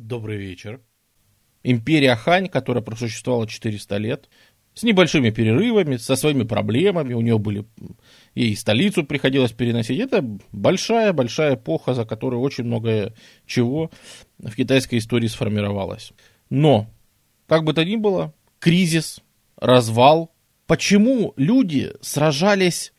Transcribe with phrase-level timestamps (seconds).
[0.00, 0.80] Добрый вечер.
[1.62, 4.30] Империя Хань, которая просуществовала 400 лет,
[4.72, 7.66] с небольшими перерывами, со своими проблемами, у нее были,
[8.34, 10.00] ей столицу приходилось переносить.
[10.00, 13.12] Это большая-большая эпоха, за которой очень много
[13.44, 13.90] чего
[14.38, 16.14] в китайской истории сформировалось.
[16.48, 16.86] Но,
[17.46, 19.20] как бы то ни было, кризис,
[19.56, 20.32] развал,
[20.66, 22.94] почему люди сражались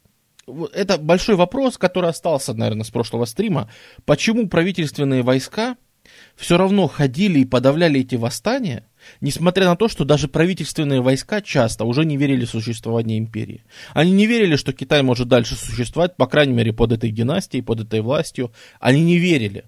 [0.45, 3.71] это большой вопрос, который остался, наверное, с прошлого стрима.
[4.05, 5.77] Почему правительственные войска
[6.35, 8.85] все равно ходили и подавляли эти восстания,
[9.19, 13.63] несмотря на то, что даже правительственные войска часто уже не верили в существование империи.
[13.93, 17.81] Они не верили, что Китай может дальше существовать, по крайней мере, под этой династией, под
[17.81, 18.51] этой властью.
[18.79, 19.65] Они не верили.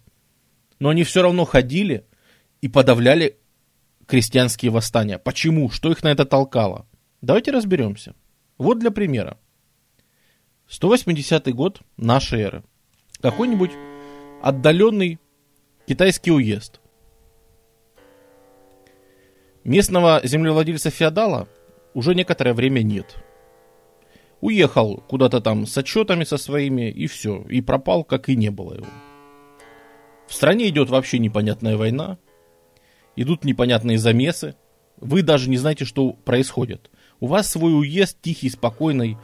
[0.79, 2.05] Но они все равно ходили
[2.61, 3.37] и подавляли
[4.07, 5.17] крестьянские восстания.
[5.17, 5.69] Почему?
[5.69, 6.87] Что их на это толкало?
[7.21, 8.15] Давайте разберемся.
[8.57, 9.37] Вот для примера.
[10.67, 12.63] 180 год нашей эры.
[13.21, 13.71] Какой-нибудь
[14.41, 15.19] отдаленный
[15.85, 16.79] китайский уезд.
[19.63, 21.47] Местного землевладельца-феодала
[21.93, 23.15] уже некоторое время нет.
[24.41, 27.43] Уехал куда-то там с отчетами со своими, и все.
[27.49, 28.87] И пропал, как и не было его.
[30.27, 32.17] В стране идет вообще непонятная война.
[33.15, 34.55] Идут непонятные замесы.
[34.97, 36.89] Вы даже не знаете, что происходит.
[37.19, 39.17] У вас свой уезд тихий, спокойный.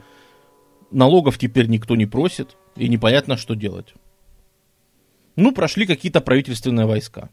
[0.91, 2.55] Налогов теперь никто не просит.
[2.75, 3.93] И непонятно, что делать.
[5.39, 7.29] Ну, прошли какие-то правительственные войска.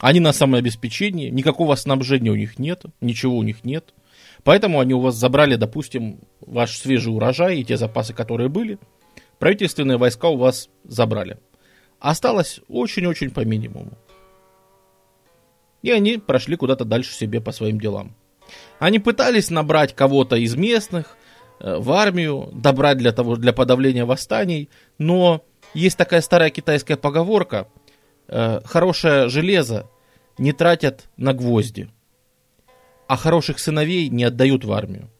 [0.00, 3.92] Они на самообеспечении, никакого снабжения у них нет, ничего у них нет.
[4.44, 8.78] Поэтому они у вас забрали, допустим, ваш свежий урожай и те запасы, которые были.
[9.40, 11.38] Правительственные войска у вас забрали.
[11.98, 13.98] Осталось очень-очень по минимуму.
[15.82, 18.14] И они прошли куда-то дальше себе по своим делам.
[18.78, 21.16] Они пытались набрать кого-то из местных
[21.58, 25.44] э, в армию, добрать для, того, для подавления восстаний, но
[25.74, 27.68] есть такая старая китайская поговорка,
[28.28, 29.88] э, хорошее железо
[30.38, 31.90] не тратят на гвозди,
[33.06, 35.10] а хороших сыновей не отдают в армию.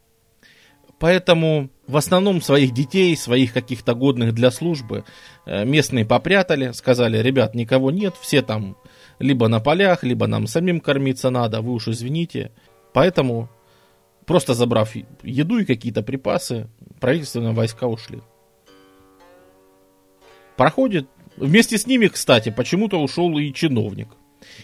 [0.98, 5.05] Поэтому в основном своих детей, своих каких-то годных для службы
[5.46, 8.77] э, местные попрятали, сказали, ребят, никого нет, все там
[9.18, 12.52] либо на полях, либо нам самим кормиться надо, вы уж извините.
[12.92, 13.48] Поэтому,
[14.27, 16.68] просто забрав еду и какие-то припасы,
[17.01, 18.23] правительственные войска ушли.
[20.57, 24.08] Проходит, вместе с ними, кстати, почему-то ушел и чиновник.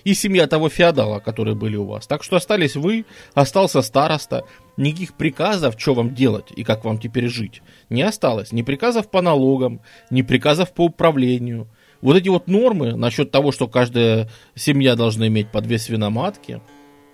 [0.04, 2.06] И семья того феодала, которые были у вас.
[2.06, 3.04] Так что остались вы,
[3.34, 4.44] остался староста.
[4.76, 8.52] Никаких приказов, что вам делать и как вам теперь жить, не осталось.
[8.52, 11.68] Ни приказов по налогам, ни приказов по управлению.
[12.00, 16.60] Вот эти вот нормы насчет того, что каждая семья должна иметь по две свиноматки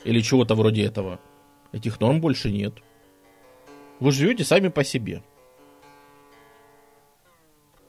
[0.04, 1.20] или чего-то вроде этого,
[1.72, 2.74] этих норм больше нет.
[4.00, 5.22] Вы живете сами по себе.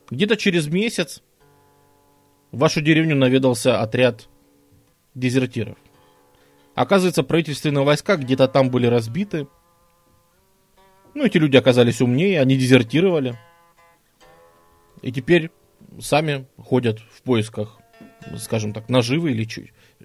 [0.10, 1.24] Где-то через месяц
[2.52, 4.28] в вашу деревню наведался отряд
[5.16, 5.78] дезертиров.
[6.76, 9.48] Оказывается, правительственные войска где-то там были разбиты.
[11.14, 13.38] Ну, эти люди оказались умнее, они дезертировали.
[15.02, 15.52] И теперь
[16.00, 17.80] сами ходят в поисках,
[18.38, 19.48] скажем так, наживы или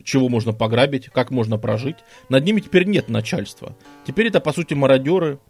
[0.05, 1.97] чего можно пограбить, как можно прожить.
[2.28, 3.77] Над ними теперь нет начальства.
[4.06, 5.41] Теперь это, по сути, мародеры,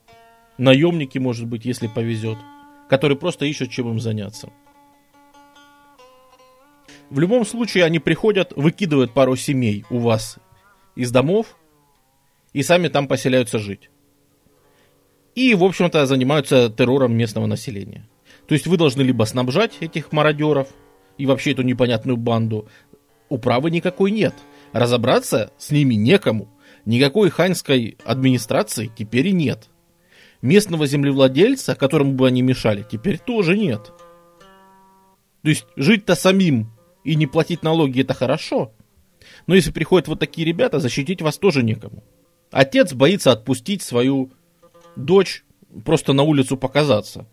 [0.56, 2.39] наемники, может быть, если повезет
[2.91, 4.51] которые просто ищут, чем им заняться.
[7.09, 10.39] В любом случае, они приходят, выкидывают пару семей у вас
[10.97, 11.56] из домов
[12.53, 13.91] и сами там поселяются жить.
[15.37, 18.09] И, в общем-то, занимаются террором местного населения.
[18.49, 20.69] То есть вы должны либо снабжать этих мародеров
[21.17, 22.69] и вообще эту непонятную банду.
[23.28, 24.34] Управы никакой нет.
[24.72, 26.49] Разобраться с ними некому.
[26.84, 29.69] Никакой ханьской администрации теперь и нет
[30.43, 33.93] местного землевладельца, которому бы они мешали, теперь тоже нет.
[35.43, 36.71] То есть жить-то самим
[37.05, 38.73] и не платить налоги это хорошо.
[39.47, 42.05] Но если приходят вот такие ребята, защитить вас тоже некому.
[42.51, 44.33] Отец боится отпустить свою
[44.97, 45.45] дочь
[45.84, 47.27] просто на улицу показаться.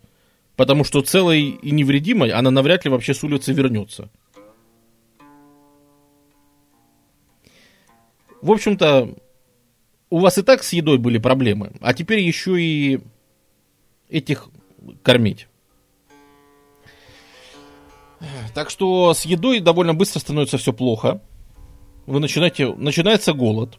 [0.56, 4.10] Потому что целой и невредимой она навряд ли вообще с улицы вернется.
[8.40, 9.14] В общем-то,
[10.10, 13.00] у вас и так с едой были проблемы, а теперь еще и
[14.08, 14.48] этих
[15.02, 15.48] кормить.
[18.54, 21.20] Так что с едой довольно быстро становится все плохо.
[22.06, 23.78] Вы начинаете, начинается голод.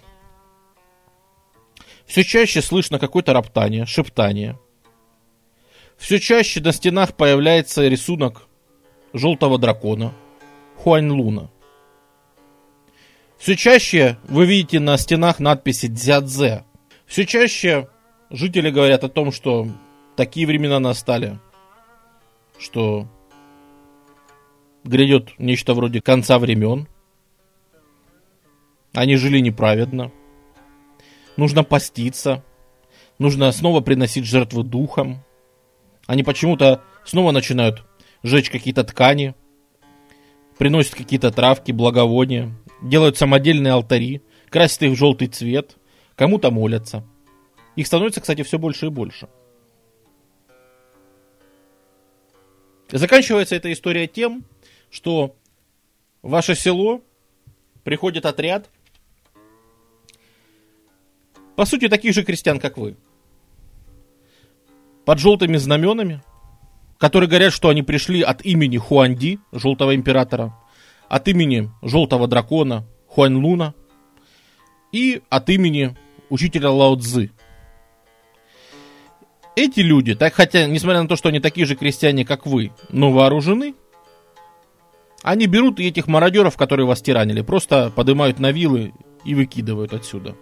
[2.05, 4.57] Все чаще слышно какое-то роптание, шептание.
[5.97, 8.47] Все чаще на стенах появляется рисунок
[9.13, 10.13] желтого дракона,
[10.77, 11.49] Хуань Луна.
[13.39, 16.65] Все чаще вы видите на стенах надписи «Дзядзе».
[17.05, 17.87] Все чаще
[18.29, 19.65] жители говорят о том, что
[20.17, 21.39] такие времена настали,
[22.59, 23.07] что
[24.83, 26.89] грядет нечто вроде конца времен.
[28.93, 30.11] Они жили неправедно.
[31.37, 32.43] Нужно поститься.
[33.19, 35.23] Нужно снова приносить жертвы духам.
[36.07, 37.85] Они почему-то снова начинают
[38.21, 39.33] жечь какие-то ткани,
[40.57, 45.77] приносят какие-то травки, благовония, делают самодельные алтари, красят их в желтый цвет,
[46.15, 47.03] кому-то молятся.
[47.75, 49.29] Их становится, кстати, все больше и больше.
[52.91, 54.43] Заканчивается эта история тем,
[54.89, 55.35] что
[56.21, 57.01] в ваше село
[57.83, 58.69] приходит отряд,
[61.55, 62.95] по сути, таких же крестьян, как вы,
[65.05, 66.21] под желтыми знаменами,
[66.97, 70.55] которые говорят, что они пришли от имени Хуанди, желтого императора,
[71.09, 73.73] от имени желтого дракона Хуань Луна
[74.91, 75.97] и от имени
[76.29, 77.31] учителя Лао Цзы.
[79.55, 83.11] Эти люди, так хотя, несмотря на то, что они такие же крестьяне, как вы, но
[83.11, 83.75] вооружены,
[85.21, 88.93] они берут этих мародеров, которые вас тиранили, просто поднимают на вилы
[89.25, 90.35] и выкидывают отсюда.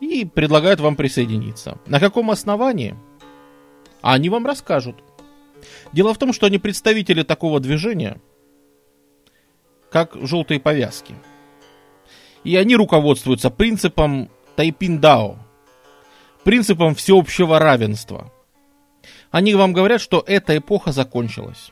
[0.00, 1.78] И предлагают вам присоединиться.
[1.86, 2.94] На каком основании?
[4.00, 4.96] А они вам расскажут.
[5.92, 8.20] Дело в том, что они представители такого движения,
[9.94, 11.14] как желтые повязки.
[12.42, 15.38] И они руководствуются принципом Тайпиндао,
[16.42, 18.32] принципом всеобщего равенства.
[19.30, 21.70] Они вам говорят, что эта эпоха закончилась.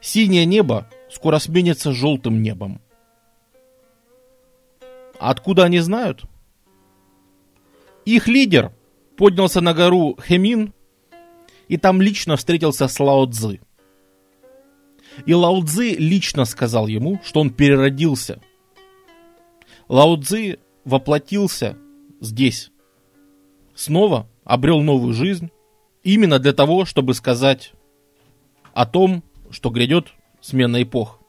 [0.00, 2.80] Синее небо скоро сменится желтым небом.
[5.18, 6.22] Откуда они знают?
[8.04, 8.70] Их лидер
[9.16, 10.72] поднялся на гору Хемин
[11.66, 13.58] и там лично встретился с Лао Цзы.
[15.26, 18.40] И Лао Цзы лично сказал ему, что он переродился.
[19.88, 21.76] Лао Цзы воплотился
[22.20, 22.70] здесь.
[23.74, 25.50] Снова обрел новую жизнь.
[26.02, 27.72] Именно для того, чтобы сказать
[28.72, 30.08] о том, что грядет
[30.40, 31.20] смена эпох.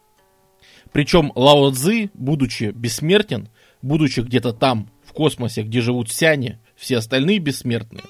[0.91, 3.49] Причем Лао Цзы, будучи бессмертен,
[3.81, 8.05] будучи где-то там, в космосе, где живут сяне, все остальные бессмертные,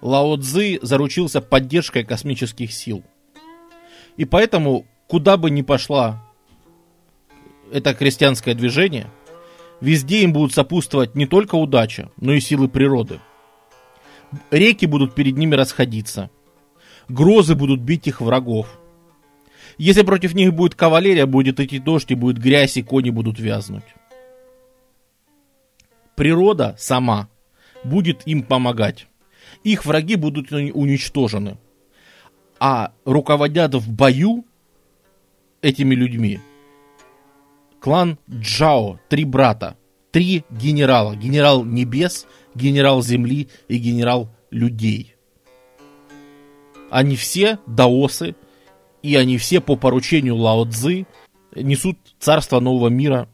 [0.00, 3.02] Лао Цзы заручился поддержкой космических сил.
[4.18, 6.22] И поэтому, куда бы ни пошла
[7.72, 9.06] это крестьянское движение,
[9.80, 13.20] везде им будут сопутствовать не только удача, но и силы природы.
[14.50, 16.30] Реки будут перед ними расходиться.
[17.08, 18.78] Грозы будут бить их врагов.
[19.78, 23.84] Если против них будет кавалерия, будет идти дождь, и будет грязь, и кони будут вязнуть.
[26.16, 27.28] Природа сама
[27.84, 29.06] будет им помогать.
[29.62, 31.56] Их враги будут уничтожены.
[32.60, 34.44] А руководят в бою
[35.62, 36.40] этими людьми
[37.80, 39.76] клан Джао, три брата,
[40.10, 41.14] три генерала.
[41.16, 45.14] Генерал небес, генерал земли и генерал людей.
[46.90, 48.34] Они все даосы,
[49.02, 51.06] и они все по поручению Лао Цзы
[51.54, 53.28] несут царство нового мира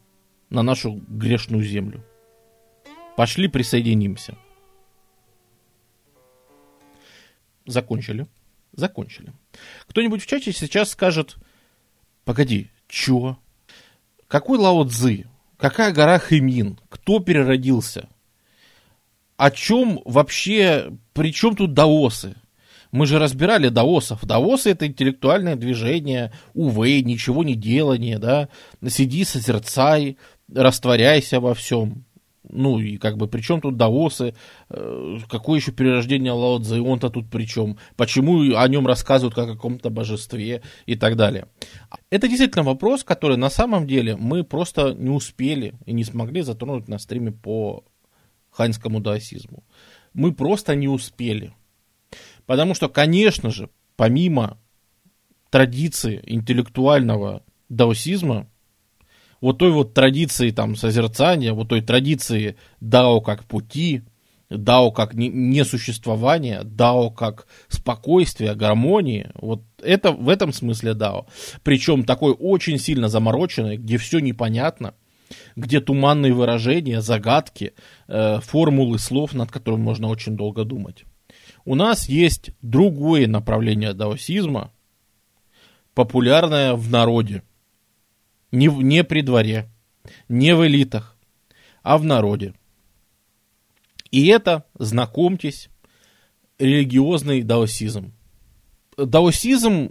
[0.50, 2.05] на нашу грешную землю.
[3.17, 4.37] Пошли присоединимся.
[7.65, 8.26] Закончили.
[8.76, 9.32] Закончили.
[9.87, 11.37] Кто-нибудь в чате сейчас скажет,
[12.25, 13.38] погоди, чё?
[14.29, 15.26] Какой Лао Цзы?
[15.56, 16.79] Какая гора Хэмин?
[16.88, 18.09] Кто переродился?
[19.37, 22.35] О чем вообще, при чем тут даосы?
[22.91, 24.25] Мы же разбирали даосов.
[24.25, 28.49] Даосы это интеллектуальное движение, увы, ничего не делание, да.
[28.87, 30.17] Сиди, созерцай,
[30.53, 32.04] растворяйся во всем.
[32.49, 34.35] Ну и как бы при чем тут даосы,
[34.69, 39.49] э, какое еще перерождение Лао Цзы, он-то тут при чем, почему о нем рассказывают как
[39.49, 41.49] о каком-то божестве и так далее.
[42.11, 46.89] Это действительно вопрос, который на самом деле мы просто не успели и не смогли затронуть
[46.89, 47.85] на стриме по
[48.51, 49.65] ханьскому даосизму.
[50.13, 51.55] Мы просто не успели.
[52.47, 54.59] Потому что, конечно же, помимо
[55.51, 58.49] традиции интеллектуального даосизма,
[59.45, 64.01] вот той вот традиции там созерцания, вот той традиции дао как пути,
[64.49, 71.27] дао как несуществование, дао как спокойствие, гармонии, вот это в этом смысле дао.
[71.63, 74.95] Причем такой очень сильно замороченный, где все непонятно,
[75.57, 77.75] где туманные выражения, загадки,
[78.09, 81.05] э, формулы слов, над которыми можно очень долго думать.
[81.67, 84.73] У нас есть другое направление даосизма,
[85.93, 87.43] популярное в народе.
[88.54, 89.68] Не, не при дворе,
[90.28, 91.16] не в элитах,
[91.82, 92.54] а в народе.
[94.12, 95.68] И это, знакомьтесь,
[96.61, 98.12] религиозный даосизм.
[98.96, 99.90] Даосизм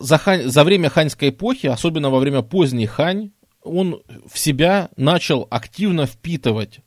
[0.00, 3.30] за, хань, за время ханьской эпохи, особенно во время поздней хань,
[3.62, 6.80] он в себя начал активно впитывать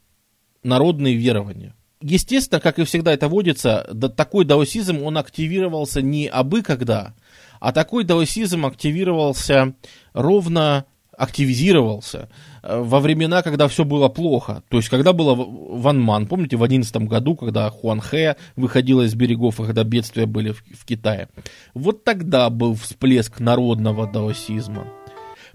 [0.62, 6.62] народные верования естественно, как и всегда это водится, да, такой даосизм, он активировался не абы
[6.62, 7.16] когда,
[7.62, 9.74] а такой даосизм активировался
[10.12, 10.86] ровно
[11.18, 12.30] активизировался
[12.62, 14.64] э, во времена, когда все было плохо.
[14.70, 19.16] То есть, когда было Ван Ман, помните, в 11 году, когда Хуан Хэ выходила из
[19.16, 21.30] берегов, когда бедствия были в, в Китае.
[21.74, 24.88] Вот тогда был всплеск народного даосизма.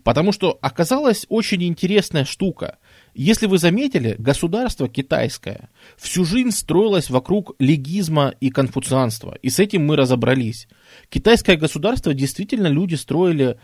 [0.05, 2.79] Потому что оказалась очень интересная штука.
[3.15, 9.37] Если вы заметили, государство китайское всю жизнь строилось вокруг легизма и конфуцианства.
[9.43, 10.69] И с этим мы разобрались.
[11.09, 13.59] Китайское государство действительно люди строили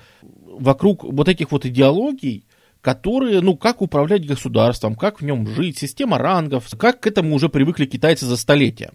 [0.58, 2.46] вокруг вот этих вот идеологий,
[2.80, 7.48] которые, ну, как управлять государством, как в нем жить, система рангов, как к этому уже
[7.48, 8.92] привыкли китайцы за столетия.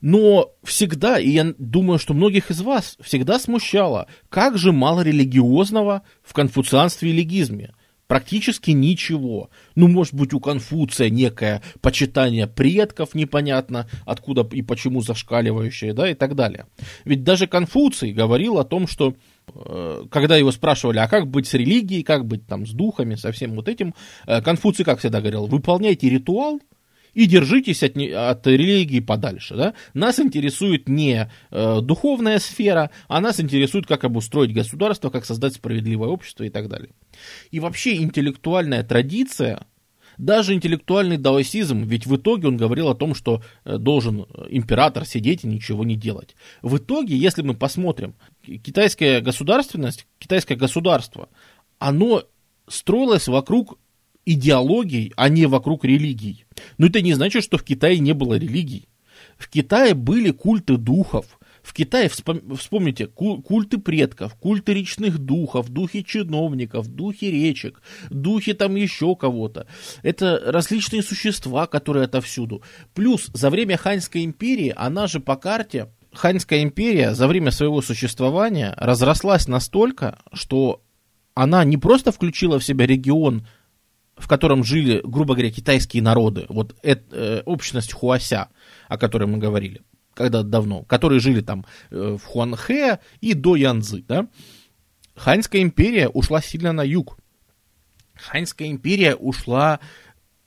[0.00, 6.02] Но всегда, и я думаю, что многих из вас всегда смущало, как же мало религиозного
[6.22, 7.74] в конфуцианстве и легизме.
[8.06, 9.50] Практически ничего.
[9.76, 16.14] Ну, может быть, у Конфуция некое почитание предков непонятно, откуда и почему зашкаливающее, да, и
[16.14, 16.66] так далее.
[17.04, 19.14] Ведь даже Конфуций говорил о том, что
[20.10, 23.54] когда его спрашивали, а как быть с религией, как быть там с духами, со всем
[23.54, 23.94] вот этим,
[24.26, 26.60] э, Конфуций, как всегда говорил, выполняйте ритуал,
[27.14, 29.56] и держитесь от, от религии подальше.
[29.56, 29.74] Да?
[29.94, 36.08] Нас интересует не э, духовная сфера, а нас интересует, как обустроить государство, как создать справедливое
[36.08, 36.90] общество и так далее.
[37.50, 39.66] И вообще интеллектуальная традиция,
[40.18, 45.44] даже интеллектуальный даосизм, ведь в итоге он говорил о том, что э, должен император сидеть
[45.44, 46.36] и ничего не делать.
[46.62, 48.14] В итоге, если мы посмотрим,
[48.58, 51.28] китайская государственность, китайское государство,
[51.78, 52.24] оно
[52.68, 53.78] строилось вокруг
[54.24, 56.44] идеологий, а не вокруг религий.
[56.78, 58.88] Но это не значит, что в Китае не было религий.
[59.38, 61.38] В Китае были культы духов.
[61.62, 69.14] В Китае, вспомните, культы предков, культы речных духов, духи чиновников, духи речек, духи там еще
[69.14, 69.66] кого-то.
[70.02, 72.62] Это различные существа, которые отовсюду.
[72.94, 78.74] Плюс за время Ханьской империи, она же по карте, Ханьская империя за время своего существования
[78.76, 80.82] разрослась настолько, что
[81.34, 83.46] она не просто включила в себя регион
[84.16, 88.48] в котором жили, грубо говоря, китайские народы, вот э, общность Хуася,
[88.86, 89.80] о которой мы говорили
[90.20, 94.26] когда давно, которые жили там э, в Хуанхэ и до Янзы, да,
[95.16, 97.16] Ханьская империя ушла сильно на юг.
[98.14, 99.80] Ханьская империя ушла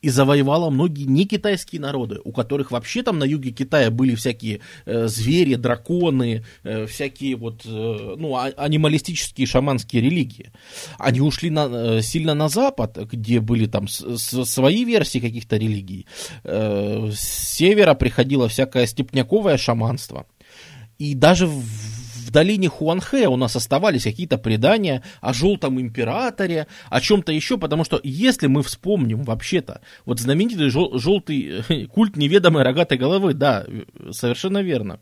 [0.04, 4.60] и завоевала многие не китайские народы, у которых вообще там на юге Китая были всякие
[4.86, 10.52] э, звери, драконы, э, всякие вот, э, ну, а, анималистические шаманские религии.
[11.00, 15.56] Они ушли на, э, сильно на запад, где были там с, с, свои версии каких-то
[15.56, 16.06] религий.
[16.44, 20.26] Э, с севера приходило всякое степняковое шаманство.
[21.00, 21.64] И даже в
[22.34, 28.02] долине Хуанхэ у нас оставались какие-то предания о желтом императоре, о чем-то еще, потому что
[28.04, 33.66] если мы вспомним вообще-то, вот знаменитый жел- желтый культ неведомой рогатой головы, да,
[34.12, 35.00] совершенно верно,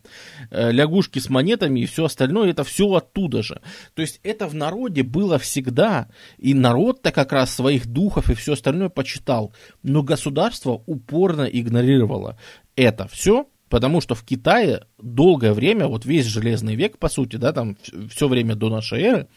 [0.52, 3.62] э, лягушки с монетами и все остальное, это все оттуда же.
[3.96, 8.54] То есть это в народе было всегда, и народ-то как раз своих духов и все
[8.54, 12.38] остальное почитал, но государство упорно игнорировало
[12.76, 17.54] это все, Потому что в Китае долгое время, вот весь железный век, по сути, да,
[17.54, 17.78] там
[18.10, 19.28] все время до нашей эры,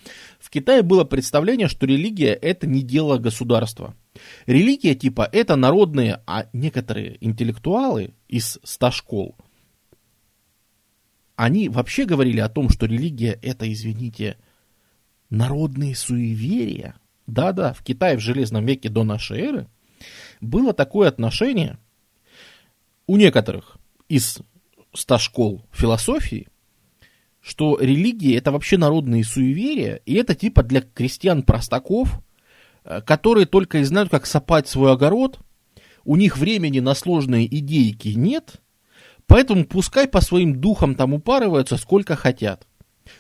[0.41, 3.95] в Китае было представление, что религия это не дело государства.
[4.47, 9.37] Религия типа это народные, а некоторые интеллектуалы из ста школ,
[11.37, 14.37] они вообще говорили о том, что религия это, извините,
[15.31, 16.97] народные суеверия.
[17.29, 19.69] Да-да, в Китае в железном веке до нашей эры
[20.41, 21.79] было такое отношение
[23.07, 24.41] у некоторых– из
[24.95, 26.49] ста школ философии,
[27.41, 32.21] что религия это вообще народные суеверия, и это типа для крестьян-простаков,
[32.85, 35.41] э, которые только и знают, как сопать свой огород,
[36.05, 38.63] у них времени на сложные идейки нет,
[39.27, 42.67] поэтому пускай по своим духам там упарываются сколько хотят.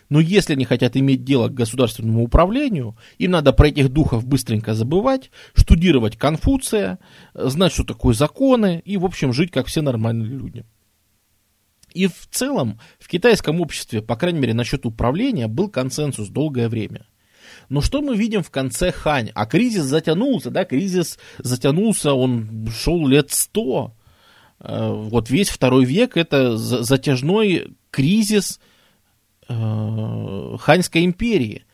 [0.08, 4.74] Но если они хотят иметь дело к государственному управлению, им надо про этих духов быстренько
[4.74, 6.98] забывать, штудировать Конфуция,
[7.34, 10.64] знать, что такое законы и, в общем, жить как все нормальные люди.
[11.94, 17.06] И в целом в китайском обществе, по крайней мере насчет управления, был консенсус долгое время.
[17.68, 19.30] Но что мы видим в конце Хань?
[19.34, 23.94] А кризис затянулся, да, кризис затянулся, он шел лет сто.
[24.58, 28.60] Э, вот весь второй век это затяжной кризис
[29.48, 31.64] э, Ханьской империи.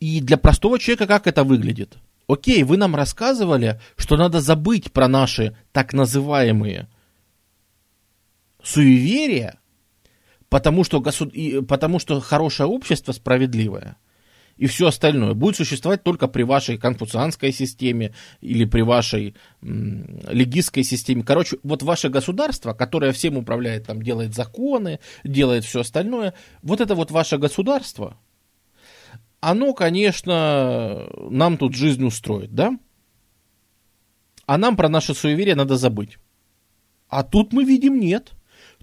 [0.00, 1.96] И для простого человека как это выглядит?
[2.26, 6.88] Окей, вы нам рассказывали, что надо забыть про наши так называемые
[8.64, 9.60] суеверия,
[10.48, 11.32] потому что, госуд...
[11.68, 13.96] потому что хорошее общество справедливое
[14.56, 20.84] и все остальное будет существовать только при вашей конфуцианской системе или при вашей м, легистской
[20.84, 21.22] системе.
[21.22, 26.94] Короче, вот ваше государство, которое всем управляет, там делает законы, делает все остальное, вот это
[26.94, 28.16] вот ваше государство,
[29.40, 32.78] оно, конечно, нам тут жизнь устроит, да?
[34.46, 36.18] А нам про наше суеверие надо забыть.
[37.08, 38.32] А тут мы видим нет.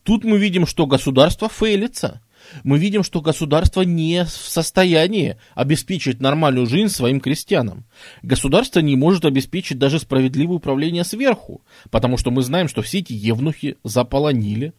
[0.04, 2.22] Тут мы видим, что государство фейлится.
[2.64, 7.86] Мы видим, что государство не в состоянии обеспечить нормальную жизнь своим крестьянам.
[8.24, 13.14] Государство не может обеспечить даже справедливое управление сверху, потому что мы знаем, что все эти
[13.14, 14.74] евнухи заполонили.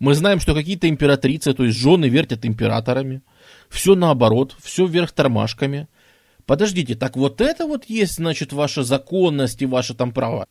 [0.00, 3.22] Мы знаем, что какие-то императрицы, то есть жены, вертят императорами.
[3.68, 5.86] Все наоборот, все вверх тормашками.
[6.44, 10.46] Подождите, так вот это вот есть, значит, ваша законность и ваше там право.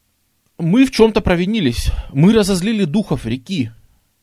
[0.57, 1.89] Мы в чем-то провинились.
[2.13, 3.71] Мы разозлили духов реки.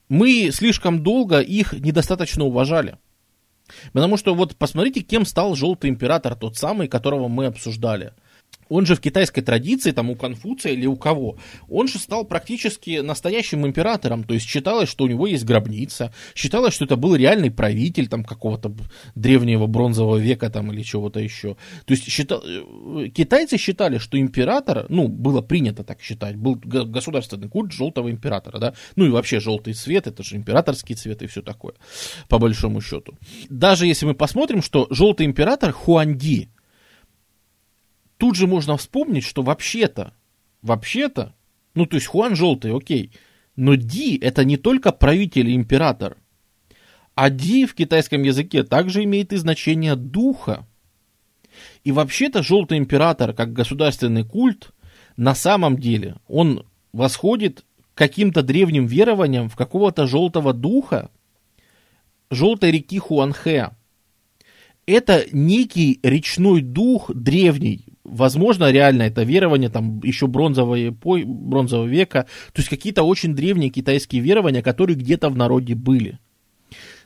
[0.08, 2.98] Мы слишком долго их недостаточно уважали.
[3.92, 8.12] Потому что вот посмотрите, кем стал желтый император, тот самый, которого мы обсуждали–
[8.68, 11.36] он же в китайской традиции, там у Конфуция или у кого,
[11.68, 16.74] он же стал практически настоящим императором, то есть считалось, что у него есть гробница, считалось,
[16.74, 18.74] что это был реальный правитель там какого-то
[19.14, 21.56] древнего бронзового века там или чего-то еще.
[21.84, 27.48] То есть считал, э, китайцы считали, что император, ну, было принято так считать, был государственный
[27.48, 31.42] культ желтого императора, да, ну и вообще желтый цвет, это же императорский цвет и все
[31.42, 31.74] такое,
[32.28, 33.14] по большому счету.
[33.48, 36.48] Даже если мы посмотрим, что желтый император Хуанди,
[38.18, 40.14] тут же можно вспомнить, что вообще-то,
[40.62, 41.34] вообще-то,
[41.74, 43.12] ну то есть Хуан желтый, окей,
[43.56, 46.16] но Ди это не только правитель и император,
[47.14, 50.66] а Ди в китайском языке также имеет и значение духа.
[51.82, 54.72] И вообще-то желтый император, как государственный культ,
[55.16, 61.10] на самом деле он восходит каким-то древним верованиям в какого-то желтого духа,
[62.30, 63.70] желтой реки Хуанхэ.
[64.86, 72.60] Это некий речной дух древний, возможно, реально это верование, там еще бронзового, бронзового века, то
[72.60, 76.18] есть какие-то очень древние китайские верования, которые где-то в народе были.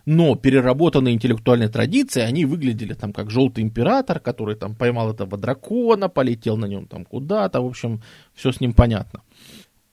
[0.07, 6.09] Но переработанные интеллектуальные традиции, они выглядели там как желтый император, который там поймал этого дракона,
[6.09, 8.03] полетел на нем там куда-то, в общем,
[8.35, 9.23] все с ним понятно.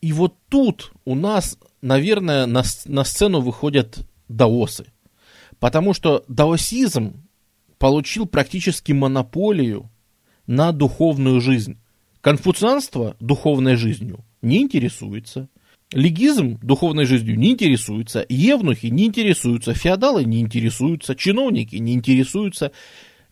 [0.01, 4.85] И вот тут у нас, наверное, на, на сцену выходят даосы.
[5.59, 7.27] Потому что даосизм
[7.77, 9.89] получил практически монополию
[10.47, 11.77] на духовную жизнь.
[12.21, 15.49] Конфуцианство духовной жизнью не интересуется.
[15.93, 22.71] Легизм духовной жизнью не интересуется, евнухи не интересуются, феодалы не интересуются, чиновники не интересуются.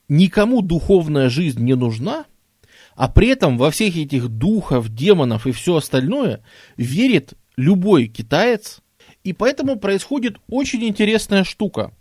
[0.08, 2.26] Никому духовная жизнь не нужна,
[2.96, 6.44] а при этом во всех этих духов, демонов и все остальное
[6.78, 8.80] верит любой китаец,
[9.24, 11.92] и поэтому происходит очень интересная штука.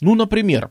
[0.00, 0.70] Ну, например,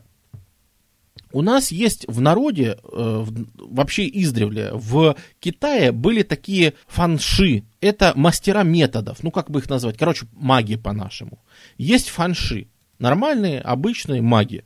[1.32, 3.24] у нас есть в народе, э,
[3.56, 7.64] вообще издревле, в Китае были такие фанши.
[7.80, 11.38] Это мастера методов, ну как бы их назвать, короче, маги по-нашему.
[11.78, 14.64] Есть фанши, нормальные, обычные маги,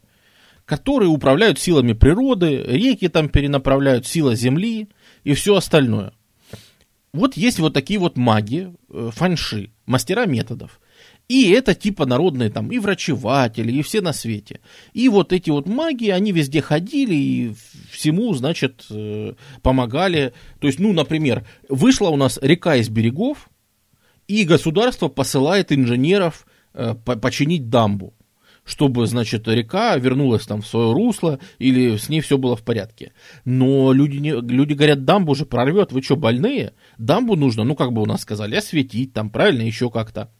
[0.64, 4.88] которые управляют силами природы, реки там перенаправляют, сила земли
[5.24, 6.12] и все остальное.
[7.12, 10.80] Вот есть вот такие вот маги, э, фанши, мастера методов.
[11.28, 14.60] И это типа народные там и врачеватели, и все на свете.
[14.92, 17.54] И вот эти вот маги, они везде ходили и
[17.90, 20.32] всему, значит, э, помогали.
[20.60, 23.50] То есть, ну, например, вышла у нас река из берегов,
[24.28, 28.14] и государство посылает инженеров э, починить дамбу
[28.66, 33.12] чтобы, значит, река вернулась там в свое русло, или с ней все было в порядке.
[33.44, 36.74] Но люди, не, люди говорят, дамбу уже прорвет, вы что, больные?
[36.98, 40.32] Дамбу нужно, ну, как бы у нас сказали, осветить там, правильно, еще как-то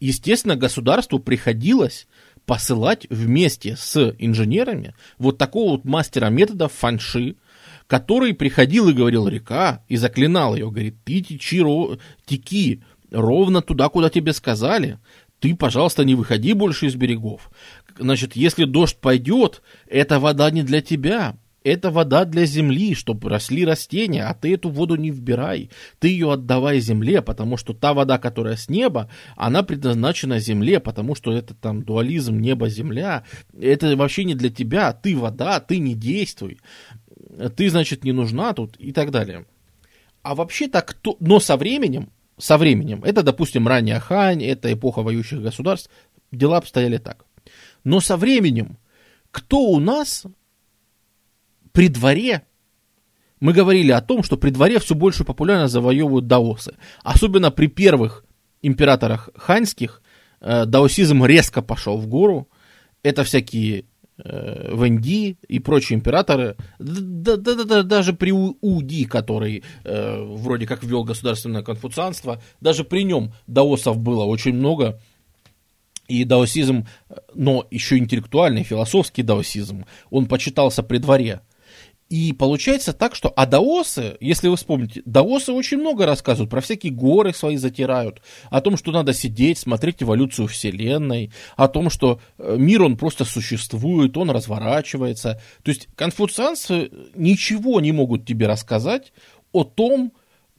[0.00, 2.06] естественно, государству приходилось
[2.46, 7.36] посылать вместе с инженерами вот такого вот мастера методов фанши,
[7.86, 11.98] который приходил и говорил река, и заклинал ее, говорит, ты течи, ро...
[12.26, 14.98] теки ровно туда, куда тебе сказали,
[15.40, 17.50] ты, пожалуйста, не выходи больше из берегов.
[17.98, 23.64] Значит, если дождь пойдет, эта вода не для тебя, это вода для земли, чтобы росли
[23.64, 25.70] растения, а ты эту воду не вбирай.
[25.98, 31.14] Ты ее отдавай земле, потому что та вода, которая с неба, она предназначена земле, потому
[31.14, 33.24] что это там дуализм небо-земля.
[33.58, 34.92] Это вообще не для тебя.
[34.92, 36.58] Ты вода, ты не действуй.
[37.56, 39.46] Ты, значит, не нужна тут и так далее.
[40.22, 41.16] А вообще-то кто...
[41.18, 45.90] Но со временем, со временем, это, допустим, ранняя Хань, это эпоха воюющих государств,
[46.30, 47.24] дела обстояли так.
[47.84, 48.76] Но со временем,
[49.30, 50.24] кто у нас
[51.74, 52.42] при дворе
[53.40, 56.76] мы говорили о том, что при дворе все больше популярно завоевывают даосы.
[57.02, 58.24] Особенно при первых
[58.62, 60.00] императорах ханьских
[60.40, 62.48] э, даосизм резко пошел в гору.
[63.02, 63.86] Это всякие
[64.18, 70.66] э, Венди и прочие императоры, да, да, да, да, даже при Уди, который э, вроде
[70.66, 75.00] как ввел государственное конфуцианство, даже при нем даосов было очень много.
[76.06, 76.86] И даосизм,
[77.34, 81.40] но еще интеллектуальный, философский даосизм, он почитался при дворе.
[82.14, 86.92] И получается так, что а даосы, если вы вспомните, даосы очень много рассказывают, про всякие
[86.92, 92.54] горы свои затирают, о том, что надо сидеть, смотреть эволюцию Вселенной, о том, что э,
[92.56, 95.42] мир, он просто существует, он разворачивается.
[95.64, 99.12] То есть конфуцианцы ничего не могут тебе рассказать
[99.50, 100.12] о том,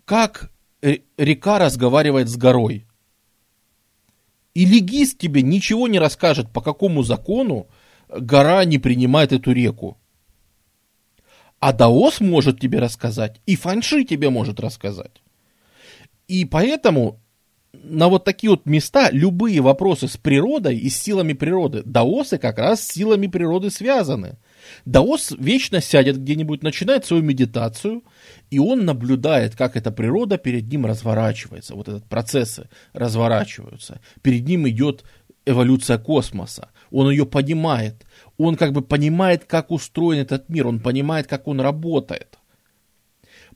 [0.04, 2.86] как река разговаривает с горой.
[4.54, 7.70] И легист тебе ничего не расскажет, по какому закону
[8.10, 9.98] гора не принимает эту реку.
[11.66, 15.24] А Даос может тебе рассказать, и Фанши тебе может рассказать.
[16.28, 17.20] И поэтому
[17.74, 22.60] на вот такие вот места любые вопросы с природой и с силами природы, даосы как
[22.60, 24.38] раз с силами природы связаны.
[24.86, 28.04] Даос вечно сядет где-нибудь, начинает свою медитацию,
[28.52, 34.02] и он наблюдает, как эта природа перед ним разворачивается, вот этот процессы разворачиваются.
[34.22, 35.04] Перед ним идет
[35.48, 36.70] эволюция космоса.
[36.92, 38.06] Он ее понимает.
[38.38, 40.68] Он как бы понимает, как устроен этот мир.
[40.68, 42.40] Он понимает, как он работает.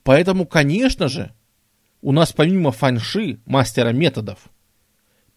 [0.04, 1.34] Поэтому, конечно же,
[2.02, 4.50] у нас помимо фанши, мастера методов,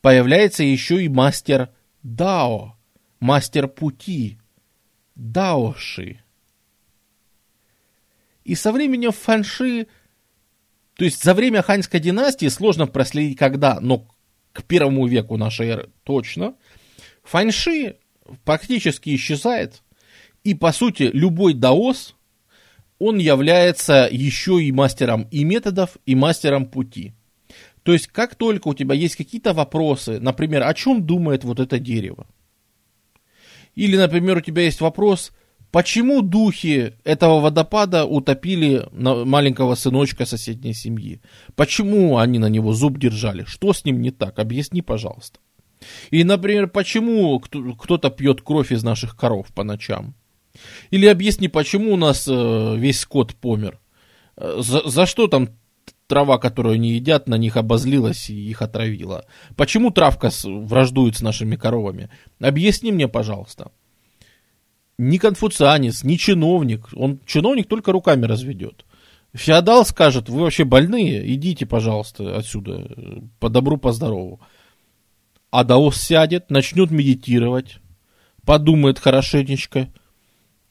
[0.01, 1.71] появляется еще и мастер
[2.03, 2.77] дао,
[3.21, 4.39] мастер пути,
[5.15, 6.21] даоши.
[8.45, 9.87] И со временем фанши,
[10.95, 14.09] то есть за время ханьской династии сложно проследить когда, но
[14.53, 16.55] к первому веку нашей эры точно,
[17.23, 17.97] фанши
[18.45, 19.83] практически исчезает,
[20.45, 22.15] и по сути любой даос,
[22.99, 27.15] он является еще и мастером и методов, и мастером пути.
[27.83, 31.79] То есть как только у тебя есть какие-то вопросы, например, о чем думает вот это
[31.79, 32.27] дерево,
[33.75, 35.33] или, например, у тебя есть вопрос,
[35.71, 41.21] почему духи этого водопада утопили маленького сыночка соседней семьи?
[41.57, 43.45] Почему они на него зуб держали?
[43.45, 44.39] Что с ним не так?
[44.39, 45.41] Объясни, пожалуйста.
[46.11, 50.15] И, например, почему кто-то пьет кровь из наших коров по ночам?
[50.91, 53.81] Или объясни, почему у нас э, весь скот помер?
[54.37, 55.49] Э, за, за что там
[56.07, 59.25] трава, которую они едят, на них обозлилась и их отравила.
[59.57, 62.11] Почему травка враждует с нашими коровами?
[62.39, 63.71] Объясни мне, пожалуйста.
[64.99, 66.89] Ни конфуцианец, ни чиновник.
[66.95, 68.85] Он чиновник только руками разведет.
[69.33, 72.91] Феодал скажет, вы вообще больные, идите, пожалуйста, отсюда,
[73.41, 74.41] по добру, по здорову.
[75.53, 77.77] А Даос сядет, начнет медитировать,
[78.47, 79.93] подумает хорошенечко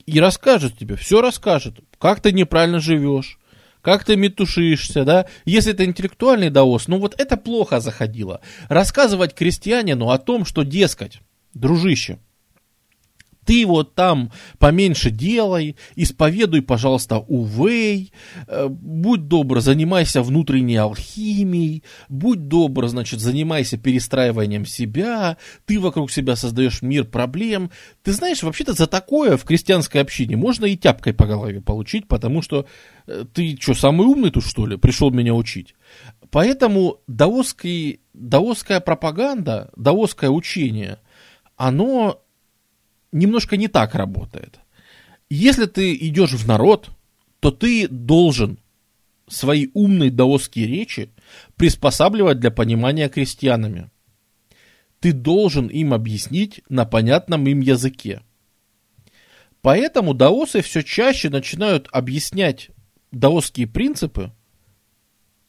[0.08, 3.38] и расскажет тебе, все расскажет, как ты неправильно живешь,
[3.84, 5.28] как ты метушишься, да?
[5.46, 8.42] Если это интеллектуальный даос, ну вот это плохо заходило.
[8.70, 11.20] Рассказывать крестьянину о том, что, дескать,
[11.54, 12.18] дружище,
[13.52, 18.14] ты вот там поменьше делай, исповедуй, пожалуйста, увей,
[18.48, 25.36] э, будь добр, занимайся внутренней алхимией, будь добр, значит, занимайся перестраиванием себя,
[25.66, 27.72] ты вокруг себя создаешь мир проблем.
[28.04, 32.42] Ты знаешь, вообще-то за такое в крестьянской общине можно и тяпкой по голове получить, потому
[32.42, 32.66] что
[33.06, 35.76] э, ты что, самый умный тут, что ли, пришел меня учить?
[36.30, 41.00] Поэтому даосский, даосская пропаганда, даосское учение,
[41.58, 42.22] оно
[43.12, 44.60] немножко не так работает.
[45.30, 46.90] Если ты идешь в народ,
[47.40, 48.60] то ты должен
[49.28, 51.10] свои умные даосские речи
[51.56, 53.90] приспосабливать для понимания крестьянами.
[55.00, 58.22] Ты должен им объяснить на понятном им языке.
[59.62, 62.70] Поэтому даосы все чаще начинают объяснять
[63.12, 64.32] даосские принципы.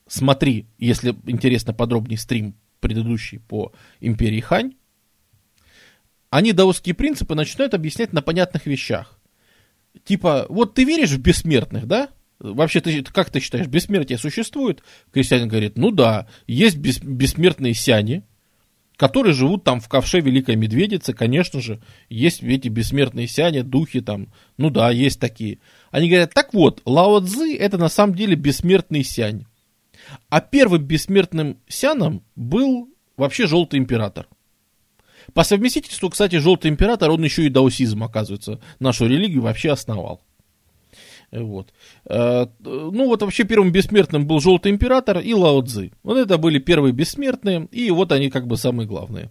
[0.07, 4.75] Смотри, если интересно подробнее стрим предыдущий по империи Хань,
[6.33, 9.21] они даосские принципы начинают объяснять на понятных вещах.
[10.03, 12.09] Типа, вот ты веришь в бессмертных, да?
[12.39, 14.83] Вообще, ты, как ты считаешь, бессмертие существует?
[15.13, 18.23] Крестьянин говорит, ну да, есть бес, бессмертные сяни,
[18.97, 24.33] которые живут там в ковше Великой Медведицы, конечно же, есть эти бессмертные сяни, духи там,
[24.57, 25.59] ну да, есть такие.
[25.91, 29.45] Они говорят, так вот, Лао Цзы это на самом деле бессмертный сянь.
[30.31, 34.29] А первым бессмертным сяном был вообще Желтый Император.
[35.35, 40.23] По совместительству, кстати, Желтый Император, он еще и даосизм, оказывается, нашу религию вообще основал.
[41.33, 41.73] Вот.
[42.05, 45.93] Э, ну вот вообще первым бессмертным был Желтый Император и Лао Цзы.
[46.03, 49.31] Вот это были первые бессмертные, и вот они как бы самые главные.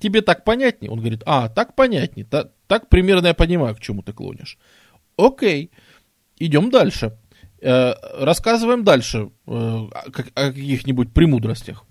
[0.00, 0.90] Тебе так понятнее?
[0.90, 4.58] Он говорит, а, так понятнее, так, так примерно я понимаю, к чему ты клонишь.
[5.16, 5.70] Окей,
[6.38, 7.18] идем дальше.
[7.60, 11.84] Э, рассказываем дальше э, о каких-нибудь премудростях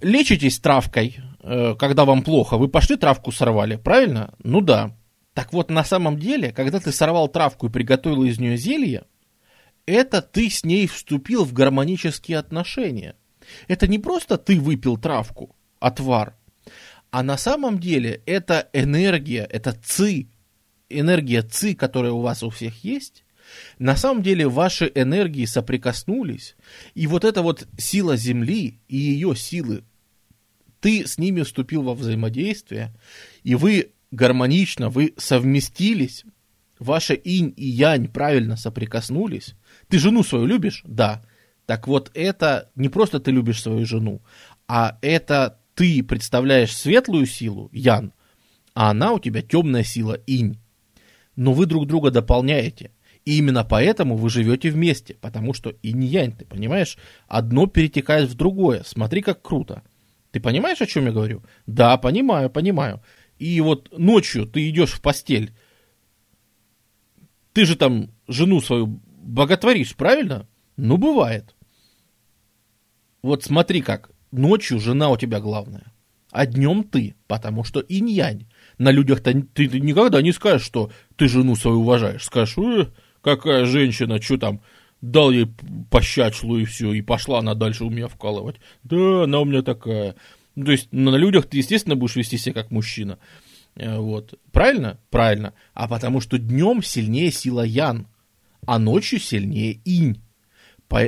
[0.00, 4.34] лечитесь травкой, э, когда вам плохо, вы пошли травку сорвали, правильно?
[4.42, 4.96] Ну да.
[5.34, 9.04] Так вот, на самом деле, когда ты сорвал травку и приготовил из нее зелье,
[9.86, 13.16] это ты с ней вступил в гармонические отношения.
[13.68, 16.36] Это не просто ты выпил травку, отвар,
[17.10, 20.28] А на самом деле это энергия, это ци,
[20.88, 23.23] энергия ци, которая у вас у всех есть,
[23.78, 26.56] на самом деле ваши энергии соприкоснулись,
[26.94, 29.84] и вот эта вот сила Земли и ее силы,
[30.80, 32.94] ты с ними вступил во взаимодействие,
[33.42, 36.24] и вы гармонично, вы совместились,
[36.78, 39.54] ваша инь и янь правильно соприкоснулись.
[39.88, 40.82] Ты жену свою любишь?
[40.84, 41.22] Да.
[41.66, 44.22] Так вот это не просто ты любишь свою жену,
[44.68, 48.12] а это ты представляешь светлую силу, Ян,
[48.74, 50.58] а она у тебя темная сила, Инь.
[51.36, 52.90] Но вы друг друга дополняете.
[53.24, 58.82] И именно поэтому вы живете вместе, потому что инь-янь, ты понимаешь, одно перетекает в другое.
[58.84, 59.82] Смотри, как круто.
[60.30, 61.42] Ты понимаешь, о чем я говорю?
[61.66, 63.02] Да, понимаю, понимаю.
[63.38, 65.52] И вот ночью ты идешь в постель,
[67.52, 70.46] ты же там жену свою боготворишь, правильно?
[70.76, 71.54] Ну, бывает.
[73.22, 75.94] Вот смотри как, ночью жена у тебя главная,
[76.30, 78.48] а днем ты, потому что инь-янь.
[78.76, 82.24] На людях-то ты, никогда не скажешь, что ты жену свою уважаешь.
[82.24, 82.58] Скажешь,
[83.24, 84.60] какая женщина, что там,
[85.00, 85.48] дал ей
[85.90, 88.56] пощачлу и все, и пошла она дальше у меня вкалывать.
[88.84, 90.14] Да, она у меня такая.
[90.54, 93.18] То есть на людях ты, естественно, будешь вести себя как мужчина.
[93.74, 94.38] Э, вот.
[94.52, 94.98] Правильно?
[95.10, 95.54] Правильно.
[95.72, 98.06] А потому что днем сильнее сила Ян,
[98.66, 100.20] а ночью сильнее Инь.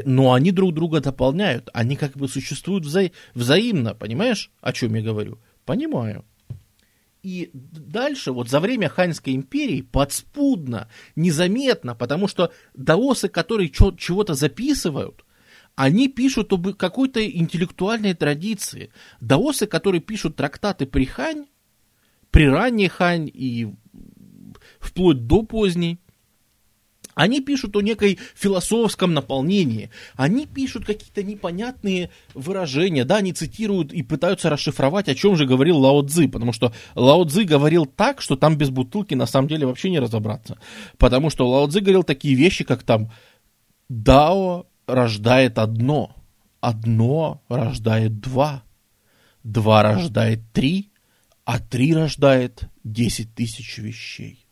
[0.04, 3.02] Но они друг друга дополняют, они как бы существуют вза...
[3.34, 5.38] взаимно, понимаешь, о чем я говорю?
[5.64, 6.24] Понимаю.
[7.26, 15.24] И дальше, вот за время Ханьской империи, подспудно, незаметно, потому что даосы, которые чего-то записывают,
[15.74, 18.92] они пишут об какой-то интеллектуальной традиции.
[19.20, 21.46] Даосы, которые пишут трактаты при Хань,
[22.30, 23.74] при ранней Хань и
[24.78, 25.98] вплоть до поздней,
[27.16, 29.88] они пишут о некой философском наполнении.
[30.16, 33.06] Они пишут какие-то непонятные выражения.
[33.06, 36.28] Да, они цитируют и пытаются расшифровать, о чем же говорил Лао Цзи.
[36.28, 39.98] Потому что Лао Цзи говорил так, что там без бутылки на самом деле вообще не
[39.98, 40.58] разобраться.
[40.98, 43.10] Потому что Лао Цзи говорил такие вещи, как там
[43.88, 46.14] «Дао рождает одно,
[46.60, 48.62] одно рождает два,
[49.42, 50.90] два рождает три,
[51.46, 54.45] а три рождает десять тысяч вещей».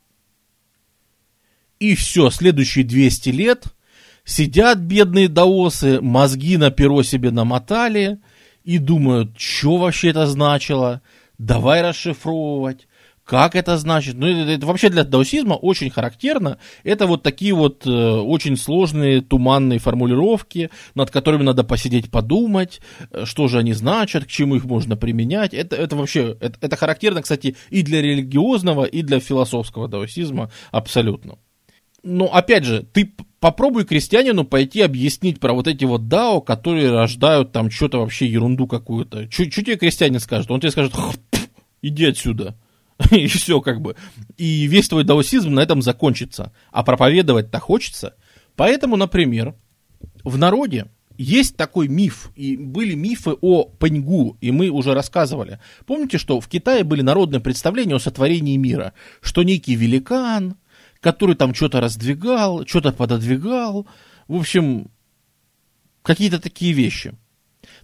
[1.85, 3.67] И все, следующие 200 лет
[4.25, 8.21] сидят бедные даосы, мозги на перо себе намотали
[8.65, 11.03] и думают, что вообще это значило,
[11.37, 12.89] давай расшифровывать,
[13.23, 14.15] как это значит?
[14.17, 16.57] Ну, это, это вообще для даосизма очень характерно.
[16.85, 23.27] Это вот такие вот э, очень сложные, туманные формулировки, над которыми надо посидеть, подумать, э,
[23.27, 25.53] что же они значат, к чему их можно применять.
[25.53, 31.37] Это, это вообще, это, это характерно, кстати, и для религиозного, и для философского даосизма абсолютно
[32.05, 37.53] ну, опять же, ты попробуй крестьянину пойти объяснить про вот эти вот дао, которые рождают
[37.53, 39.31] там что-то вообще ерунду какую-то.
[39.31, 40.51] Что тебе крестьянин скажет?
[40.51, 40.95] Он тебе скажет,
[41.83, 42.57] иди отсюда.
[43.11, 43.97] И все как бы.
[44.37, 46.53] И весь твой даосизм на этом закончится.
[46.71, 48.15] А проповедовать-то хочется.
[48.57, 49.55] Поэтому, например,
[50.23, 50.87] в народе
[51.17, 55.61] есть такой миф, и были мифы о Паньгу, и мы уже рассказывали.
[55.87, 60.57] Помните, что в Китае были народные представления о сотворении мира, что некий великан,
[61.05, 63.87] который там что-то раздвигал, что-то пододвигал.
[64.27, 64.91] В общем,
[66.03, 67.13] какие-то такие вещи.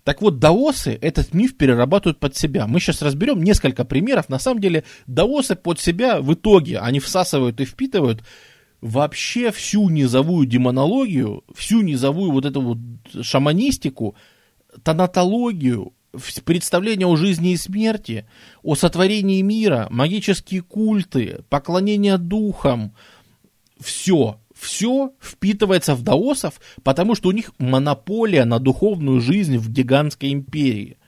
[0.04, 2.66] Так вот, даосы этот миф перерабатывают под себя.
[2.66, 4.30] Мы сейчас разберем несколько примеров.
[4.30, 8.24] На самом деле, даосы под себя в итоге, они всасывают и впитывают
[8.80, 12.78] вообще всю низовую демонологию, всю низовую вот эту вот
[13.22, 14.16] шаманистику,
[14.83, 15.92] тонатологию,
[16.44, 18.26] представления о жизни и смерти,
[18.62, 22.94] о сотворении мира, магические культы, поклонение духам,
[23.78, 30.32] все, все впитывается в даосов, потому что у них монополия на духовную жизнь в гигантской
[30.32, 30.98] империи.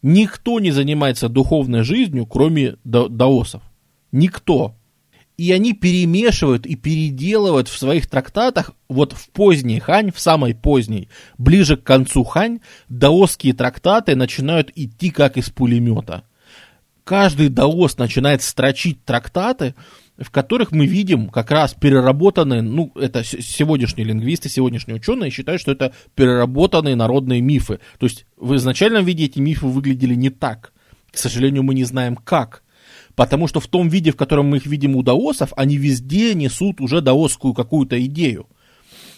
[0.00, 3.62] Никто не занимается духовной жизнью, кроме даосов.
[4.12, 4.77] Никто
[5.38, 11.08] и они перемешивают и переделывают в своих трактатах, вот в поздней Хань, в самой поздней,
[11.38, 16.24] ближе к концу Хань, даосские трактаты начинают идти как из пулемета.
[17.04, 19.76] Каждый даос начинает строчить трактаты,
[20.18, 25.70] в которых мы видим как раз переработанные, ну, это сегодняшние лингвисты, сегодняшние ученые считают, что
[25.70, 27.78] это переработанные народные мифы.
[27.98, 30.72] То есть в изначальном виде эти мифы выглядели не так.
[31.12, 32.64] К сожалению, мы не знаем как.
[33.18, 36.80] Потому что в том виде, в котором мы их видим у даосов, они везде несут
[36.80, 38.46] уже даосскую какую-то идею.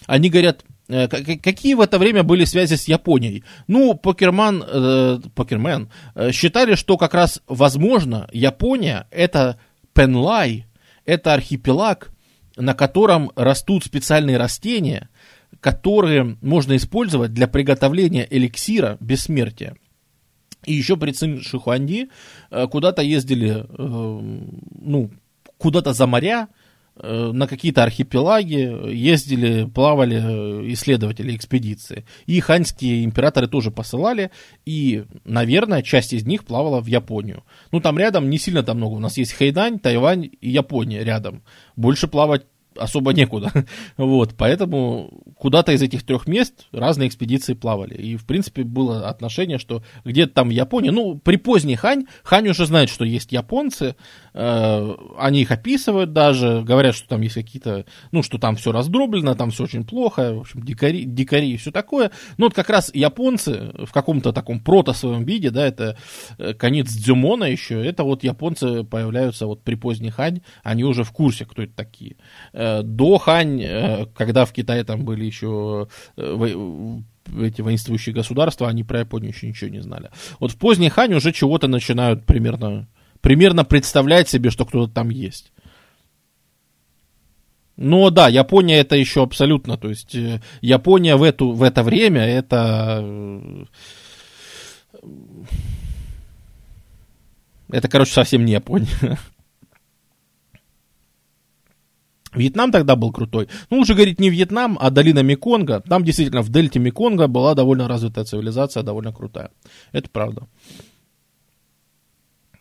[0.07, 3.45] Они говорят, э, какие в это время были связи с Японией?
[3.67, 9.59] Ну, Покерман, э, Покермен э, считали, что как раз возможно Япония это
[9.93, 10.65] Пенлай,
[11.05, 12.11] это архипелаг,
[12.57, 15.11] на котором растут специальные растения,
[15.61, 19.77] которые можно использовать для приготовления эликсира бессмертия.
[20.65, 22.09] И еще при Цин Шихуанди
[22.51, 25.11] э, куда-то ездили, э, ну,
[25.57, 26.49] куда-то за моря,
[26.97, 32.05] э, на какие-то архипелаги ездили, плавали исследователи экспедиции.
[32.27, 34.31] И ханьские императоры тоже посылали,
[34.67, 37.45] и, наверное, часть из них плавала в Японию.
[37.73, 38.95] Ну, там рядом не сильно там много.
[38.95, 41.43] У нас есть Хайдань, Тайвань и Япония рядом.
[41.77, 42.45] Больше плавать
[42.81, 43.53] особо некуда.
[43.97, 47.95] вот, поэтому куда-то из этих трех мест разные экспедиции плавали.
[47.95, 52.49] И, в принципе, было отношение, что где-то там в Японии, ну, при поздней Хань, Хань
[52.49, 53.97] уже знает, что есть японцы,
[54.33, 59.51] они их описывают даже, говорят, что там есть какие-то, ну, что там все раздроблено, там
[59.51, 62.11] все очень плохо, в общем, дикари, дикари и все такое.
[62.39, 65.97] Но вот как раз японцы в каком-то таком прото своем виде, да, это
[66.39, 71.13] э, конец Дзюмона еще, это вот японцы появляются вот при поздней Хань, они уже в
[71.13, 72.17] курсе, кто это такие.
[72.53, 77.01] Э, до Хань, э, когда в Китае там были еще э,
[77.39, 80.11] эти воинствующие государства, они про Японию еще ничего не знали.
[80.39, 82.89] Вот в поздней Хань уже чего-то начинают примерно,
[83.21, 85.53] примерно представлять себе, что кто-то там есть.
[87.77, 90.15] Но да, Япония это еще абсолютно, то есть
[90.61, 93.67] Япония в, эту, в это время это...
[97.73, 99.19] Это, короче, совсем не Япония.
[102.33, 103.49] Вьетнам тогда был крутой.
[103.71, 105.81] Ну, лучше говорить не Вьетнам, а долина Меконга.
[105.81, 109.51] Там действительно в дельте Меконга была довольно развитая цивилизация, довольно крутая.
[109.93, 110.47] Это правда.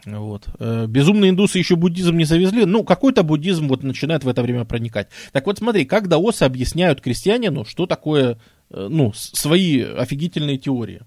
[0.06, 0.48] Вот.
[0.60, 2.66] Э, безумные индусы еще буддизм не завезли.
[2.66, 5.10] Ну, какой-то буддизм вот начинает в это время проникать.
[5.32, 11.02] Так вот, смотри, как даосы объясняют крестьянину, что такое, э, ну, свои офигительные теории.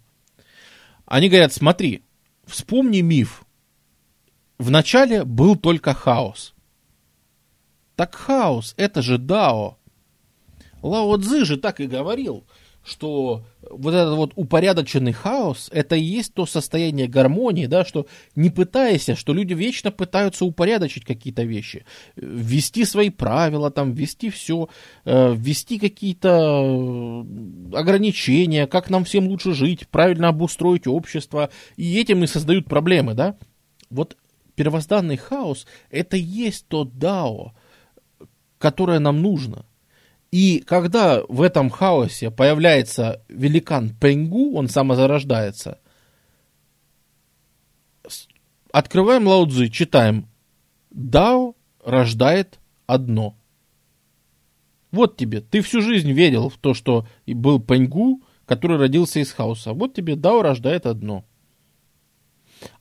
[1.06, 2.02] Они говорят, смотри,
[2.46, 3.44] вспомни миф.
[4.58, 6.54] Вначале был только хаос.
[7.96, 9.78] Так хаос, это же Дао.
[10.82, 12.44] Лао Цзы же так и говорил,
[12.84, 18.06] что вот этот вот упорядоченный хаос, это и есть то состояние гармонии, да, что
[18.36, 21.84] не пытаясь, что люди вечно пытаются упорядочить какие-то вещи,
[22.16, 24.68] ввести свои правила, там, ввести все,
[25.04, 27.26] э, ввести какие-то
[27.72, 33.36] ограничения, как нам всем лучше жить, правильно обустроить общество, и этим и создают проблемы, да.
[33.90, 34.16] Вот
[34.54, 37.54] первозданный хаос, это и есть то дао,
[38.58, 39.64] которое нам нужно.
[40.32, 45.78] И когда в этом хаосе появляется великан Пенгу, он самозарождается,
[48.72, 50.26] открываем Лаудзы, читаем
[50.90, 53.36] «Дао рождает одно».
[54.90, 59.74] Вот тебе, ты всю жизнь верил в то, что был Пенгу, который родился из хаоса.
[59.74, 61.24] Вот тебе Дао рождает одно.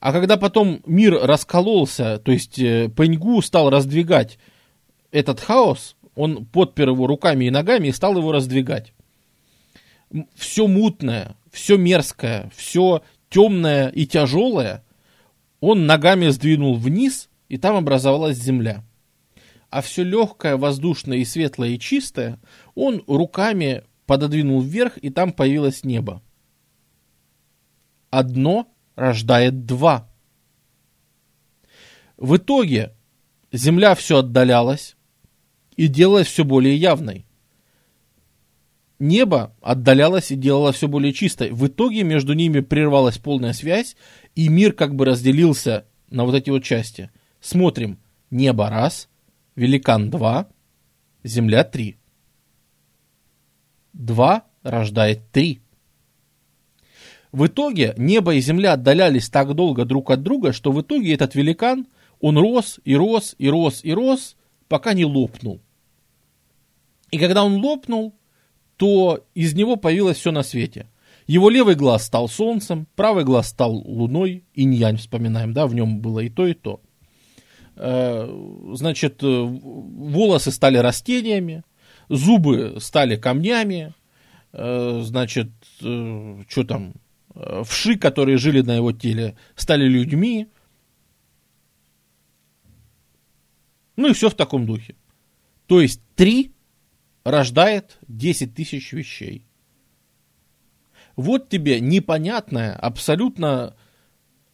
[0.00, 4.38] А когда потом мир раскололся, то есть э, Пенгу стал раздвигать
[5.10, 8.92] этот хаос, он подпер его руками и ногами и стал его раздвигать.
[10.34, 14.84] Все мутное, все мерзкое, все темное и тяжелое
[15.62, 18.84] он ногами сдвинул вниз, и там образовалась земля.
[19.70, 22.40] А все легкое, воздушное и светлое и чистое
[22.74, 26.20] он руками пододвинул вверх, и там появилось небо.
[28.10, 30.10] Одно рождает два.
[32.16, 32.92] В итоге
[33.52, 34.96] земля все отдалялась,
[35.82, 37.26] и делалась все более явной.
[39.00, 41.50] Небо отдалялось и делало все более чистой.
[41.50, 43.96] В итоге между ними прервалась полная связь,
[44.36, 47.10] и мир как бы разделился на вот эти вот части.
[47.40, 47.98] Смотрим.
[48.30, 49.08] Небо раз,
[49.56, 50.46] великан два,
[51.24, 51.96] земля три.
[53.92, 55.62] Два рождает три.
[57.32, 61.34] В итоге небо и земля отдалялись так долго друг от друга, что в итоге этот
[61.34, 61.88] великан,
[62.20, 64.36] он рос и рос и рос и рос,
[64.68, 65.60] пока не лопнул.
[67.12, 68.14] И когда он лопнул,
[68.76, 70.88] то из него появилось все на свете.
[71.28, 76.18] Его левый глаз стал солнцем, правый глаз стал луной, инь-янь вспоминаем, да, в нем было
[76.18, 76.80] и то, и то.
[77.76, 78.26] Э,
[78.72, 81.62] значит, э, волосы стали растениями,
[82.08, 83.94] зубы стали камнями,
[84.52, 86.94] э, значит, что там,
[87.62, 90.48] вши, которые жили на его теле, стали людьми,
[93.96, 94.96] Ну и все в таком духе.
[95.66, 96.51] То есть три
[97.24, 99.46] рождает 10 тысяч вещей.
[101.16, 103.76] Вот тебе непонятная, абсолютно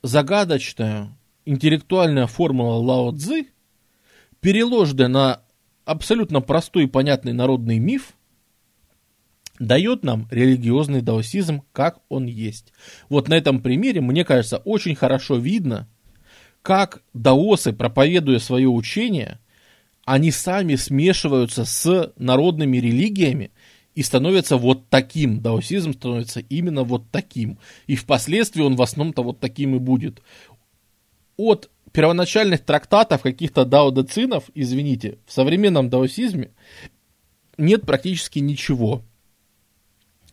[0.03, 3.47] загадочная интеллектуальная формула Лао Цзы,
[4.41, 5.43] переложенная на
[5.85, 8.15] абсолютно простой и понятный народный миф,
[9.59, 12.73] дает нам религиозный даосизм, как он есть.
[13.09, 15.89] Вот на этом примере, мне кажется, очень хорошо видно,
[16.63, 19.41] как даосы, проповедуя свое учение,
[20.09, 23.51] они сами смешиваются с народными религиями
[23.95, 25.43] и становится вот таким.
[25.43, 27.59] Даосизм становится именно вот таким.
[27.87, 30.23] И впоследствии он в основном-то вот таким и будет.
[31.37, 36.53] От первоначальных трактатов каких-то дао-децинов, извините, в современном даосизме
[37.59, 39.03] нет практически ничего.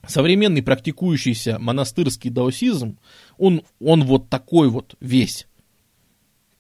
[0.08, 2.98] Современный практикующийся монастырский даосизм,
[3.38, 5.48] он, он вот такой вот весь.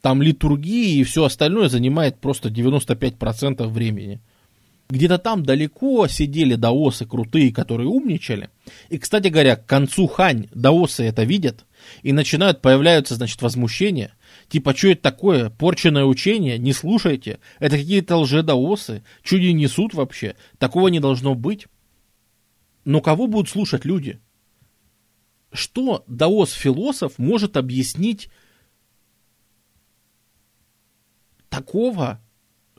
[0.05, 4.21] Там литургии и все остальное занимает просто 95% времени.
[4.87, 8.51] Где-то там далеко сидели даосы крутые, которые умничали.
[8.89, 11.65] И, кстати говоря, к концу хань даосы это видят
[12.03, 14.13] и начинают появляются, значит, возмущения.
[14.47, 15.49] Типа, что это такое?
[15.49, 16.59] Порченное учение?
[16.59, 17.39] Не слушайте.
[17.57, 19.01] Это какие-то лжедаосы.
[19.31, 20.35] Не несут вообще?
[20.59, 21.65] Такого не должно быть.
[22.83, 24.19] Но кого будут слушать люди?
[25.51, 28.29] Что даос-философ может объяснить
[31.49, 32.21] такого,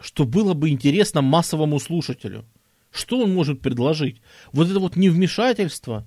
[0.01, 2.45] что было бы интересно массовому слушателю.
[2.91, 4.21] Что он может предложить?
[4.53, 6.07] Вот это вот невмешательство,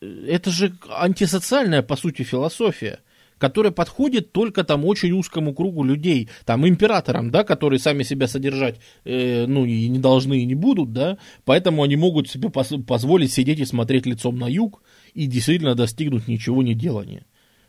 [0.00, 3.00] это же антисоциальная, по сути, философия,
[3.38, 8.76] которая подходит только там очень узкому кругу людей, там императорам, да, которые сами себя содержать,
[9.04, 13.60] э, ну, и не должны, и не будут, да, поэтому они могут себе позволить сидеть
[13.60, 14.82] и смотреть лицом на юг
[15.14, 17.26] и действительно достигнуть ничего не делания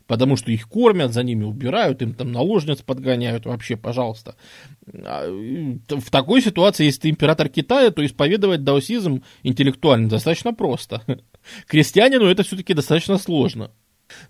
[0.08, 4.36] потому что их кормят, за ними убирают, им там наложниц подгоняют, вообще, пожалуйста.
[4.94, 11.02] А, в такой ситуации, если ты император Китая, то исповедовать даосизм интеллектуально достаточно просто.
[11.68, 13.72] Крестьянину это все-таки достаточно сложно.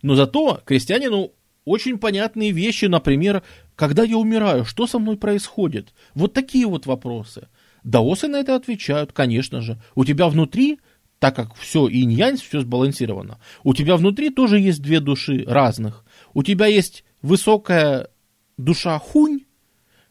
[0.02, 1.32] Но зато крестьянину
[1.66, 3.44] очень понятные вещи, например,
[3.76, 5.94] когда я умираю, что со мной происходит?
[6.14, 7.48] Вот такие вот вопросы.
[7.84, 9.80] Даосы на это отвечают, конечно же.
[9.96, 10.80] У тебя внутри
[11.20, 16.04] так как все инь-янь, все сбалансировано, у тебя внутри тоже есть две души разных.
[16.34, 18.10] У тебя есть высокая
[18.58, 19.42] душа хунь,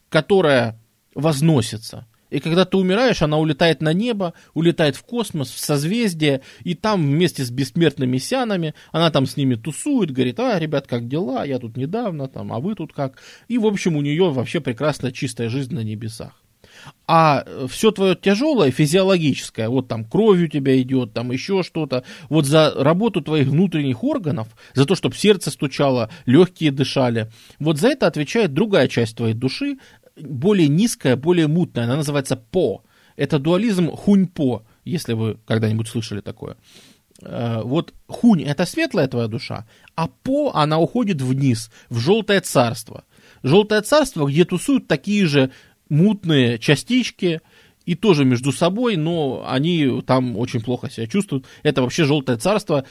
[0.09, 0.81] которая
[1.15, 2.07] возносится.
[2.31, 7.03] И когда ты умираешь, она улетает на небо, улетает в космос, в созвездие, и там
[7.03, 11.61] вместе с бессмертными сянами, она там с ними тусует, говорит, а, ребят, как дела, я
[11.61, 13.19] тут недавно, там, а вы тут как.
[13.47, 16.44] И, в общем, у нее вообще прекрасная чистая жизнь на небесах.
[17.07, 22.47] А все твое тяжелое, физиологическое, вот там кровь у тебя идет, там еще что-то, вот
[22.47, 28.07] за работу твоих внутренних органов, за то, чтобы сердце стучало, легкие дышали, вот за это
[28.07, 29.79] отвечает другая часть твоей души,
[30.17, 32.83] более низкая, более мутная, она называется по.
[33.17, 36.57] Это дуализм хунь-по, если вы когда-нибудь слышали такое.
[37.23, 43.05] Э, вот хунь– это светлая твоя душа, а по она уходит вниз, в желтое царство.
[43.43, 45.51] Желтое царство, где тусуют такие же
[45.89, 47.41] мутные частички,
[47.85, 51.47] и тоже между собой, но они там очень плохо себя чувствуют.
[51.63, 52.85] Это вообще желтое царство.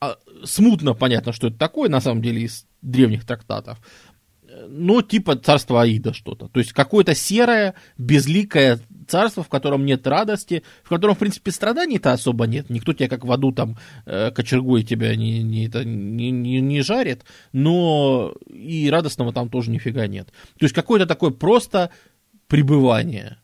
[0.00, 3.78] А, смутно понятно, что это такое, на самом деле, из древних трактатов.
[4.68, 6.48] Но типа царство Аида что-то.
[6.48, 12.12] То есть какое-то серое, безликое царство, в котором нет радости, в котором, в принципе, страданий-то
[12.12, 12.68] особо нет.
[12.68, 17.24] Никто тебя как в аду там э, кочергой тебя не, не, не, не, не жарит,
[17.52, 20.28] но и радостного там тоже нифига нет.
[20.58, 21.90] То есть какое-то такое просто
[22.52, 23.38] пребывание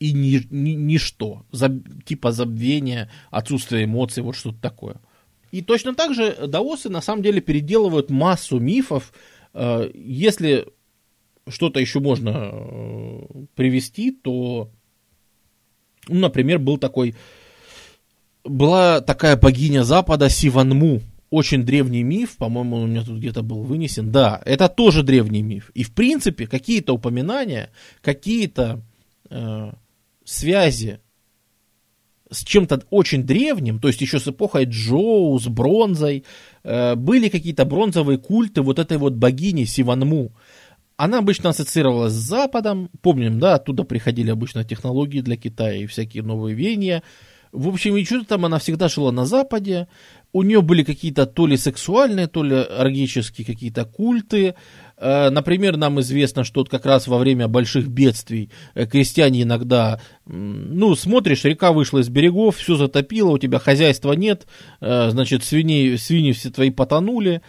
[0.00, 1.72] и ни, ни, ничто, заб,
[2.04, 4.96] типа забвения, отсутствие эмоций, вот что-то такое.
[5.52, 9.12] И точно так же даосы на самом деле переделывают массу мифов.
[9.54, 10.66] Э, если
[11.46, 13.20] что-то еще можно э,
[13.54, 14.68] привести, то,
[16.08, 17.14] ну, например, был такой,
[18.42, 21.02] была такая богиня Запада Сиванму,
[21.32, 24.12] очень древний миф, по-моему, у меня тут где-то был вынесен.
[24.12, 25.70] Да, это тоже древний миф.
[25.74, 27.70] И в принципе какие-то упоминания,
[28.02, 28.82] какие-то
[29.30, 29.72] э,
[30.24, 31.00] связи
[32.30, 36.24] с чем-то очень древним, то есть еще с эпохой Джоу, с бронзой,
[36.64, 40.32] э, были какие-то бронзовые культы вот этой вот богини Сиванму.
[40.98, 46.22] Она обычно ассоциировалась с Западом, помним, да, оттуда приходили обычно технологии для Китая и всякие
[46.22, 47.02] новые веяния.
[47.52, 49.88] В общем, и что-то там она всегда жила на Западе.
[50.32, 54.54] У нее были какие-то то ли сексуальные, то ли оргические какие-то культы.
[54.96, 60.94] Э, например, нам известно, что как раз во время больших бедствий э, крестьяне иногда, ну,
[60.94, 64.46] смотришь, река вышла из берегов, все затопило, у тебя хозяйства нет,
[64.80, 67.42] э, значит, свиней, свиньи все твои потонули,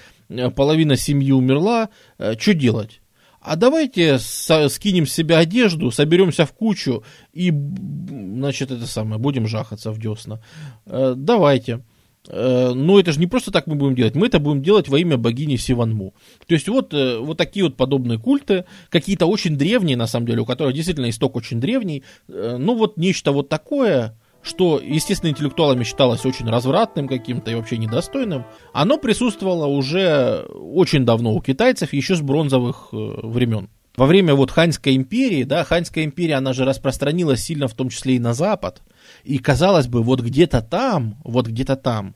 [0.56, 1.90] половина семьи умерла,
[2.38, 3.00] что делать?
[3.46, 7.04] а давайте скинем с себя одежду, соберемся в кучу
[7.34, 10.42] и, значит, это самое, будем жахаться в десна.
[10.86, 11.82] Давайте.
[12.28, 15.00] Э, но это же не просто так мы будем делать, мы это будем делать во
[15.00, 16.14] имя богини Сиванму.
[16.48, 20.42] То есть вот, э, вот такие вот подобные культы, какие-то очень древние, на самом деле,
[20.42, 26.26] у которых действительно исток очень древний, ну вот нечто вот такое, что, естественно, интеллектуалами считалось
[26.26, 32.22] очень развратным каким-то и вообще недостойным, оно присутствовало уже очень давно у китайцев, еще с
[32.22, 33.70] бронзовых э, времен.
[33.96, 38.16] во время вот Ханьской империи, да, Ханьская империя, она же распространилась сильно в том числе
[38.16, 38.82] и на Запад.
[39.24, 42.16] И казалось бы, вот где-то там, вот где-то там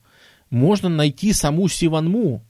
[0.49, 2.43] можно найти саму Сиванму.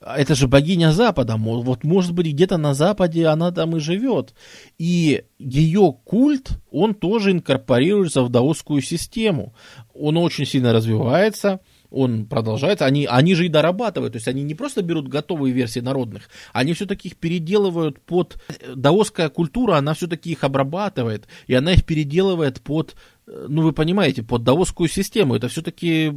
[0.00, 1.36] Это же богиня Запада.
[1.36, 4.32] Вот может быть где-то на Западе она там и живет.
[4.78, 9.54] И ее культ, он тоже инкорпорируется в даосскую систему.
[9.94, 11.60] Он очень сильно развивается
[11.90, 15.80] он продолжается, они, они же и дорабатывают, то есть они не просто берут готовые версии
[15.80, 18.38] народных, они все-таки их переделывают под...
[18.74, 22.94] Даосская культура, она все-таки их обрабатывает, и она их переделывает под,
[23.48, 25.34] ну вы понимаете, под даосскую систему.
[25.34, 26.12] Это все-таки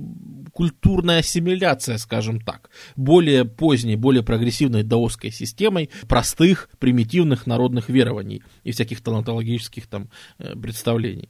[0.53, 8.71] культурная ассимиляция, скажем так, более поздней, более прогрессивной даосской системой простых, примитивных народных верований и
[8.71, 10.09] всяких талантологических там
[10.39, 11.29] э, представлений.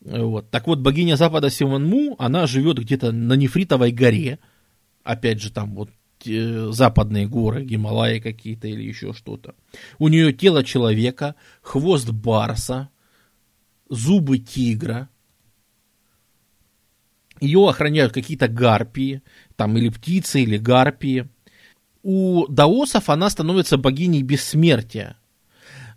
[0.00, 0.50] Вот.
[0.50, 4.38] Так вот, богиня Запада Сиванму, она живет где-то на Нефритовой горе,
[5.02, 5.90] опять же, там вот
[6.24, 9.54] э, западные горы, Гималаи какие-то или еще что-то.
[9.98, 12.90] У нее тело человека, хвост барса,
[13.88, 15.08] зубы тигра.
[17.40, 19.22] Ее охраняют какие-то гарпии,
[19.56, 21.28] там или птицы, или гарпии.
[22.02, 25.17] У даосов она становится богиней бессмертия.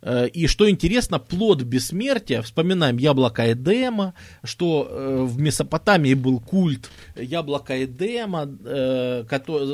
[0.02, 6.90] Э, и что интересно, плод бессмертия, вспоминаем яблоко Эдема, что э, в Месопотамии был культ
[7.16, 9.24] яблока Эдема, э,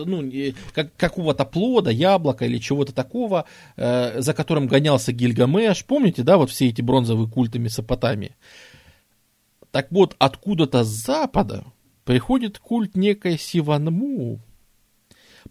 [0.06, 0.32] ну,
[0.74, 5.86] как, какого-то плода, яблока или чего-то такого, за которым гонялся Гильгамеш.
[5.86, 8.36] Помните, да, вот все эти бронзовые культы Месопотамии?
[9.72, 11.66] Так вот, откуда-то с запада
[12.04, 14.42] приходит культ некой Сиванму,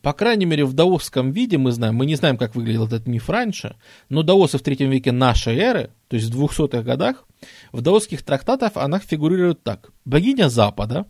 [0.03, 3.29] по крайней мере, в даосском виде мы знаем, мы не знаем, как выглядел этот миф
[3.29, 3.77] раньше,
[4.09, 7.27] но даосы в третьем веке нашей эры, то есть в 200-х годах,
[7.73, 9.91] в даосских трактатах она фигурирует так.
[10.05, 11.07] Богиня Запада,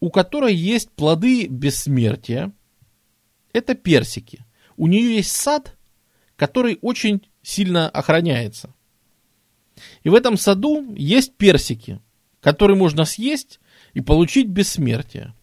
[0.00, 2.52] у которой есть плоды бессмертия,
[3.52, 4.44] это персики.
[4.76, 5.76] У нее есть сад,
[6.36, 8.74] который очень сильно охраняется.
[10.02, 12.00] И в этом саду есть персики,
[12.40, 13.60] которые можно съесть
[13.94, 15.34] и получить бессмертие.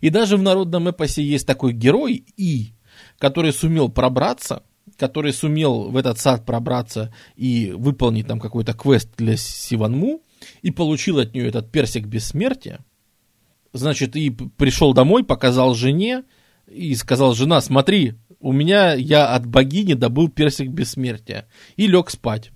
[0.00, 2.72] И даже в народном эпосе есть такой герой И,
[3.18, 4.62] который сумел пробраться,
[4.96, 10.22] который сумел в этот сад пробраться и выполнить там какой-то квест для Сиванму,
[10.62, 12.84] и получил от нее этот персик бессмертия.
[13.72, 16.24] Значит, и пришел домой, показал жене,
[16.66, 21.46] и сказал, жена, смотри, у меня я от богини добыл персик бессмертия.
[21.76, 22.50] И лег спать.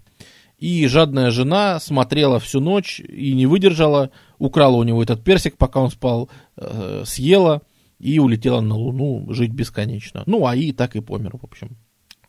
[0.59, 5.81] И жадная жена смотрела всю ночь и не выдержала, украла у него этот персик, пока
[5.81, 6.29] он спал,
[6.61, 7.63] э, съела
[7.99, 10.23] и улетела на Луну жить бесконечно.
[10.27, 11.77] Ну, а и так и помер, в общем.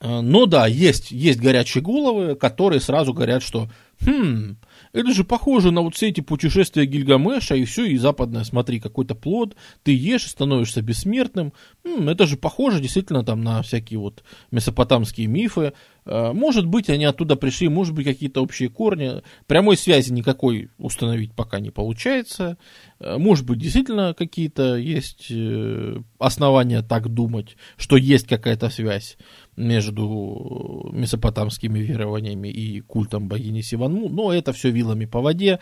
[0.01, 3.69] Э, но да, есть, есть горячие головы, которые сразу говорят, что
[4.01, 4.57] хм,
[4.93, 9.15] это же похоже на вот все эти путешествия Гильгамеша, и все, и западное, смотри, какой-то
[9.15, 11.53] плод, ты ешь, становишься бессмертным.
[11.83, 15.73] Это же похоже действительно там на всякие вот месопотамские мифы.
[16.05, 19.21] Э, может быть, они оттуда пришли, может быть, какие-то общие корни.
[19.47, 22.57] Прямой связи никакой установить пока не получается.
[22.99, 29.17] Э, может быть, действительно какие-то есть э, основания так думать, что есть какая-то связь
[29.57, 35.59] между месопотамскими верованиями и культом богини Сиванму, но это все вилами по воде,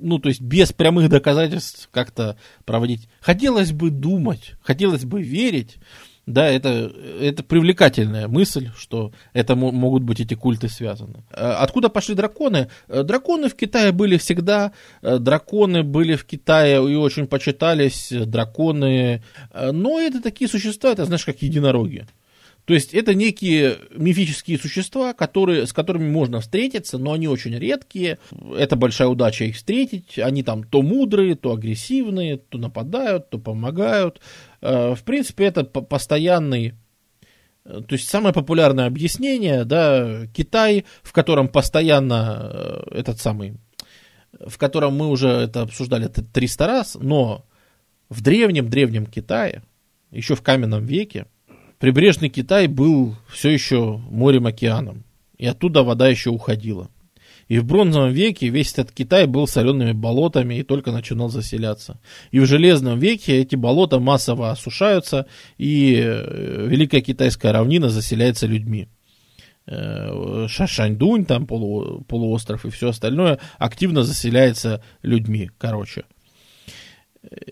[0.00, 3.08] ну, то есть без прямых доказательств как-то проводить.
[3.20, 5.78] Хотелось бы думать, хотелось бы верить,
[6.26, 11.22] да, это, это привлекательная мысль, что это могут быть эти культы связаны.
[11.30, 12.68] Э, откуда пошли драконы?
[12.88, 19.22] Э, драконы в Китае были всегда, э, драконы были в Китае и очень почитались, драконы,
[19.54, 22.06] но это такие существа, это знаешь, как единороги.
[22.66, 28.18] То есть это некие мифические существа, которые, с которыми можно встретиться, но они очень редкие.
[28.58, 30.18] Это большая удача их встретить.
[30.18, 34.20] Они там то мудрые, то агрессивные, то нападают, то помогают.
[34.66, 36.74] Э, в принципе, это постоянный
[37.64, 43.54] э, то есть самое популярное объяснение, да, Китай, в котором постоянно э, этот самый,
[44.32, 47.46] в котором мы уже это обсуждали 300 раз, но
[48.08, 49.62] в древнем-древнем Китае,
[50.10, 51.26] еще в каменном веке,
[51.78, 55.04] прибрежный Китай был все еще морем-океаном,
[55.38, 56.90] и оттуда вода еще уходила.
[57.48, 62.00] И в бронзовом веке весь этот Китай был солеными болотами и только начинал заселяться.
[62.32, 65.26] И в железном веке эти болота массово осушаются,
[65.56, 68.88] и э, Великая Китайская равнина заселяется людьми.
[69.66, 76.04] Э, Шашаньдунь, там полу, полуостров и все остальное активно заселяется людьми, короче.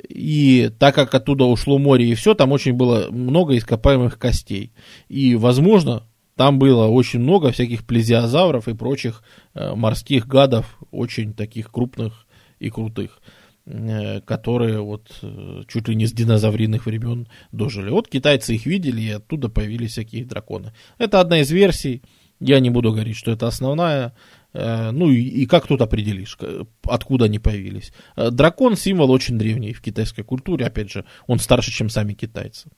[0.09, 4.73] И так как оттуда ушло море и все, там очень было много ископаемых костей.
[5.09, 6.05] И, возможно,
[6.37, 9.23] там было очень много всяких плезиозавров и прочих
[9.55, 12.27] э, морских гадов, очень таких крупных
[12.59, 13.21] и крутых.
[13.67, 17.91] э, которые вот э, чуть ли не с динозаврийных времен дожили.
[17.91, 20.73] Вот китайцы их видели, и оттуда появились всякие драконы.
[20.99, 22.03] Это одна из версий.
[22.41, 24.13] Я не буду говорить, что это основная.
[24.53, 26.39] Ну и, и как тут определишь,
[26.83, 27.93] откуда они появились.
[28.17, 30.67] Дракон символ очень древний в китайской культуре.
[30.67, 32.71] Опять же, он старше, чем сами китайцы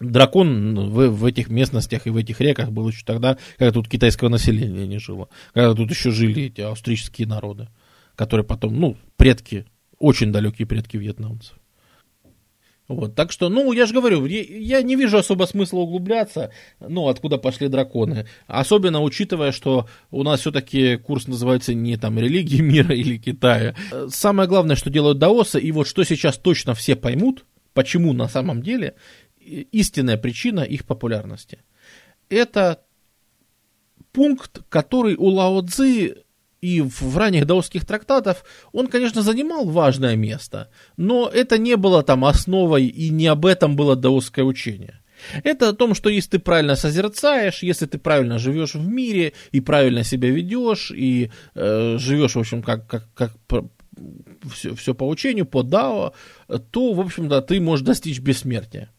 [0.00, 4.28] дракон в, в этих местностях и в этих реках был еще тогда, когда тут китайского
[4.28, 5.28] населения не жило.
[5.54, 7.68] Когда тут еще жили эти австрийские народы,
[8.16, 9.66] которые потом, ну, предки,
[9.98, 11.56] очень далекие предки вьетнамцев.
[12.90, 17.38] Вот, так что, ну, я же говорю, я, не вижу особо смысла углубляться, ну, откуда
[17.38, 18.26] пошли драконы.
[18.48, 23.76] Особенно учитывая, что у нас все-таки курс называется не там религии мира или Китая.
[24.08, 27.44] Самое главное, что делают даосы, и вот что сейчас точно все поймут,
[27.74, 28.94] почему на самом деле,
[29.40, 31.58] истинная причина их популярности.
[32.28, 32.82] Это
[34.12, 36.14] пункт, который у Лао Цзи
[36.60, 42.24] и в ранних даосских трактатах, он, конечно, занимал важное место, но это не было там
[42.24, 45.00] основой, и не об этом было даосское учение.
[45.44, 49.60] Это о том, что если ты правильно созерцаешь, если ты правильно живешь в мире и
[49.60, 53.32] правильно себя ведешь, и э, живешь, в общем, как, как, как
[54.54, 56.14] все, все по учению, по дао,
[56.70, 58.90] то, в общем-то, ты можешь достичь бессмертия.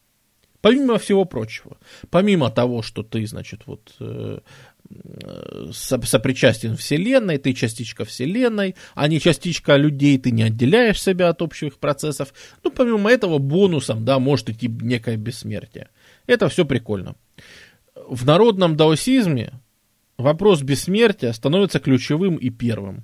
[0.61, 1.77] Помимо всего прочего,
[2.11, 4.39] помимо того, что ты, значит, вот э,
[5.73, 11.77] сопричастен Вселенной, ты частичка Вселенной, а не частичка людей, ты не отделяешь себя от общих
[11.77, 12.33] процессов.
[12.63, 15.89] Ну, помимо этого, бонусом, да, может идти некое бессмертие.
[16.27, 17.15] Это все прикольно.
[17.95, 19.53] В народном даосизме
[20.17, 23.03] вопрос бессмертия становится ключевым и первым.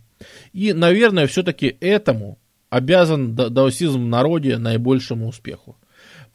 [0.54, 2.38] И, наверное, все-таки этому
[2.70, 5.76] обязан даосизм в народе наибольшему успеху.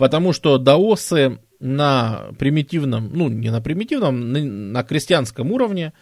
[0.03, 5.92] Потому что даосы на примитивном, ну не на примитивном, на, крестьянском уровне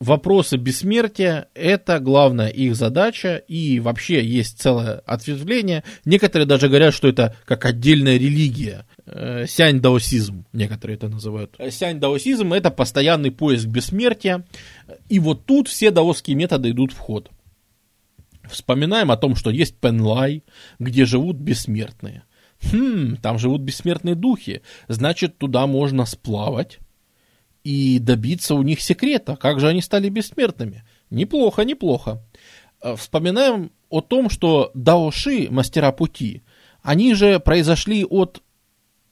[0.00, 5.84] вопросы бессмертия– это главная их задача, и вообще есть целое ответвление.
[6.06, 8.86] Некоторые даже говорят, что это как отдельная религия.
[9.04, 11.58] Э, сянь-даосизм, некоторые это называют.
[11.68, 14.46] Сянь-даосизм– это постоянный поиск бессмертия,
[15.10, 17.28] и вот тут все даосские методы идут в ход.
[18.50, 20.42] Вспоминаем о том, что есть Пенлай,
[20.78, 22.22] где живут бессмертные.
[22.62, 24.62] Хм, там живут бессмертные духи.
[24.88, 26.78] Значит, туда можно сплавать
[27.64, 29.36] и добиться у них секрета.
[29.36, 30.84] Как же они стали бессмертными?
[31.10, 32.22] Неплохо, неплохо.
[32.82, 36.42] Э, вспоминаем о том, что даоши, мастера пути,
[36.82, 38.42] они же произошли от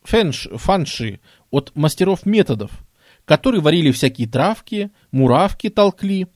[0.02, 1.20] фэнш, фанши,
[1.50, 2.70] от мастеров методов–
[3.28, 6.28] которые варили всякие травки, муравки толкли.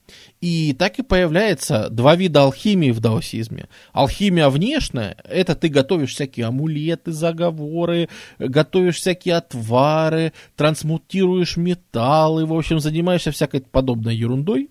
[0.43, 3.69] И так и появляется два вида алхимии в даосизме.
[3.95, 12.79] Алхимия внешняя, это ты готовишь всякие амулеты, заговоры, готовишь всякие отвары, трансмутируешь металлы, в общем,
[12.79, 14.69] занимаешься всякой подобной ерундой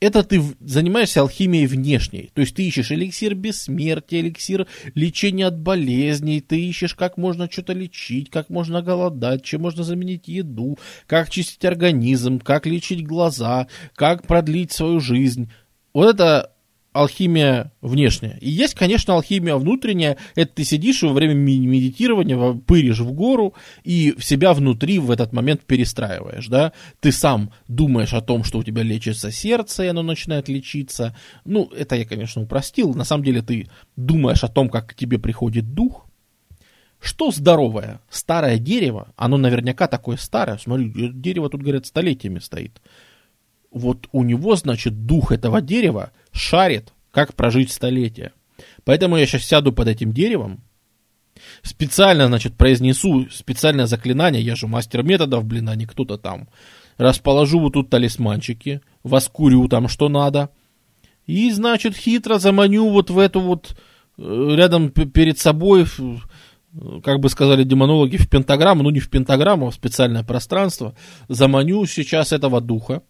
[0.00, 2.30] это ты занимаешься алхимией внешней.
[2.34, 7.72] То есть ты ищешь эликсир бессмертия, эликсир лечения от болезней, ты ищешь, как можно что-то
[7.72, 14.26] лечить, как можно голодать, чем можно заменить еду, как чистить организм, как лечить глаза, как
[14.26, 15.50] продлить свою жизнь.
[15.94, 16.52] Вот это
[17.00, 18.38] алхимия внешняя.
[18.40, 20.16] И есть, конечно, алхимия внутренняя.
[20.34, 25.32] Это ты сидишь во время медитирования пыришь в гору и в себя внутри в этот
[25.32, 26.72] момент перестраиваешь, да.
[27.00, 31.16] Ты сам думаешь о том, что у тебя лечится сердце, и оно начинает лечиться.
[31.44, 32.94] Ну, это я, конечно, упростил.
[32.94, 36.06] На самом деле ты думаешь о том, как к тебе приходит дух,
[37.00, 38.00] что здоровое?
[38.08, 42.80] Старое дерево, оно наверняка такое старое, смотри, дерево тут, говорят, столетиями стоит
[43.76, 48.32] вот у него, значит, дух этого дерева шарит, как прожить столетие.
[48.84, 50.64] Поэтому я сейчас сяду под этим деревом,
[51.62, 56.48] специально, значит, произнесу специальное заклинание, я же мастер методов, блин, а не кто-то там.
[56.96, 60.48] Расположу вот тут талисманчики, воскурю там что надо.
[61.26, 63.76] И, значит, хитро заманю вот в эту вот,
[64.16, 65.84] э, рядом перед собой,
[67.04, 70.96] как бы сказали демонологи, в пентаграмму, ну не в пентаграмму, а в специальное пространство,
[71.28, 73.02] заманю сейчас этого духа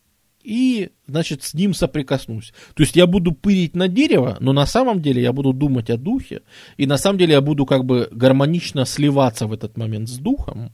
[0.46, 2.52] и, значит, с ним соприкоснусь.
[2.74, 5.96] То есть я буду пырить на дерево, но на самом деле я буду думать о
[5.96, 6.42] духе,
[6.76, 10.70] и на самом деле я буду как бы гармонично сливаться в этот момент с духом.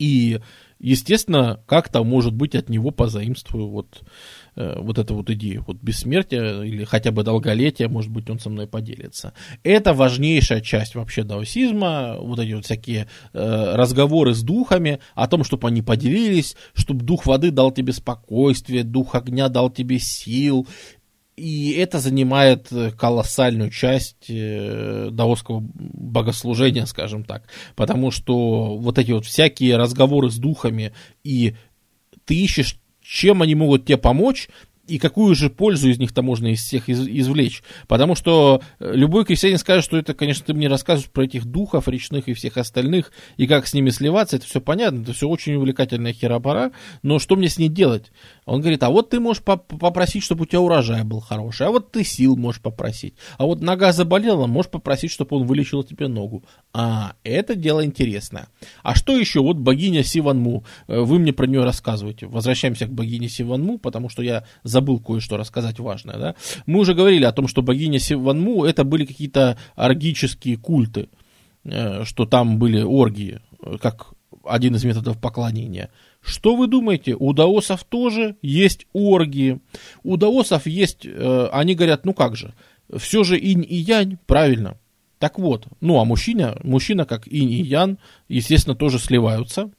[0.00, 0.40] И
[0.80, 4.02] естественно, как-то, может быть, от него позаимствую вот,
[4.56, 5.64] вот эту вот идею.
[5.66, 9.32] Вот бессмертие или хотя бы долголетие, может быть, он со мной поделится.
[9.62, 15.44] Это важнейшая часть вообще даосизма, вот эти вот всякие э, разговоры с духами о том,
[15.44, 20.66] чтобы они поделились, чтобы дух воды дал тебе спокойствие, дух огня дал тебе сил,
[21.36, 27.48] и это занимает э, колоссальную часть э, даосского богослужения, скажем так.
[27.74, 30.92] Потому что вот эти вот всякие разговоры с духами,
[31.24, 31.56] и
[32.24, 34.48] ты ищешь, чем они могут тебе помочь,
[34.86, 37.62] и какую же пользу из них-то можно из всех из, извлечь?
[37.88, 41.88] Потому что э, любой крестьянин скажет, что это, конечно, ты мне рассказываешь про этих духов
[41.88, 45.54] речных и всех остальных, и как с ними сливаться, это все понятно, это все очень
[45.54, 48.12] увлекательная херобора, но что мне с ней делать?
[48.46, 51.92] Он говорит, а вот ты можешь попросить, чтобы у тебя урожай был хороший, а вот
[51.92, 56.44] ты сил можешь попросить, а вот нога заболела, можешь попросить, чтобы он вылечил тебе ногу.
[56.72, 58.48] А, это дело интересное.
[58.82, 59.40] А что еще?
[59.40, 62.26] Вот богиня Сиванму, э, вы мне про нее рассказываете.
[62.26, 66.18] Возвращаемся к богине Сиванму, потому что я забыл кое-что рассказать важное.
[66.18, 66.34] Да?
[66.66, 71.08] Мы уже говорили о том, что богиня Сиванму это были какие-то оргические культы,
[71.64, 74.14] э, что там были оргии, э, как
[74.44, 75.90] один из методов поклонения.
[76.24, 77.14] Что вы думаете?
[77.18, 79.60] У даосов тоже есть оргии.
[80.02, 82.54] У даосов есть, э, они говорят, ну как же,
[82.96, 84.78] все же инь и янь, правильно.
[85.18, 87.98] Так вот, ну а мужчина, мужчина как инь и ян,
[88.28, 89.70] естественно, тоже сливаются.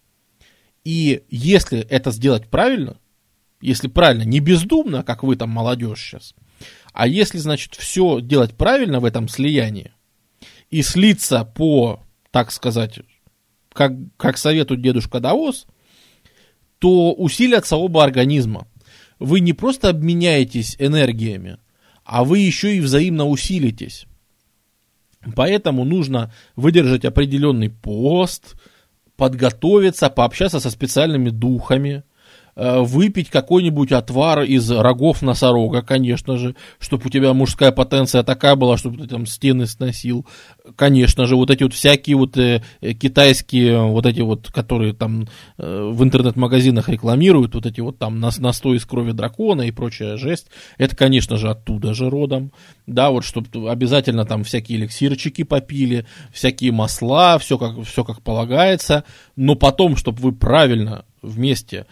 [0.83, 2.97] И если это сделать правильно,
[3.59, 6.35] если правильно, не бездумно, как вы там молодежь сейчас,
[6.93, 9.93] а если, значит, все делать правильно в этом слиянии
[10.69, 12.99] и слиться по, так сказать,
[13.73, 15.65] как, как советует дедушка Даос,
[16.79, 18.67] то усилятся оба организма.
[19.19, 21.57] Вы не просто обменяетесь энергиями,
[22.03, 24.05] а вы еще и взаимно усилитесь.
[25.35, 28.55] Поэтому нужно выдержать определенный пост,
[29.15, 32.03] подготовиться, пообщаться со специальными духами–
[32.55, 38.77] выпить какой-нибудь отвар из рогов носорога, конечно же, чтобы у тебя мужская потенция такая была,
[38.77, 40.25] чтобы ты там стены сносил.
[40.75, 45.27] Конечно же, вот эти вот всякие вот э, китайские, вот эти вот, которые там
[45.57, 50.17] э, в интернет-магазинах рекламируют, вот эти вот там нас, настой из крови дракона и прочая
[50.17, 50.47] жесть,
[50.77, 52.51] это, конечно же, оттуда же родом.
[52.87, 59.03] Да, вот чтобы обязательно там всякие эликсирчики попили, всякие масла, все как, все как полагается,
[59.35, 61.85] но потом, чтобы вы правильно вместе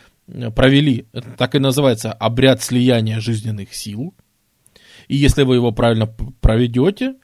[0.56, 4.14] провели, это так и называется, обряд слияния жизненных сил.
[5.08, 6.08] И если вы его правильно
[6.42, 7.16] проведете,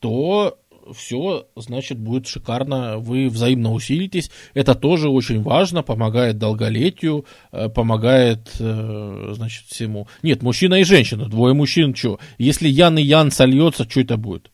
[0.00, 0.58] то
[0.94, 4.30] все, значит, будет шикарно, вы взаимно усилитесь.
[4.54, 10.08] Это тоже очень важно, помогает долголетию, э, помогает, э, значит, всему.
[10.22, 12.18] Нет, мужчина и женщина, двое мужчин, что?
[12.38, 14.50] Если Ян и Ян сольется, что это будет?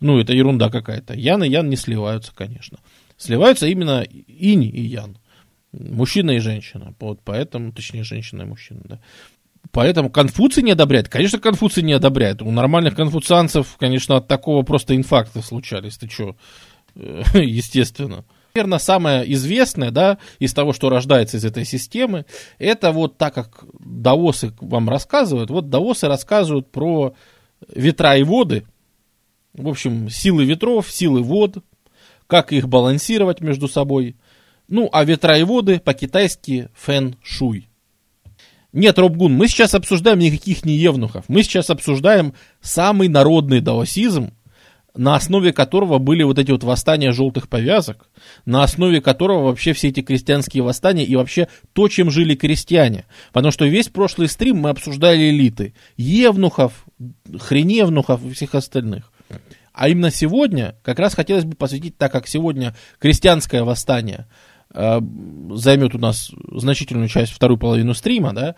[0.00, 1.14] Ну, это ерунда какая-то.
[1.14, 2.78] Ян и Ян не сливаются, конечно.
[3.16, 5.18] Сливаются именно инь и Ян.
[5.78, 6.94] Мужчина и женщина.
[7.00, 9.00] Вот поэтому, точнее, женщина и мужчина, да.
[9.72, 11.08] Поэтому Конфуций не одобряет.
[11.08, 12.42] Конечно, Конфуций не одобряет.
[12.42, 15.96] У нормальных конфуцианцев, конечно, от такого просто инфаркты случались.
[15.96, 16.36] Ты что?
[16.94, 18.24] Естественно.
[18.54, 22.24] Наверное, самое известное, да, из того, что рождается из этой системы,
[22.58, 27.14] это вот так как даосы вам рассказывают, вот даосы рассказывают про
[27.68, 28.64] ветра и воды,
[29.54, 31.64] в общем, силы ветров, силы вод,
[32.28, 34.14] как их балансировать между собой,
[34.68, 37.68] ну, а ветра и воды по-китайски фэн шуй.
[38.72, 41.26] Нет, Робгун, мы сейчас обсуждаем никаких не евнухов.
[41.28, 44.32] Мы сейчас обсуждаем самый народный даосизм,
[44.96, 48.08] на основе которого были вот эти вот восстания желтых повязок,
[48.46, 53.04] на основе которого вообще все эти крестьянские восстания и вообще то, чем жили крестьяне.
[53.32, 55.74] Потому что весь прошлый стрим мы обсуждали элиты.
[55.96, 56.84] Евнухов,
[57.38, 59.12] хреневнухов и всех остальных.
[59.72, 64.26] А именно сегодня как раз хотелось бы посвятить, так как сегодня крестьянское восстание–
[64.74, 68.56] займет у нас значительную часть, вторую половину стрима, да,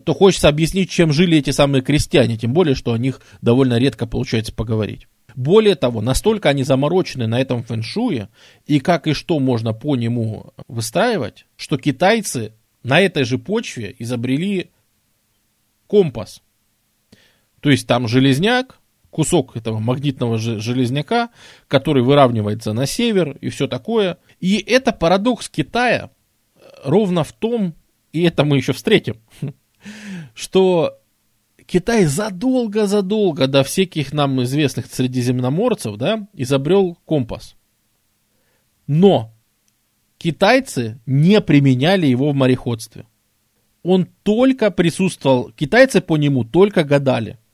[0.00, 4.06] то хочется объяснить, чем жили эти самые крестьяне, тем более, что о них довольно редко
[4.06, 5.08] получается поговорить.
[5.34, 8.28] Более того, настолько они заморочены на этом фэншуе,
[8.66, 12.52] и как и что можно по нему выстраивать, что китайцы
[12.82, 14.70] на этой же почве изобрели
[15.86, 16.42] компас.
[17.60, 18.78] То есть там железняк,
[19.10, 21.30] кусок этого магнитного железняка,
[21.68, 24.18] который выравнивается на север и все такое.
[24.44, 26.10] И это парадокс Китая
[26.84, 27.74] ровно в том,
[28.12, 29.16] и это мы еще встретим,
[30.34, 30.98] что
[31.64, 37.56] Китай задолго-задолго до всяких нам известных средиземноморцев да, изобрел компас.
[38.86, 39.32] Но
[40.18, 43.06] китайцы не применяли его в мореходстве.
[43.82, 47.38] Он только присутствовал, китайцы по нему только гадали–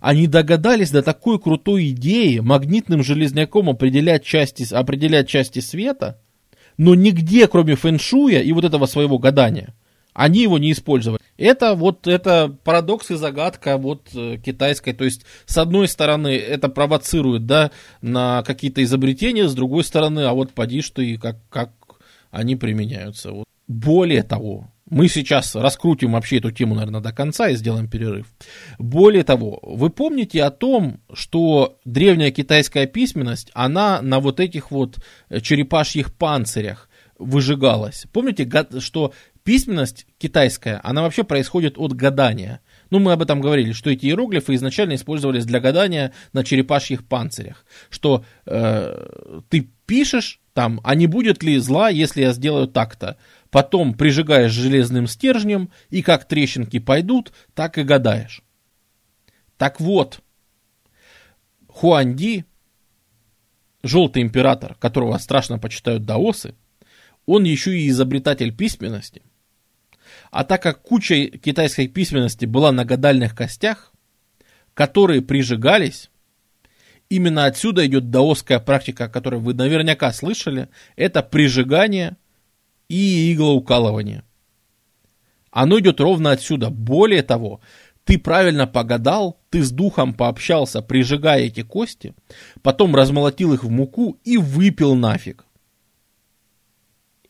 [0.00, 6.20] они догадались до такой крутой идеи магнитным железняком определять части, определять части света,
[6.76, 9.74] но нигде, кроме фэншуя и вот этого своего гадания,
[10.14, 11.20] они его не использовали.
[11.38, 14.92] Это вот это парадокс и загадка вот э, китайской.
[14.92, 17.70] То есть, с одной стороны, это провоцирует, да,
[18.02, 21.70] на какие-то изобретения, с другой стороны, а вот поди что и как, как
[22.30, 23.32] они применяются.
[23.32, 23.46] Вот.
[23.68, 28.26] Более того, мы сейчас раскрутим вообще эту тему, наверное, до конца и сделаем перерыв.
[28.78, 34.98] Более того, вы помните о том, что древняя китайская письменность, она на вот этих вот
[35.40, 38.04] черепашьих панцирях выжигалась.
[38.12, 38.46] Помните,
[38.80, 39.14] что
[39.44, 42.60] Письменность китайская, она вообще происходит от гадания.
[42.90, 47.64] Ну, мы об этом говорили, что эти иероглифы изначально использовались для гадания на черепашьих панцирях.
[47.90, 53.16] Что э, ты пишешь там, а не будет ли зла, если я сделаю так-то.
[53.52, 58.42] Потом прижигаешь железным стержнем, и как трещинки пойдут, так и гадаешь.
[59.58, 60.20] Так вот,
[61.68, 62.46] Хуанди,
[63.82, 66.54] желтый император, которого страшно почитают даосы,
[67.26, 69.20] он еще и изобретатель письменности.
[70.30, 73.92] А так как куча китайской письменности была на гадальных костях,
[74.72, 76.10] которые прижигались,
[77.10, 82.16] именно отсюда идет даосская практика, о которой вы наверняка слышали, это прижигание
[82.92, 84.24] и иглоукалывание.
[85.50, 86.70] Оно идет ровно отсюда.
[86.70, 87.60] Более того,
[88.04, 92.14] ты правильно погадал, ты с духом пообщался, прижигая эти кости,
[92.62, 95.46] потом размолотил их в муку и выпил нафиг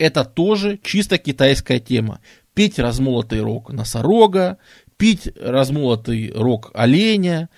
[0.03, 2.21] это тоже чисто китайская тема.
[2.55, 4.59] Пить размолотый рог носорога,
[4.97, 7.49] пить размолотый рог оленя,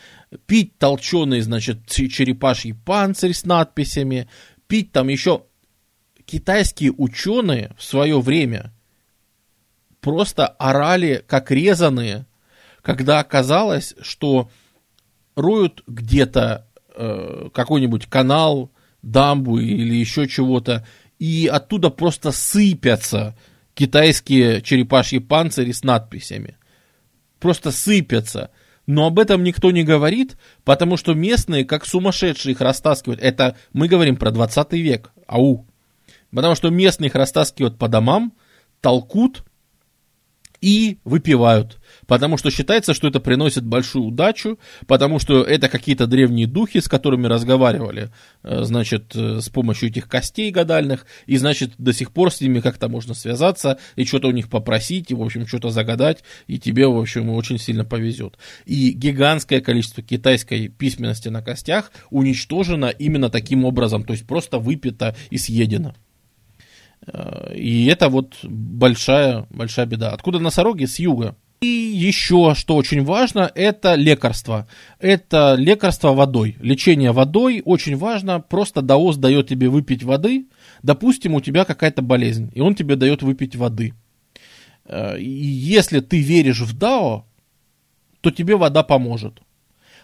[0.44, 4.28] пить толченый, значит, черепаший панцирь с надписями,
[4.66, 5.44] пить там еще...
[6.26, 8.72] Китайские ученые в свое время
[10.00, 12.26] просто орали как резаные,
[12.82, 14.50] когда оказалось, что
[15.36, 18.70] роют где-то э, какой-нибудь канал,
[19.02, 20.86] дамбу или еще чего-то,
[21.18, 23.36] и оттуда просто сыпятся
[23.74, 26.56] китайские черепашьи панцири с надписями.
[27.38, 28.50] Просто сыпятся.
[28.86, 33.20] Но об этом никто не говорит, потому что местные, как сумасшедшие, их растаскивают.
[33.22, 35.12] Это мы говорим про 20 век.
[35.26, 35.66] Ау.
[36.34, 38.32] Потому что местные их растаскивают по домам,
[38.80, 39.44] толкут
[40.60, 46.46] и выпивают потому что считается, что это приносит большую удачу, потому что это какие-то древние
[46.46, 48.10] духи, с которыми разговаривали,
[48.42, 52.60] э, значит, э, с помощью этих костей гадальных, и, значит, до сих пор с ними
[52.60, 56.86] как-то можно связаться и что-то у них попросить, и, в общем, что-то загадать, и тебе,
[56.86, 58.38] в общем, очень сильно повезет.
[58.66, 65.16] И гигантское количество китайской письменности на костях уничтожено именно таким образом, то есть просто выпито
[65.30, 65.94] и съедено.
[67.06, 70.10] Э, и это вот большая, большая беда.
[70.10, 70.84] Откуда носороги?
[70.84, 71.36] С юга.
[71.60, 74.68] И еще, что очень важно, это лекарство.
[74.98, 76.56] Это лекарство водой.
[76.60, 78.40] Лечение водой очень важно.
[78.40, 80.46] Просто даос дает тебе выпить воды.
[80.82, 83.94] Допустим, у тебя какая-то болезнь, и он тебе дает выпить воды.
[84.84, 87.26] Э, и если ты веришь в дао,
[88.20, 89.40] то тебе вода поможет.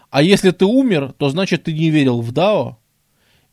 [0.09, 2.80] А если ты умер, то значит ты не верил в дао,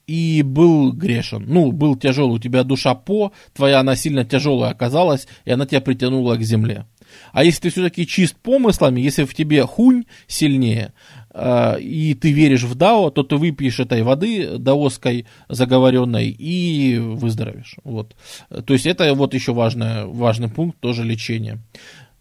[0.08, 1.44] и был грешен.
[1.46, 5.82] Ну, был тяжелый у тебя душа по, твоя она сильно тяжелая оказалась, и она тебя
[5.82, 6.86] притянула к земле.
[7.32, 10.92] А если ты все-таки чист помыслами, если в тебе хунь сильнее,
[11.34, 17.76] э, и ты веришь в Дао, то ты выпьешь этой воды даосской заговоренной и выздоровеешь.
[17.84, 18.16] Вот.
[18.66, 21.58] То есть это вот еще важный, важный пункт, тоже лечение.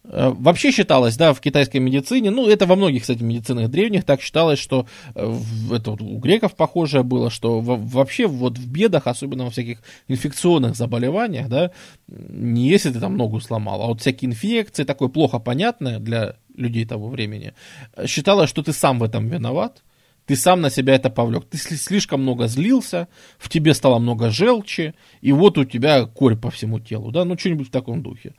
[0.10, 4.22] Э, вообще считалось, да, в китайской медицине, ну, это во многих, кстати, медицинах древних так
[4.22, 5.36] считалось, что э,
[5.72, 10.76] это вот у греков похожее было, что вообще вот в бедах, особенно во всяких инфекционных
[10.76, 11.72] заболеваниях, да,
[12.08, 16.86] не если ты там ногу сломал, а вот всякие инфекции, такое плохо понятное для людей
[16.86, 17.54] того времени,
[17.96, 19.84] э, считалось, что ты сам в этом виноват,
[20.28, 21.46] ты сам на себя это повлек.
[21.46, 23.08] Ты слишком много злился,
[23.38, 27.38] в тебе стало много желчи, и вот у тебя корь по всему телу, да, ну
[27.38, 28.36] что-нибудь в таком духе.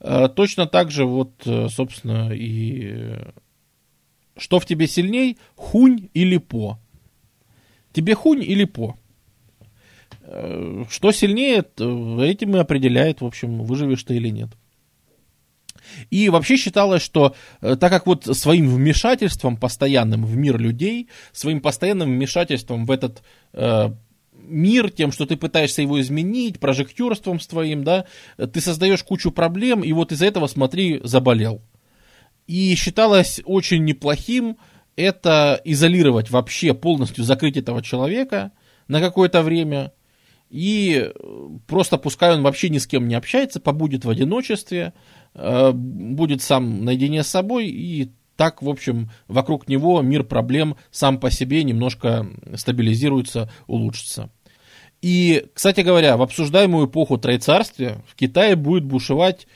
[0.00, 3.18] Э, точно так же вот, э, собственно, и
[4.36, 6.78] что в тебе сильней, хунь или по?
[7.92, 8.96] Тебе хунь или по?
[10.20, 14.50] Э, что сильнее, этим и определяет, в общем, выживешь ты или нет.
[16.10, 21.60] И вообще считалось, что э, так как вот своим вмешательством постоянным в мир людей, своим
[21.60, 23.22] постоянным вмешательством в этот
[23.52, 23.90] э,
[24.32, 28.04] мир, тем, что ты пытаешься его изменить, прожектерством своим, да,
[28.36, 31.62] ты создаешь кучу проблем, и вот из-за этого, смотри, заболел.
[32.46, 34.56] И считалось очень неплохим
[34.96, 38.52] это изолировать вообще, полностью закрыть этого человека
[38.88, 39.92] на какое-то время,
[40.50, 41.10] и
[41.66, 46.84] просто пускай он вообще ни с кем не общается, побудет в одиночестве, Э, будет сам
[46.84, 52.26] наедине с собой, и так, в общем, вокруг него мир проблем сам по себе немножко
[52.54, 54.30] стабилизируется, улучшится.
[55.00, 59.46] И, кстати говоря, в обсуждаемую эпоху Троецарствия в Китае будет бушевать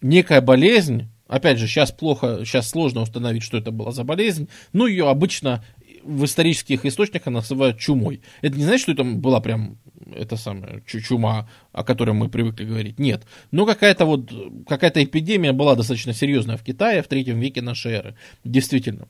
[0.00, 4.86] некая болезнь, Опять же, сейчас плохо, сейчас сложно установить, что это была за болезнь, но
[4.86, 5.64] ее обычно
[6.06, 8.20] в исторических источниках называют чумой.
[8.42, 9.78] Это не значит, что это была прям
[10.14, 12.98] это самая чума, о которой мы привыкли говорить.
[12.98, 13.22] Нет.
[13.50, 14.32] Но какая-то вот,
[14.68, 18.14] какая-то эпидемия была достаточно серьезная в Китае в третьем веке нашей эры.
[18.44, 19.08] Действительно.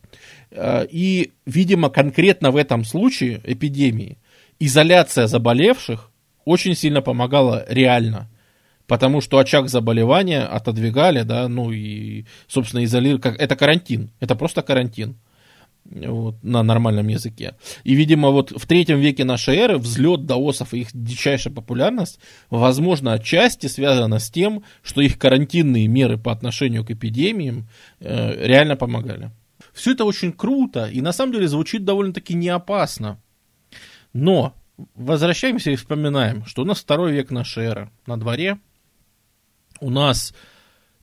[0.50, 4.18] Э, и, видимо, конкретно в этом случае эпидемии
[4.58, 6.10] изоляция заболевших
[6.44, 8.28] очень сильно помогала реально.
[8.86, 15.16] потому что очаг заболевания отодвигали, да, ну и, собственно, изолировали, это карантин, это просто карантин
[15.90, 17.54] вот, на нормальном языке.
[17.84, 22.18] И, видимо, вот в третьем веке нашей эры взлет даосов и их дичайшая популярность,
[22.50, 27.68] возможно, отчасти связана с тем, что их карантинные меры по отношению к эпидемиям
[28.00, 29.30] э, реально помогали.
[29.72, 33.20] Все это очень круто и на самом деле звучит довольно-таки не опасно.
[34.12, 34.54] Но
[34.94, 38.58] возвращаемся и вспоминаем, что у нас второй век нашей эры на дворе.
[39.80, 40.34] У нас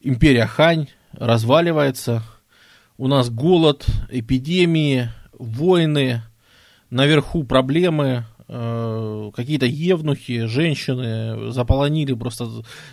[0.02, 2.24] империя Хань разваливается,
[2.98, 6.22] у нас голод, эпидемии, войны,
[6.90, 12.48] наверху проблемы, э, какие-то евнухи, женщины заполонили просто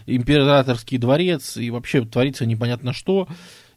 [0.07, 3.29] императорский дворец, и вообще творится непонятно что.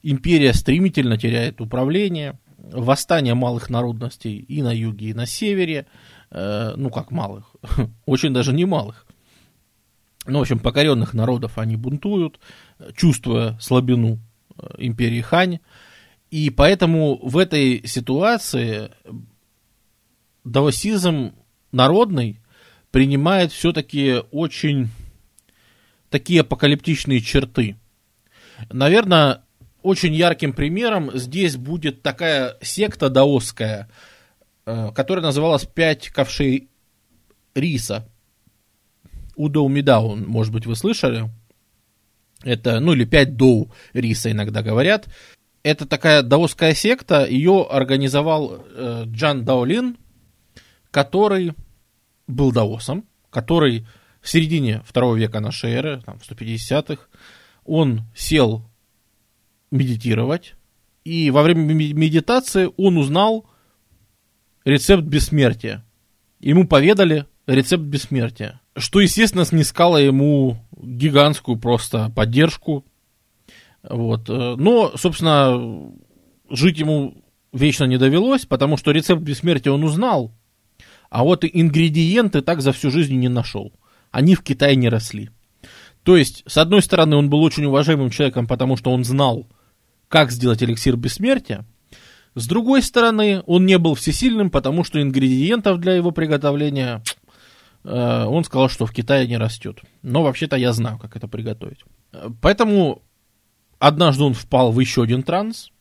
[0.01, 5.87] Империя стремительно теряет управление, восстание малых народностей и на юге, и на севере,
[6.31, 7.55] э, ну как малых,
[8.05, 9.05] очень даже не малых.
[10.25, 12.39] Ну, в общем, покоренных народов они бунтуют,
[12.95, 14.19] чувствуя слабину
[14.57, 15.59] э, империи Хань.
[16.33, 18.89] И поэтому в этой ситуации
[20.43, 21.35] даосизм
[21.71, 22.39] народный
[22.89, 24.89] принимает все-таки очень
[26.09, 27.75] такие апокалиптичные черты.
[28.71, 29.43] Наверное,
[29.83, 33.87] очень ярким примером здесь будет такая секта даосская,
[34.65, 36.67] э, которая называлась «Пять ковшей
[37.53, 38.09] риса».
[39.35, 41.29] Удоу Мидаун, может быть, вы слышали?
[42.41, 45.07] Это, ну, или «Пять доу риса» иногда говорят
[45.63, 49.97] это такая даосская секта, ее организовал э, Джан Даолин,
[50.91, 51.53] который
[52.27, 53.87] был даосом, который
[54.21, 57.03] в середине второго века нашей эры, там, в 150-х,
[57.65, 58.63] он сел
[59.71, 60.55] медитировать,
[61.03, 63.45] и во время медитации он узнал
[64.65, 65.83] рецепт бессмертия.
[66.39, 72.85] Ему поведали рецепт бессмертия, что, естественно, снискало ему гигантскую просто поддержку
[73.83, 74.29] вот.
[74.29, 75.91] Э, но, собственно,
[76.49, 80.31] жить ему вечно не довелось, потому что рецепт бессмертия он узнал,
[81.09, 83.71] а вот ингредиенты так за всю жизнь не нашел.
[84.11, 85.29] Они в Китае не росли.
[86.03, 89.47] То есть, с одной стороны, он был очень уважаемым человеком, потому что он знал,
[90.07, 91.65] как сделать эликсир бессмертия.
[92.35, 97.03] С другой стороны, он не был всесильным, потому что ингредиентов для его приготовления
[97.83, 99.81] э, он сказал, что в Китае не растет.
[100.01, 101.83] Но вообще-то я знаю, как это приготовить.
[102.11, 103.03] Э, поэтому
[103.79, 105.71] однажды он впал в еще один транс,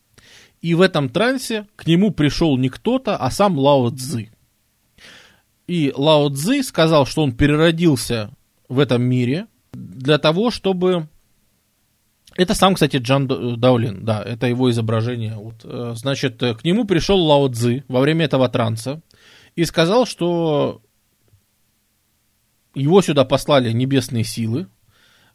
[0.61, 4.31] и в этом трансе к нему пришел не кто-то, а сам Лао Цзы.
[5.67, 8.31] И Лао Цзы сказал, что он переродился
[8.69, 11.09] в этом мире для того, чтобы...
[12.35, 15.35] Это сам, кстати, Джан Даулин, да, это его изображение.
[15.37, 19.03] Вот, э, значит, к нему пришел Лао Цзы во время этого транса
[19.55, 20.81] и сказал, что
[22.75, 24.69] его сюда послали небесные силы.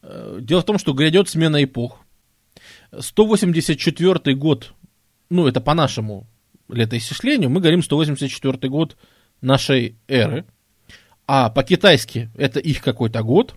[0.01, 1.99] Э, дело в том, что грядет смена эпох.
[2.99, 4.73] 184 год,
[5.29, 6.27] ну, это по нашему
[6.69, 8.97] летоисчислению, мы говорим 184 год
[9.41, 10.45] нашей эры,
[11.25, 13.55] а по-китайски это их какой-то год,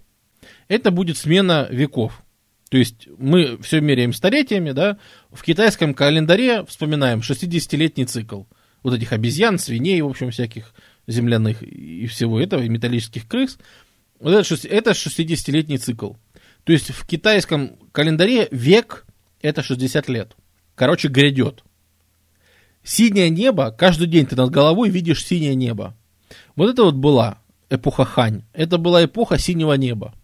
[0.68, 2.22] это будет смена веков.
[2.70, 4.98] То есть мы все меряем столетиями, да,
[5.32, 8.44] в китайском календаре вспоминаем 60-летний цикл
[8.82, 10.72] вот этих обезьян, свиней, в общем, всяких
[11.06, 13.58] земляных и всего этого, и металлических крыс.
[14.20, 16.14] Вот это, это 60-летний цикл.
[16.64, 19.06] То есть в китайском календаре век
[19.40, 20.36] это 60 лет.
[20.74, 21.64] Короче, грядет.
[22.82, 25.96] Синее небо, каждый день ты над головой видишь синее небо.
[26.56, 27.38] Вот это вот была
[27.68, 28.44] эпоха Хань.
[28.52, 30.14] Это была эпоха синего неба.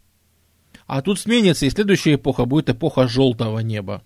[0.86, 4.02] А тут сменится, и следующая эпоха будет эпоха желтого неба.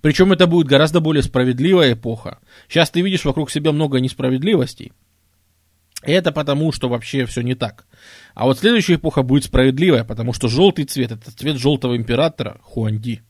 [0.00, 2.38] Причем это будет гораздо более справедливая эпоха.
[2.68, 4.92] Сейчас ты видишь вокруг себя много несправедливостей.
[6.02, 7.86] Это потому, что вообще все не так.
[8.34, 13.22] А вот следующая эпоха будет справедливая, потому что желтый цвет это цвет желтого императора Хуанди.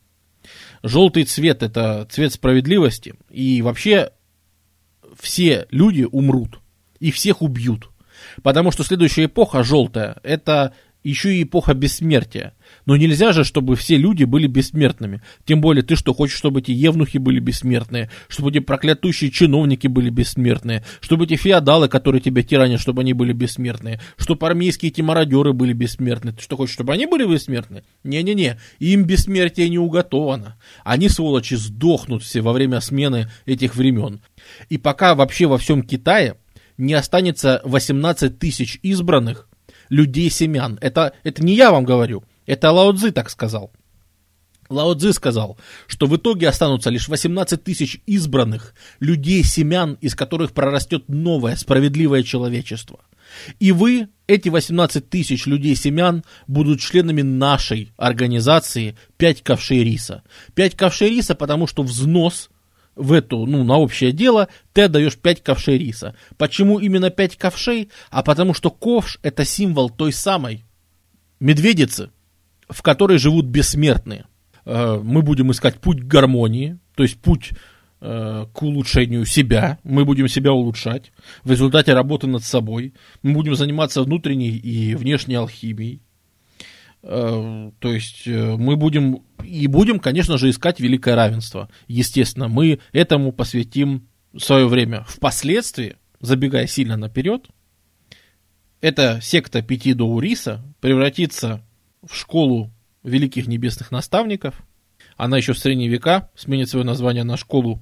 [0.85, 3.15] Желтый цвет это цвет справедливости.
[3.31, 4.11] И вообще
[5.19, 6.59] все люди умрут.
[6.99, 7.89] И всех убьют.
[8.43, 12.53] Потому что следующая эпоха желтая, это еще и эпоха бессмертия.
[12.85, 15.21] Но нельзя же, чтобы все люди были бессмертными.
[15.45, 20.09] Тем более ты что, хочешь, чтобы эти евнухи были бессмертные, чтобы эти проклятущие чиновники были
[20.09, 25.53] бессмертные, чтобы эти феодалы, которые тебя тиранят, чтобы они были бессмертные, чтобы армейские эти мародеры
[25.53, 26.33] были бессмертные.
[26.33, 27.83] Ты что, хочешь, чтобы они были бессмертные?
[28.03, 30.57] Не-не-не, им бессмертие не уготовано.
[30.83, 34.21] Они, сволочи, сдохнут все во время смены этих времен.
[34.69, 36.35] И пока вообще во всем Китае
[36.77, 39.49] не останется 18 тысяч избранных,
[39.89, 40.77] людей семян.
[40.81, 43.71] Это, это не я вам говорю, это Лао Цзы так сказал.
[44.69, 50.53] Лао Цзы сказал, что в итоге останутся лишь 18 тысяч избранных людей семян, из которых
[50.53, 52.99] прорастет новое справедливое человечество.
[53.59, 60.23] И вы, эти 18 тысяч людей-семян, будут членами нашей организации 5 ковшей риса.
[60.55, 62.49] 5 ковшей риса, потому что взнос
[62.95, 66.15] в эту, ну, на общее дело, ты отдаешь 5 ковшей риса.
[66.37, 67.89] Почему именно 5 ковшей?
[68.09, 70.63] А потому что ковш это символ той самой
[71.39, 72.09] медведицы,
[72.69, 74.25] в которой живут бессмертные.
[74.65, 77.51] Э, мы будем искать путь к гармонии, то есть путь
[78.01, 81.11] э, к улучшению себя, мы будем себя улучшать
[81.43, 86.01] в результате работы над собой, мы будем заниматься внутренней и внешней алхимией,
[87.03, 91.69] э, то есть мы будем и будем, конечно же, искать великое равенство.
[91.87, 94.07] Естественно, мы этому посвятим
[94.37, 95.05] свое время.
[95.07, 97.47] Впоследствии, забегая сильно наперед,
[98.81, 101.63] эта секта пяти Доуриса превратится
[102.07, 102.71] в школу
[103.03, 104.55] великих небесных наставников.
[105.17, 107.81] Она еще в средние века сменит свое название на школу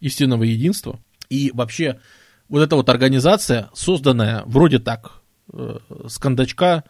[0.00, 0.98] истинного единства.
[1.28, 2.00] И вообще
[2.48, 5.20] вот эта вот организация, созданная вроде так,
[5.52, 6.84] э, с кондачка,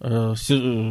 [0.00, 0.34] э,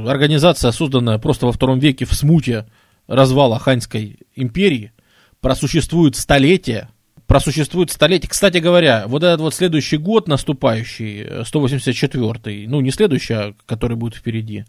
[0.07, 2.67] организация, созданная просто во втором веке в смуте
[3.07, 4.93] развала Ханьской империи,
[5.41, 6.89] просуществует столетия,
[7.30, 8.27] просуществует столетия.
[8.27, 14.15] Кстати говоря, вот этот вот следующий год наступающий, 184-й, ну не следующий, а который будет
[14.15, 14.65] впереди,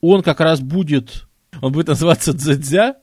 [0.00, 1.26] он как раз будет,
[1.60, 2.94] он будет называться Дзэдзя,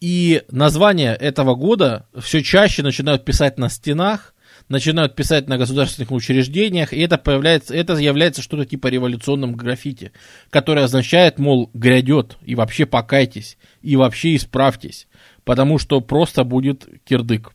[0.00, 4.34] и название этого года все чаще начинают писать на стенах,
[4.70, 10.12] начинают писать на государственных учреждениях, и это появляется, это является что-то типа революционным граффити,
[10.48, 15.08] которое означает, мол, грядет, и вообще покайтесь, и вообще исправьтесь,
[15.44, 17.52] потому что просто будет кирдык.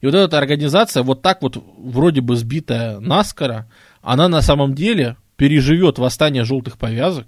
[0.00, 3.70] И вот эта организация, вот так вот вроде бы сбитая наскоро,
[4.02, 7.26] она на самом деле переживет восстание желтых повязок,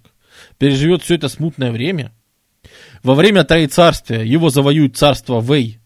[0.58, 2.12] переживет все это смутное время.
[3.02, 5.80] Во время Троецарствия его завоюет царство Вэй,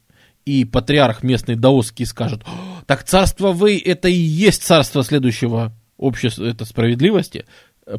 [0.45, 2.43] и патриарх местный даосский скажет,
[2.87, 7.47] так царство Вэй это и есть царство следующего общества, это справедливости,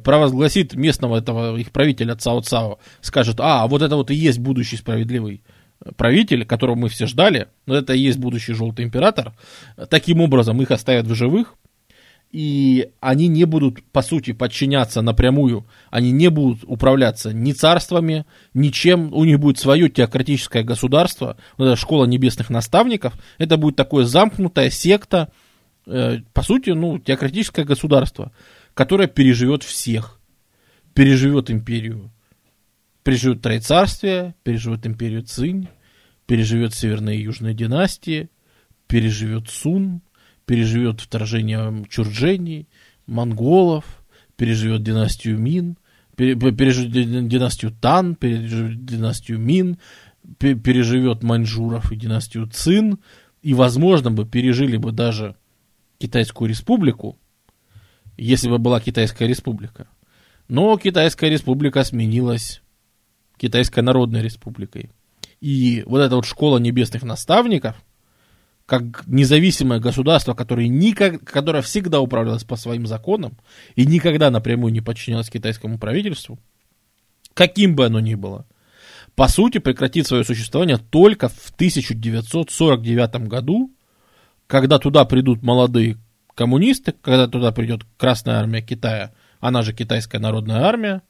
[0.04, 4.78] провозгласит местного этого их правителя Цао Цао, скажет, а, вот это вот и есть будущий
[4.78, 5.44] справедливый
[5.96, 9.34] правитель, которого мы все ждали, но это и есть будущий желтый император.
[9.90, 11.56] Таким образом их оставят в живых,
[12.32, 19.14] и они не будут, по сути, подчиняться напрямую, они не будут управляться ни царствами, ничем,
[19.14, 24.70] у них будет свое теократическое государство, вот эта школа небесных наставников, это будет такое замкнутая
[24.70, 25.32] секта,
[25.86, 28.32] э, по сути, ну, теократическое государство,
[28.74, 30.20] которое переживет всех,
[30.94, 32.12] переживет империю,
[33.08, 35.70] переживет Троецарствие, переживет империю Цинь,
[36.26, 38.30] переживет Северные и Южные династии,
[38.86, 40.02] переживет Сун,
[40.46, 42.68] переживет вторжение Чурджени,
[43.06, 44.04] монголов,
[44.36, 45.78] переживет династию Мин,
[46.18, 49.78] переживет династию Тан, переживет династию Мин,
[50.38, 53.00] переживет маньчжуров и династию Цин,
[53.42, 55.38] и, возможно, бы пережили бы даже
[55.98, 57.18] Китайскую республику,
[58.18, 59.88] если бы была Китайская республика.
[60.50, 62.62] Но Китайская республика сменилась
[63.38, 64.90] Китайской Народной Республикой.
[65.40, 67.76] И вот эта вот школа небесных наставников–
[68.68, 73.38] как независимое государство, которое, никак, которое всегда управлялось по своим законам
[73.76, 76.38] и никогда напрямую не подчинялось китайскому правительству,
[77.34, 78.46] каким бы оно ни было,
[79.16, 83.72] по сути прекратит свое существование только в 1949 году,
[84.48, 85.98] когда туда придут молодые
[86.36, 91.04] коммунисты, когда туда придет Красная армия Китая, она же Китайская народная армия,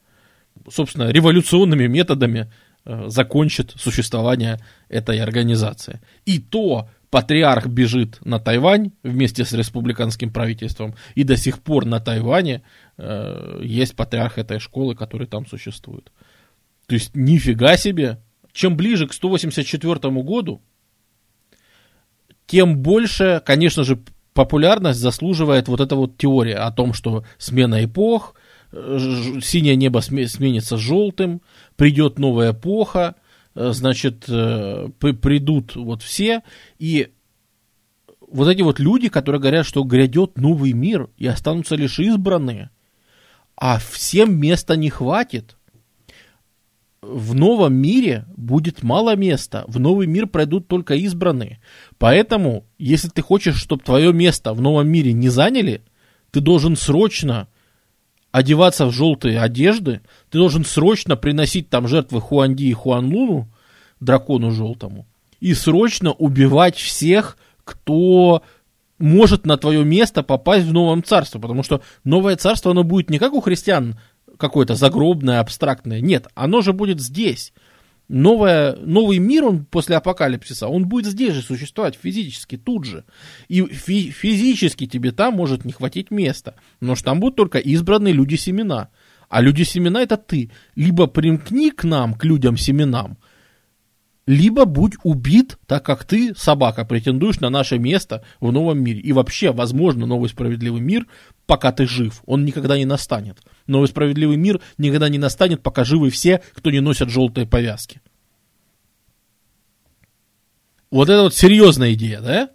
[0.70, 2.50] собственно, революционными методами
[2.84, 6.00] э, закончит существование этой организации.
[6.24, 12.00] И то патриарх бежит на Тайвань вместе с республиканским правительством, и до сих пор на
[12.00, 12.62] Тайване
[12.96, 16.12] э, есть патриарх этой школы, который там существует.
[16.86, 18.20] То есть нифига себе.
[18.52, 20.62] Чем ближе к 184 году,
[22.46, 24.00] тем больше, конечно же,
[24.32, 28.34] популярность заслуживает вот эта вот теория о том, что смена эпох,
[28.70, 31.42] синее небо сменится желтым,
[31.76, 33.16] придет новая эпоха,
[33.58, 36.42] Э, значит, э, придут вот все,
[36.78, 37.08] и
[38.20, 42.70] вот эти вот люди, которые говорят, что грядет новый мир, и останутся лишь избранные,
[43.56, 45.56] а всем места не хватит.
[47.02, 51.60] В новом мире будет мало места, в новый мир пройдут только избранные.
[51.98, 55.82] Поэтому, если ты хочешь, чтобы твое место в новом мире не заняли,
[56.30, 57.48] ты должен срочно
[58.30, 60.00] одеваться в желтые одежды,
[60.30, 63.48] ты должен срочно приносить там жертвы Хуанди и Хуанлуну,
[64.00, 65.06] дракону желтому,
[65.40, 68.42] и срочно убивать всех, кто
[68.98, 73.18] может на твое место попасть в новом царство, потому что новое царство, оно будет не
[73.18, 73.98] как у христиан
[74.36, 77.52] какое-то загробное, абстрактное, нет, оно же будет здесь.
[78.08, 83.04] Новое, новый мир, он после апокалипсиса, он будет здесь же существовать физически, тут же.
[83.48, 86.54] И фи- физически тебе там может не хватить места.
[86.78, 88.88] Потому что там будут только избранные люди-семена.
[89.28, 90.50] А люди-семена это ты.
[90.74, 93.18] Либо примкни к нам, к людям-семенам,
[94.28, 99.00] либо будь убит, так как ты, собака, претендуешь на наше место в новом мире.
[99.00, 101.06] И вообще, возможно, новый справедливый мир,
[101.46, 103.38] пока ты жив, он никогда не настанет.
[103.68, 108.00] Новый справедливый мир никогда не настанет, пока живы все, кто не носят желтые повязки.
[110.90, 112.50] Вот это вот серьезная идея, да?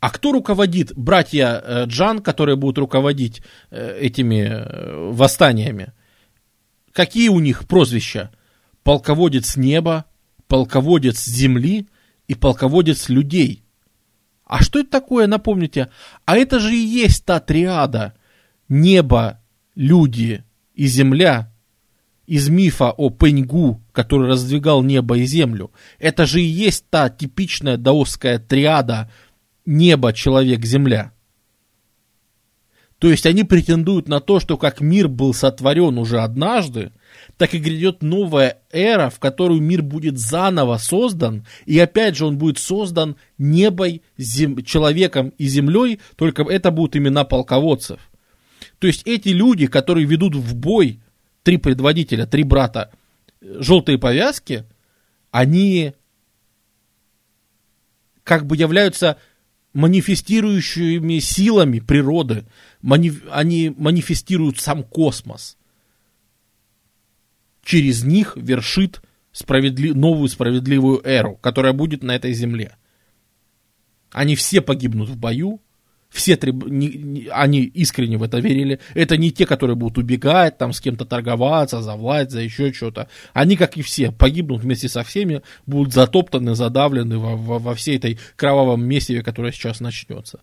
[0.00, 0.92] А кто руководит?
[0.96, 5.92] Братья э, Джан, которые будут руководить э, этими э, восстаниями.
[6.92, 8.32] Какие у них прозвища?
[8.82, 10.06] Полководец неба,
[10.46, 11.88] полководец земли
[12.26, 13.64] и полководец людей.
[14.44, 15.90] А что это такое, напомните?
[16.24, 18.14] А это же и есть та триада.
[18.68, 19.37] Небо,
[19.78, 20.44] люди
[20.74, 21.50] и земля
[22.26, 25.70] из мифа о Пеньгу, который раздвигал небо и землю.
[25.98, 29.10] Это же и есть та типичная даосская триада
[29.64, 31.12] небо, человек, земля.
[32.98, 36.90] То есть они претендуют на то, что как мир был сотворен уже однажды,
[37.36, 42.36] так и грядет новая эра, в которую мир будет заново создан, и опять же он
[42.36, 44.64] будет создан небой, зем...
[44.64, 48.00] человеком и землей, только это будут имена полководцев.
[48.78, 51.00] То есть эти люди, которые ведут в бой
[51.42, 52.92] три предводителя, три брата,
[53.40, 54.64] желтые повязки,
[55.30, 55.94] они
[58.22, 59.18] как бы являются
[59.72, 62.46] манифестирующими силами природы.
[62.82, 63.12] Мани...
[63.30, 65.58] Они манифестируют сам космос
[67.68, 69.90] через них вершит справедли...
[69.90, 72.76] новую справедливую эру, которая будет на этой земле.
[74.10, 75.60] Они все погибнут в бою,
[76.10, 78.80] все три, не, не, они искренне в это верили.
[78.94, 83.08] Это не те, которые будут убегать, там с кем-то торговаться, за власть, за еще что-то.
[83.34, 87.98] Они, как и все, погибнут вместе со всеми, будут затоптаны, задавлены во, во, во всей
[87.98, 90.40] этой кровавом месиве, которое сейчас начнется.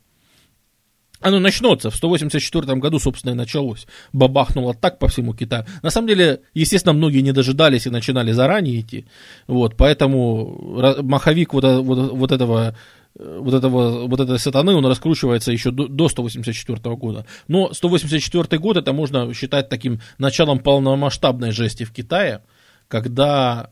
[1.22, 1.90] Оно начнется.
[1.90, 3.88] В 184 году, собственно, и началось.
[4.14, 5.66] Бабахнуло так по всему Китаю.
[5.82, 9.06] На самом деле, естественно, многие не дожидались и начинали заранее идти.
[9.48, 12.76] Вот, поэтому маховик вот, вот, вот этого
[13.18, 17.26] вот этого, вот этой сатаны, он раскручивается еще до, до 184 года.
[17.48, 22.44] Но 184 год это можно считать таким началом полномасштабной жести в Китае,
[22.88, 23.72] когда,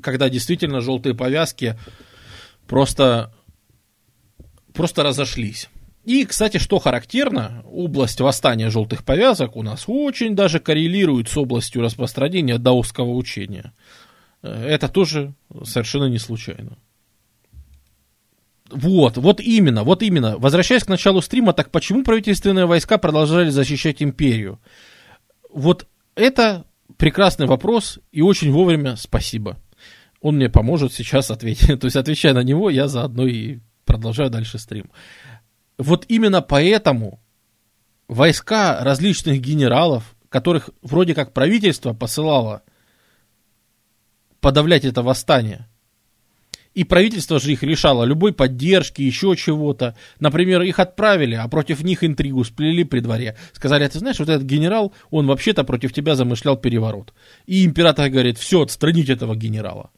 [0.00, 1.78] когда действительно желтые повязки
[2.66, 3.32] просто,
[4.72, 5.68] просто разошлись.
[6.04, 11.82] И, кстати, что характерно, область восстания желтых повязок у нас очень даже коррелирует с областью
[11.82, 13.72] распространения даосского учения.
[14.42, 15.34] Э, это тоже
[15.64, 16.76] совершенно не случайно.
[18.70, 20.38] Вот, вот именно, вот именно.
[20.38, 24.60] Возвращаясь к началу стрима, так почему правительственные войска продолжали защищать империю?
[25.50, 26.64] Вот это
[26.96, 29.58] прекрасный вопрос, и очень вовремя спасибо.
[30.20, 31.66] Он мне поможет сейчас ответить.
[31.80, 34.90] То есть, отвечая на него, я заодно и продолжаю дальше стрим.
[35.76, 37.20] Вот именно поэтому
[38.08, 42.62] войска различных генералов, которых вроде как правительство посылало
[44.40, 45.68] подавлять это восстание,
[46.74, 49.96] и правительство же их лишало любой поддержки, еще чего-то.
[50.18, 53.36] Например, их отправили, а против них интригу сплели при дворе.
[53.52, 57.14] Сказали, а ты знаешь, вот этот генерал, он вообще-то против тебя замышлял переворот.
[57.46, 59.90] И император говорит, все, отстранить этого генерала.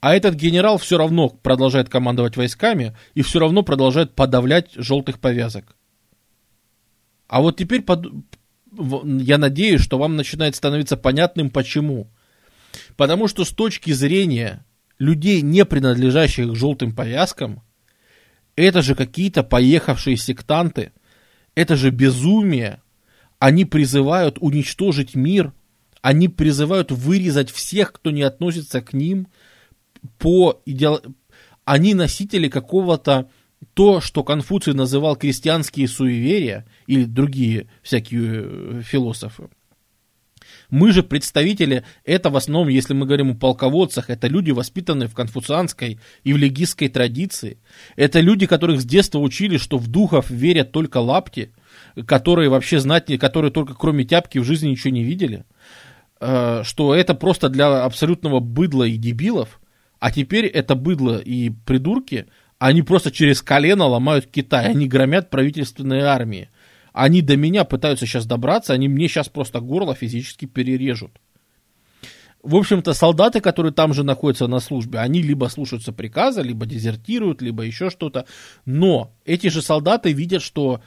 [0.00, 5.76] А этот генерал все равно продолжает командовать войсками и все равно продолжает подавлять желтых повязок.
[7.28, 8.08] А вот теперь под...
[8.72, 12.10] я надеюсь, что вам начинает становиться понятным почему.
[12.96, 14.64] Потому что с точки зрения
[15.02, 17.62] людей, не принадлежащих к желтым повязкам,
[18.56, 20.92] это же какие-то поехавшие сектанты,
[21.54, 22.80] это же безумие.
[23.38, 25.52] Они призывают уничтожить мир,
[26.00, 29.28] они призывают вырезать всех, кто не относится к ним–
[30.18, 31.00] по идеал...
[31.64, 33.30] они носители какого-то
[33.74, 39.48] то, что Конфуций называл крестьянские суеверия или другие всякие э, философы.
[40.72, 45.12] Мы же представители, это в основном, если мы говорим о полководцах, это люди, воспитанные в
[45.12, 47.58] конфуцианской и в легистской традиции.
[47.94, 51.52] Это люди, которых с детства учили, что в духов верят только лапти,
[52.06, 55.44] которые вообще знать, которые только кроме тяпки в жизни ничего не видели.
[56.20, 59.60] Э, что это просто для абсолютного быдла и дебилов.
[59.98, 62.28] А теперь это быдло и придурки,
[62.58, 66.48] они просто через колено ломают Китай, они громят правительственные армии.
[66.92, 71.12] Они до меня пытаются сейчас добраться, они мне сейчас просто горло физически перережут.
[72.42, 77.40] В общем-то, солдаты, которые там же находятся на службе, они либо слушаются приказа, либо дезертируют,
[77.40, 78.26] либо еще что-то.
[78.64, 80.82] Но эти же солдаты видят, что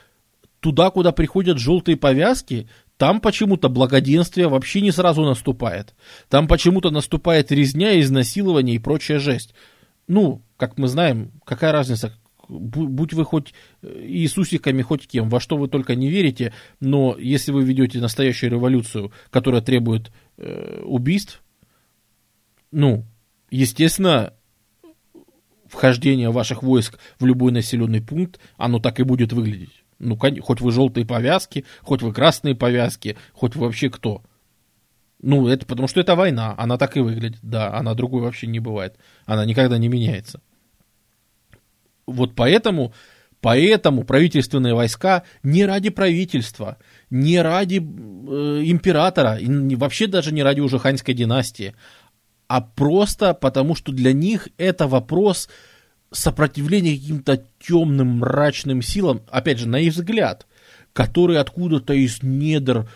[0.60, 2.68] туда, куда приходят желтые повязки,
[2.98, 5.96] там почему-то благоденствие вообще не сразу наступает.
[6.30, 9.54] Там почему-то наступает резня, изнасилование и прочая жесть.
[10.08, 12.14] Ну, как мы знаем, какая разница,
[12.48, 17.64] будь вы хоть Иисусиками, хоть кем, во что вы только не верите, но если вы
[17.64, 21.44] ведете настоящую революцию, которая требует э, убийств,
[22.72, 23.06] ну,
[23.50, 24.34] естественно,
[25.68, 29.84] вхождение ваших войск в любой населенный пункт, оно так и будет выглядеть.
[30.00, 34.24] Ну, хоть вы желтые повязки, хоть вы красные повязки, хоть вы вообще кто.
[35.22, 38.60] Ну, это потому что это война, она так и выглядит, да, она другой вообще не
[38.60, 40.42] бывает, она никогда не меняется.
[42.08, 42.94] Вот поэтому,
[43.42, 46.78] поэтому правительственные войска не ради правительства,
[47.10, 51.76] не ради э, императора, и вообще даже не ради уже ханьской династии,
[52.48, 55.50] а просто потому, что для них это вопрос
[56.12, 60.46] сопротивления каким-то темным, мрачным силам, опять же, на их взгляд,
[60.94, 62.88] которые откуда-то из недр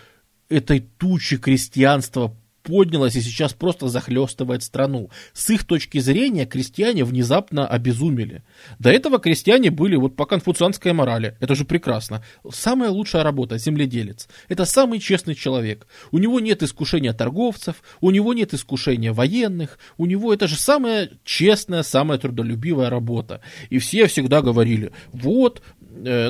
[0.48, 5.10] этой тучи крестьянства поднялась и сейчас просто захлестывает страну.
[5.32, 8.42] С их точки зрения крестьяне внезапно обезумели.
[8.78, 11.36] До этого крестьяне были вот по конфуцианской морали.
[11.40, 12.22] Это же прекрасно.
[12.50, 14.28] Самая лучшая работа– земледелец.
[14.48, 15.86] Это самый честный человек.
[16.10, 21.10] У него нет искушения торговцев, у него нет искушения военных, у него это же самая
[21.24, 23.40] честная, самая трудолюбивая работа.
[23.68, 25.62] И все всегда говорили, вот,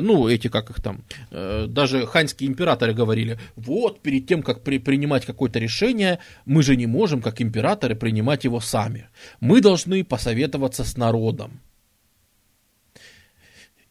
[0.01, 4.79] ну, эти, как их там, э, даже ханьские императоры говорили, вот, перед тем, как при,
[4.79, 9.09] принимать какое-то решение, мы же не можем, как императоры, принимать его сами.
[9.39, 11.61] Мы должны посоветоваться с народом.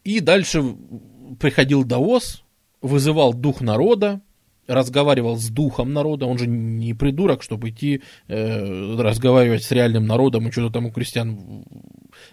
[0.04, 0.62] И дальше
[1.38, 2.42] приходил Даос,
[2.80, 4.20] вызывал дух народа,
[4.70, 10.48] разговаривал с духом народа, он же не придурок, чтобы идти э, разговаривать с реальным народом
[10.48, 11.64] и что-то там у крестьян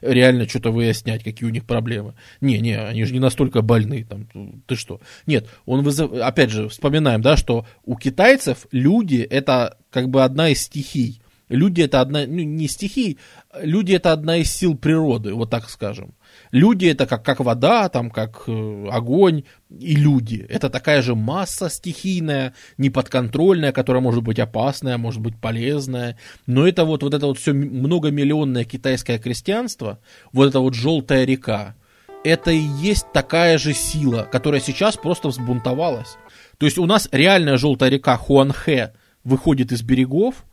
[0.01, 2.13] реально что-то выяснять, какие у них проблемы.
[2.41, 4.27] Не, не, они же не настолько больны, там,
[4.65, 5.01] ты что.
[5.25, 6.13] Нет, он вызов...
[6.13, 11.21] опять же, вспоминаем, да, что у китайцев люди это как бы одна из стихий.
[11.49, 13.17] Люди это одна, ну, не стихий,
[13.61, 16.13] люди это одна из сил природы, вот так скажем.
[16.51, 20.45] Люди это как, как вода, там, как э, огонь и люди.
[20.49, 26.17] Это такая же масса стихийная, неподконтрольная, которая может быть опасная, может быть полезная.
[26.45, 29.99] Но это вот, вот это вот все многомиллионное китайское крестьянство,
[30.31, 31.75] вот эта вот желтая река,
[32.23, 36.17] это и есть такая же сила, которая сейчас просто взбунтовалась.
[36.57, 38.93] То есть у нас реальная желтая река Хуанхэ
[39.23, 40.45] выходит из берегов,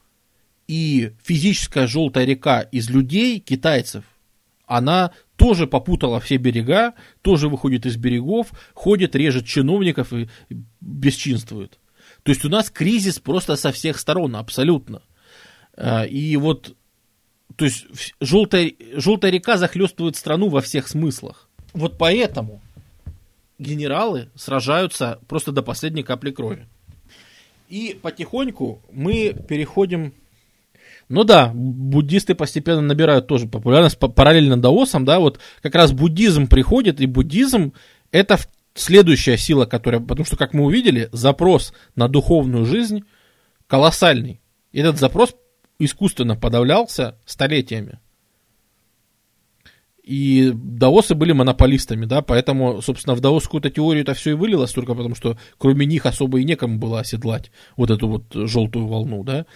[0.67, 4.05] и физическая желтая река из людей, китайцев,
[4.67, 10.29] она тоже попутала все берега, тоже выходит из берегов, ходит, режет чиновников и
[10.81, 11.79] бесчинствует.
[12.23, 15.03] То есть у нас кризис просто со всех сторон, абсолютно.
[15.77, 16.77] А, и вот,
[17.57, 17.87] то есть
[18.21, 21.49] желтая, желтая река захлестывает страну во всех смыслах.
[21.73, 22.63] Вот поэтому
[23.59, 26.67] генералы сражаются просто до последней капли крови.
[27.69, 30.15] И потихоньку мы переходим
[31.15, 37.01] ну да, буддисты постепенно набирают тоже популярность параллельно даосам, да, вот как раз буддизм приходит,
[37.01, 37.73] и буддизм
[38.11, 38.39] это
[38.75, 43.05] следующая сила, которая, потому что, как мы увидели, запрос на духовную жизнь
[43.69, 44.41] колоссальный.
[44.73, 45.37] Этот запрос
[45.79, 48.01] искусственно подавлялся столетиями.
[50.03, 54.95] И даосы были монополистами, да, поэтому, собственно, в даосскую-то теорию это все и вылилось, только
[54.95, 59.47] потому что кроме них особо и некому было оседлать вот эту вот желтую волну, да.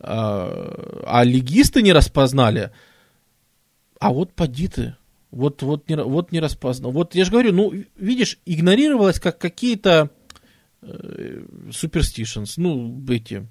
[0.00, 2.70] А, а легисты не распознали.
[4.00, 4.96] А вот поди ты.
[5.30, 6.92] Вот, вот, не, вот не распознал.
[6.92, 10.10] Вот я же говорю, ну, видишь, игнорировалось как какие-то
[10.80, 13.48] э, superstitions, ну, эти,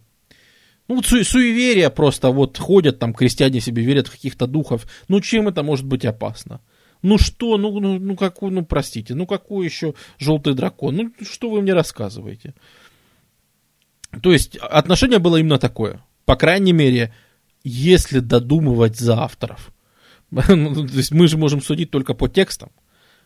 [0.88, 4.88] ну, су- суеверия просто, вот ходят там, крестьяне себе верят в каких-то духов.
[5.10, 6.62] Ну, чем это может быть опасно?
[7.02, 10.96] Ну что, ну, ну, ну какой, ну простите, ну какой еще желтый дракон?
[10.96, 12.56] Ну что вы мне рассказываете?
[14.22, 16.02] То есть отношение было именно такое.
[16.26, 17.14] По крайней мере,
[17.64, 19.72] если додумывать за авторов.
[20.48, 22.72] Ну, то есть мы же можем судить только по текстам.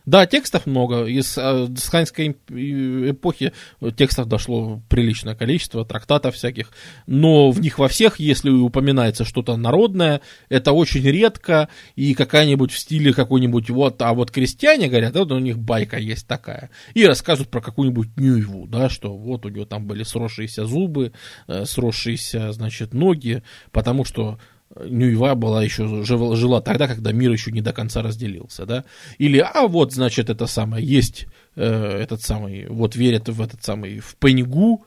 [0.08, 1.04] Да, текстов много.
[1.04, 3.52] Из э, ханьской эпохи
[3.94, 6.70] текстов дошло приличное количество, трактатов всяких.
[7.06, 11.68] Но в них во всех, если упоминается что-то народное, это очень редко.
[11.94, 16.26] И какая-нибудь в стиле какой-нибудь вот, а вот крестьяне говорят, вот у них байка есть
[16.26, 16.70] такая.
[16.94, 21.12] И рассказывают про какую-нибудь Нюйву, да, что вот у него там были сросшиеся зубы,
[21.48, 24.38] э, сросшиеся, значит, ноги, потому что
[24.76, 28.84] Нюева была еще жила, жила тогда, когда мир еще не до конца разделился, да?
[29.18, 31.26] Или, а вот, значит, это самое, есть
[31.56, 34.84] э, этот самый, вот верят в этот самый, в Пеньгу,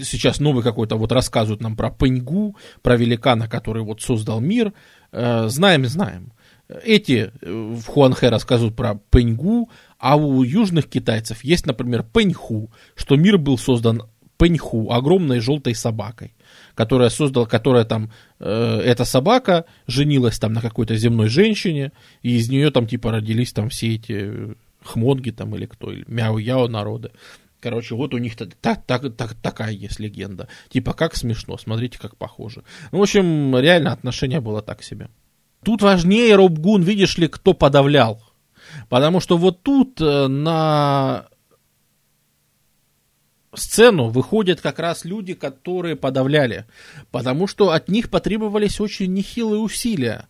[0.00, 4.72] сейчас новый какой-то вот рассказывают нам про Пеньгу, про великана, который вот создал мир,
[5.12, 6.32] э, знаем, знаем.
[6.68, 13.16] Эти э, в Хуанхэ рассказывают про Пэньгу, а у южных китайцев есть, например, Пэньху, что
[13.16, 14.02] мир был создан
[14.36, 16.34] Пэньху, огромной желтой собакой,
[16.78, 21.90] которая создала, которая там, э, эта собака женилась там на какой-то земной женщине,
[22.22, 26.68] и из нее там типа родились там все эти хмонги там или кто, или мяу-яо
[26.68, 27.10] народы.
[27.58, 30.46] Короче, вот у них так, так, так, такая есть легенда.
[30.68, 32.62] Типа, как смешно, смотрите, как похоже.
[32.92, 35.08] Ну, в общем, реально отношение было так себе.
[35.64, 38.22] Тут важнее, Робгун, видишь ли, кто подавлял.
[38.88, 41.26] Потому что вот тут э, на
[43.58, 46.64] сцену выходят как раз люди, которые подавляли.
[47.10, 50.26] Потому что от них потребовались очень нехилые усилия.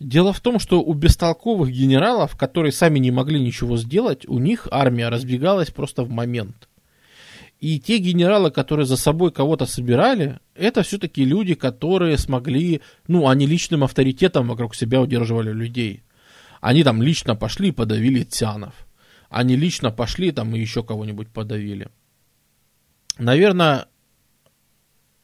[0.00, 4.66] Дело в том, что у бестолковых генералов, которые сами не могли ничего сделать, у них
[4.70, 6.68] армия разбегалась просто в момент.
[7.60, 13.46] И те генералы, которые за собой кого-то собирали, это все-таки люди, которые смогли, ну, они
[13.46, 16.04] личным авторитетом вокруг себя удерживали людей.
[16.60, 18.74] Они там лично пошли и подавили тянов.
[19.28, 21.88] Они лично пошли там и еще кого-нибудь подавили.
[23.18, 23.86] Наверное,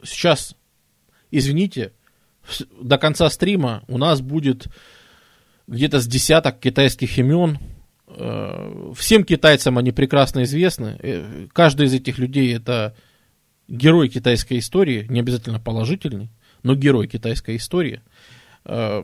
[0.03, 0.57] сейчас,
[1.31, 1.93] извините,
[2.81, 4.67] до конца стрима у нас будет
[5.67, 7.59] где-то с десяток китайских имен.
[8.07, 10.99] Э, всем китайцам они прекрасно известны.
[11.01, 12.95] Э, каждый из этих людей это
[13.69, 16.31] герой китайской истории, не обязательно положительный,
[16.63, 18.03] но герой китайской истории.
[18.67, 19.03] Э,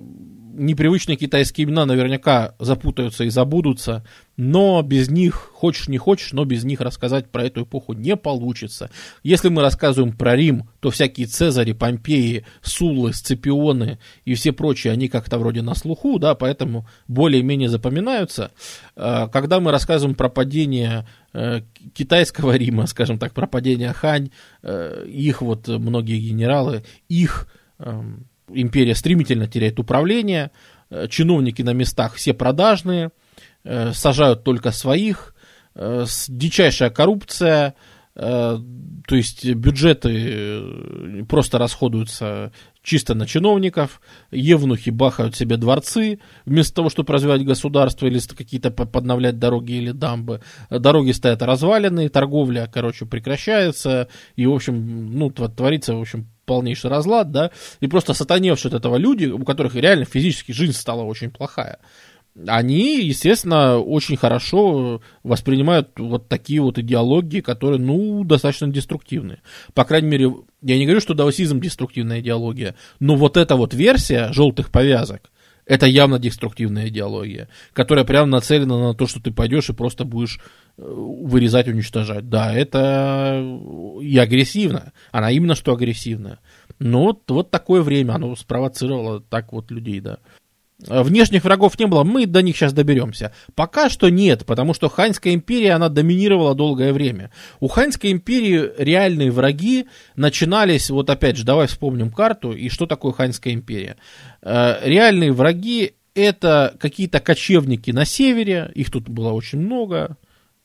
[0.52, 4.04] непривычные китайские имена наверняка запутаются и забудутся,
[4.36, 8.90] но без них, хочешь не хочешь, но без них рассказать про эту эпоху не получится.
[9.22, 15.08] Если мы рассказываем про Рим, то всякие Цезари, Помпеи, Суллы, Сципионы и все прочие, они
[15.08, 18.50] как-то вроде на слуху, да, поэтому более-менее запоминаются.
[18.96, 21.60] Э, когда мы рассказываем про падение э,
[21.94, 24.30] китайского Рима, скажем так, про падение Хань,
[24.62, 27.46] их вот многие генералы, их
[27.78, 30.50] эм, империя стремительно теряет управление,
[30.90, 33.10] э, чиновники на местах все продажные,
[33.64, 35.34] э, сажают только своих,
[35.74, 37.74] э, дичайшая коррупция,
[38.12, 38.60] то
[39.08, 42.52] есть бюджеты просто расходуются
[42.82, 44.00] чисто на чиновников,
[44.30, 50.42] евнухи бахают себе дворцы, вместо того, чтобы развивать государство или какие-то подновлять дороги или дамбы.
[50.70, 57.30] Дороги стоят разваленные, торговля, короче, прекращается, и, в общем, ну, творится, в общем, полнейший разлад,
[57.30, 61.78] да, и просто сатаневшие от этого люди, у которых реально физически жизнь стала очень плохая,
[62.48, 69.42] они, естественно, очень хорошо воспринимают вот такие вот идеологии, которые, ну, достаточно деструктивные.
[69.74, 74.32] По крайней мере, я не говорю, что даосизм деструктивная идеология, но вот эта вот версия
[74.32, 75.30] желтых повязок,
[75.66, 80.40] это явно деструктивная идеология, которая прямо нацелена на то, что ты пойдешь и просто будешь
[80.80, 82.28] вырезать, уничтожать.
[82.28, 83.44] Да, это
[84.00, 84.92] и агрессивно.
[85.12, 86.38] Она именно что агрессивная.
[86.78, 90.18] Но вот, вот такое время оно спровоцировало так вот людей, да.
[90.88, 93.34] Э, внешних врагов не было, мы до них сейчас доберемся.
[93.54, 97.30] Пока что нет, потому что Ханьская империя, она доминировала долгое время.
[97.60, 99.86] У Ханьской империи реальные враги
[100.16, 103.96] начинались, вот опять же, давай вспомним карту, и что такое Ханьская империя.
[104.42, 110.16] Э, реальные враги это какие-то кочевники на севере, их тут было очень много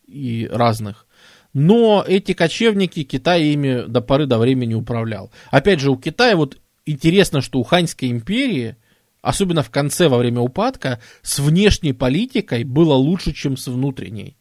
[0.08, 1.08] и разных.
[1.54, 5.32] Но эти кочевники Китай ими до поры до времени управлял.
[5.52, 8.76] Опять же, у Китая вот интересно, что у Ханьской империи–
[9.26, 14.38] особенно в конце, во время упадка, с внешней политикой было лучше, чем с внутренней.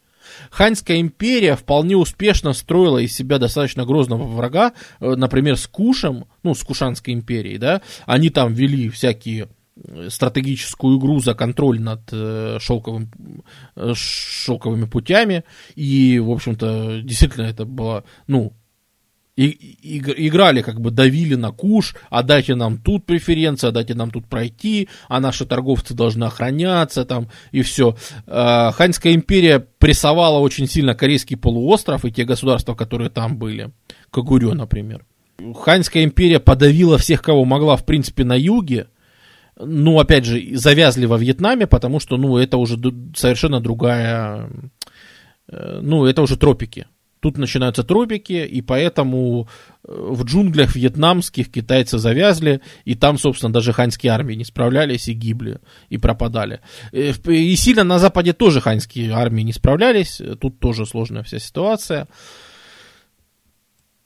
[0.51, 6.55] Ханьская империя вполне успешно строила из себя достаточно грозного врага, э, например, с Кушем, ну,
[6.55, 9.49] с Кушанской империей, да, они там вели всякие
[10.09, 13.11] стратегическую игру за контроль над э, шелковым,
[13.77, 15.45] э, шелковыми путями,
[15.75, 18.53] и, в общем-то, действительно это было, ну,
[19.37, 23.95] и, и, играли, как бы давили на куш, а дайте нам тут преференции, а дайте
[23.95, 27.97] нам тут пройти, а наши торговцы должны охраняться там, и все.
[28.29, 33.73] А, Ханьская империя прессовала очень сильно Корейский полуостров и те государства, которые там были.
[34.11, 35.05] Кагурё, например.
[35.65, 38.87] Ханьская империя подавила всех, кого могла, в принципе, на юге,
[39.57, 42.77] ну, опять же, завязли во Вьетнаме, потому что, ну, это уже
[43.15, 44.51] совершенно другая,
[45.49, 46.87] э, ну, это уже тропики.
[47.21, 49.49] Тут начинаются тропики, и поэтому
[49.85, 55.13] э, в джунглях вьетнамских китайцы завязли, и там, собственно, даже ханьские армии не справлялись и
[55.13, 56.61] гибли, и пропадали.
[56.93, 62.09] Э, и сильно на Западе тоже ханьские армии не справлялись, тут тоже сложная вся ситуация.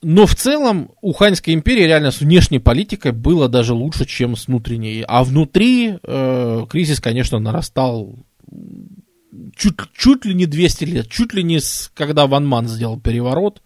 [0.01, 4.47] Но в целом у Ханьской империи реально с внешней политикой было даже лучше, чем с
[4.47, 5.05] внутренней.
[5.07, 8.17] А внутри э, кризис, конечно, нарастал
[9.57, 13.61] чуть, чуть ли не 200 лет, чуть ли не с, когда Ван Ман сделал переворот,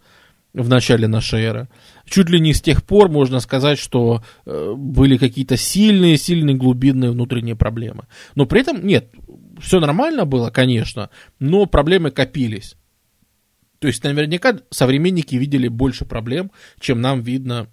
[0.53, 1.67] в начале нашей эры.
[2.05, 7.11] Чуть ли не с тех пор можно сказать, что э, были какие-то сильные, сильные глубинные
[7.11, 8.03] внутренние проблемы.
[8.35, 9.09] Но при этом, нет,
[9.59, 12.75] все нормально было, конечно, но проблемы копились.
[13.83, 17.67] То есть наверняка современники видели больше проблем, чем нам видно,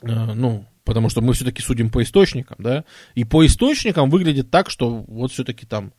[0.00, 4.70] э, ну, потому что мы все-таки судим по источникам, да, и по источникам выглядит так,
[4.70, 5.92] что вот все-таки там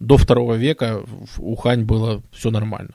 [0.00, 2.92] до второго века в Ухань было все нормально.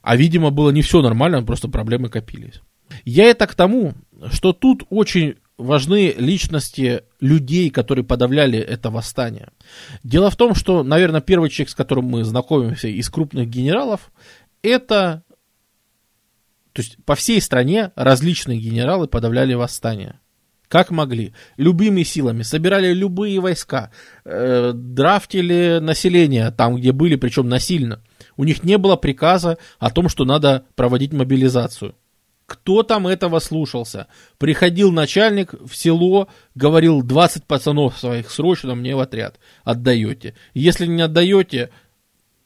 [0.00, 2.60] А, видимо, было не все нормально, просто проблемы копились.
[3.04, 3.94] Я это к тому,
[4.30, 9.48] что тут очень важны личности людей, которые подавляли это восстание.
[10.02, 14.12] Дело в том, что, наверное, первый человек, с которым мы знакомимся из крупных генералов,
[14.62, 15.22] это...
[16.72, 20.20] То есть по всей стране различные генералы подавляли восстание.
[20.68, 21.32] Как могли.
[21.56, 22.42] Любыми силами.
[22.42, 23.90] Собирали любые войска.
[24.24, 28.02] Э, драфтили население там, где были, причем насильно.
[28.36, 31.94] У них не было приказа о том, что надо проводить мобилизацию.
[32.46, 34.06] Кто там этого слушался?
[34.38, 40.34] Приходил начальник в село, говорил 20 пацанов своих срочно мне в отряд отдаете.
[40.54, 41.70] Если не отдаете,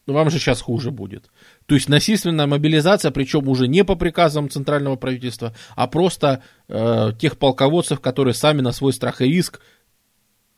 [0.07, 1.31] вам же сейчас хуже будет.
[1.67, 7.37] То есть насильственная мобилизация, причем уже не по приказам центрального правительства, а просто э, тех
[7.39, 9.61] полководцев, которые сами на свой страх и риск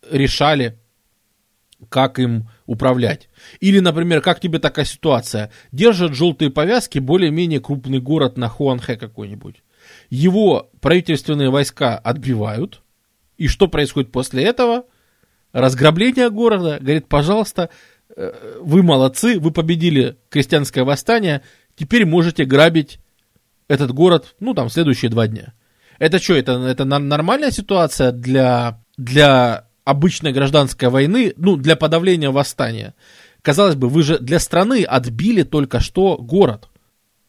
[0.08, 0.78] решали,
[1.88, 3.28] как им управлять.
[3.60, 5.50] Или, например, как тебе такая ситуация?
[5.72, 9.62] Держат желтые повязки более-менее крупный город на Хуанхэ какой-нибудь.
[10.10, 12.82] Его правительственные войска отбивают.
[13.36, 14.84] И что происходит после этого?
[15.52, 16.78] Разграбление города.
[16.80, 17.70] Говорит, пожалуйста,
[18.16, 21.42] э, вы молодцы, вы победили крестьянское восстание,
[21.74, 22.98] теперь можете грабить
[23.68, 25.54] этот город, ну, там, следующие два дня.
[25.98, 32.94] Это что, это, это нормальная ситуация для, для обычной гражданской войны, ну, для подавления восстания.
[33.42, 36.68] Казалось бы, вы же для страны отбили только что город.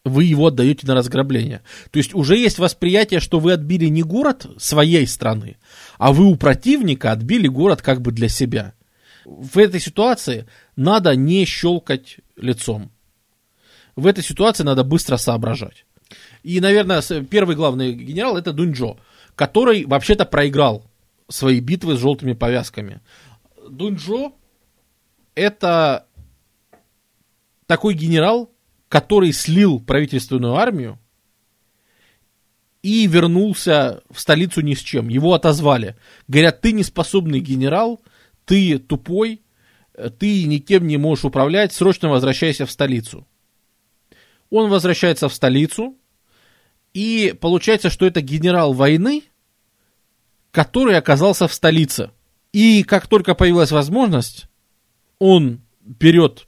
[0.04, 1.62] Вы его отдаете на разграбление.
[1.90, 5.56] То есть уже есть восприятие, что вы отбили не город своей страны,
[5.98, 8.74] а вы у противника отбили город как бы для себя.
[9.24, 12.92] В этой ситуации надо не щелкать лицом.
[13.96, 15.86] В этой ситуации надо быстро соображать.
[16.42, 17.00] И, наверное,
[17.30, 18.98] первый главный генерал это Дуньчжо,
[19.34, 20.84] который вообще-то проиграл
[21.28, 23.00] свои битвы с желтыми повязками.
[23.68, 24.34] Дуньчжо
[25.34, 26.06] это
[27.66, 28.50] такой генерал,
[28.88, 30.98] который слил правительственную армию
[32.82, 35.08] и вернулся в столицу ни с чем.
[35.08, 35.96] Его отозвали.
[36.28, 38.02] Говорят, ты неспособный генерал,
[38.44, 39.42] ты тупой,
[40.18, 43.26] ты никем не можешь управлять, срочно возвращайся в столицу.
[44.50, 45.96] Он возвращается в столицу,
[46.92, 49.24] и получается, что это генерал войны,
[50.54, 52.12] который оказался в столице.
[52.52, 54.46] И как только появилась возможность,
[55.18, 56.46] он берет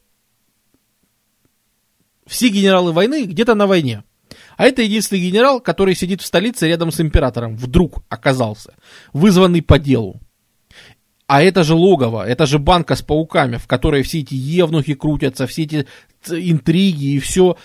[2.24, 4.04] все генералы войны где-то на войне.
[4.56, 7.56] А это единственный генерал, который сидит в столице рядом с императором.
[7.56, 8.74] Вдруг оказался.
[9.12, 10.20] Вызванный по делу.
[11.26, 15.48] А это же логово, это же банка с пауками, в которой все эти евнухи крутятся,
[15.48, 15.86] все эти
[16.28, 17.56] интриги и все.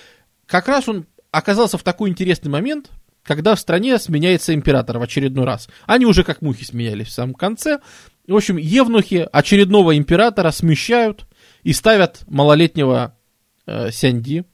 [0.48, 2.90] Как раз он оказался в такой интересный момент,
[3.24, 5.70] когда в стране сменяется император в очередной раз.
[5.86, 7.80] Они уже как мухи сменялись в самом конце.
[8.28, 11.26] В общем, евнухи очередного императора смещают
[11.64, 13.18] и ставят малолетнего
[13.66, 14.46] э, Сянди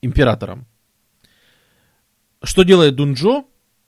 [0.00, 0.66] императором.
[2.42, 3.44] Что делает Дунджо?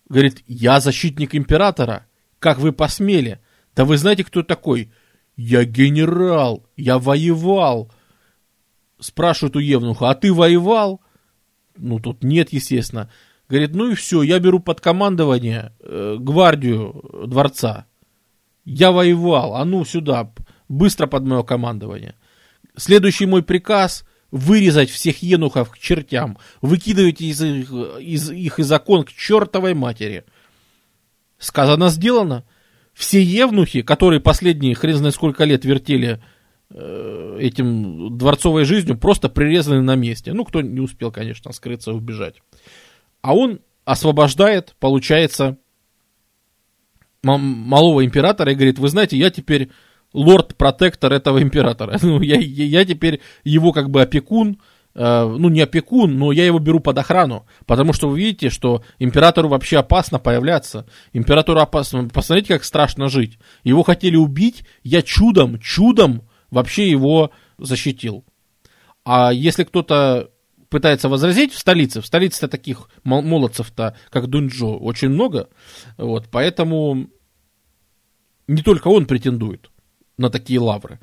[0.08, 2.06] Говорит, я защитник императора.
[2.38, 3.40] Как вы посмели?
[3.74, 4.92] Да вы знаете, кто такой?
[5.36, 7.90] Я генерал, я воевал.
[9.00, 11.00] Спрашивают у Евнуха, а ты воевал?
[11.76, 13.10] Ну, тут нет, естественно.
[13.48, 17.86] Говорит, ну и все, я беру под командование э, гвардию дворца.
[18.64, 20.32] Я воевал, а ну сюда,
[20.68, 22.14] быстро под мое командование.
[22.76, 29.04] Следующий мой приказ вырезать всех енухов к чертям, выкидывать из их, из их из окон
[29.04, 30.24] к чертовой матери.
[31.38, 32.44] Сказано, сделано.
[32.94, 36.22] Все евнухи, которые последние хрен знает сколько лет вертели
[36.70, 40.32] э, этим дворцовой жизнью, просто прирезаны на месте.
[40.32, 42.36] Ну, кто не успел, конечно, скрыться и убежать
[43.24, 45.56] а он освобождает, получается,
[47.22, 49.70] малого императора и говорит, вы знаете, я теперь
[50.12, 51.98] лорд-протектор этого императора.
[52.02, 54.60] Ну, я, я, теперь его как бы опекун,
[54.94, 58.84] э, ну, не опекун, но я его беру под охрану, потому что вы видите, что
[58.98, 63.38] императору вообще опасно появляться, императору опасно, посмотрите, как страшно жить.
[63.62, 68.22] Его хотели убить, я чудом, чудом вообще его защитил.
[69.02, 70.28] А если кто-то
[70.74, 72.00] пытается возразить в столице.
[72.00, 75.48] В столице-то таких молодцев-то, как Дунджо, очень много.
[75.96, 77.08] Вот, поэтому
[78.48, 79.70] не только он претендует
[80.16, 80.98] на такие лавры.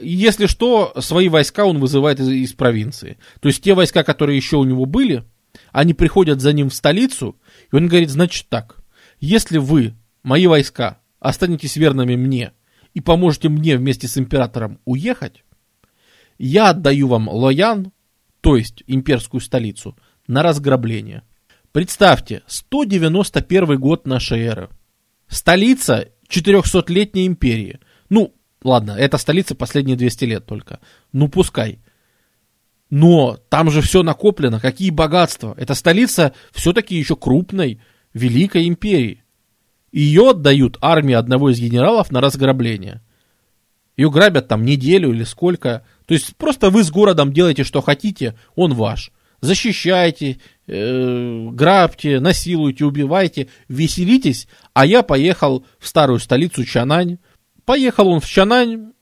[0.00, 3.18] Если что, свои войска он вызывает из, из провинции.
[3.40, 5.24] То есть те войска, которые еще у него были,
[5.72, 7.36] Они приходят за ним в столицу,
[7.72, 8.76] и он говорит, значит так,
[9.18, 12.52] если вы, мои войска, останетесь верными мне
[12.94, 15.42] и поможете мне вместе с императором уехать,
[16.38, 17.90] я отдаю вам Лоян,
[18.40, 19.96] то есть имперскую столицу,
[20.26, 21.22] на разграбление.
[21.72, 24.68] Представьте, 191 год нашей эры.
[25.28, 27.80] Столица 400-летней империи.
[28.08, 30.80] Ну, ладно, это столица последние 200 лет только.
[31.12, 31.80] Ну, пускай.
[32.90, 35.54] Но там же все накоплено, какие богатства.
[35.58, 37.80] Это столица все-таки еще крупной,
[38.14, 39.24] великой империи.
[39.92, 43.02] Ее отдают армии одного из генералов на разграбление.
[43.96, 45.84] Ее грабят там неделю или сколько.
[46.08, 49.12] То есть просто вы с городом делаете, что хотите, он ваш.
[49.42, 54.48] Защищайте, э, грабьте, насилуйте, убивайте, веселитесь.
[54.72, 57.18] А я поехал в старую столицу Чанань.
[57.66, 58.92] Поехал он в Чанань,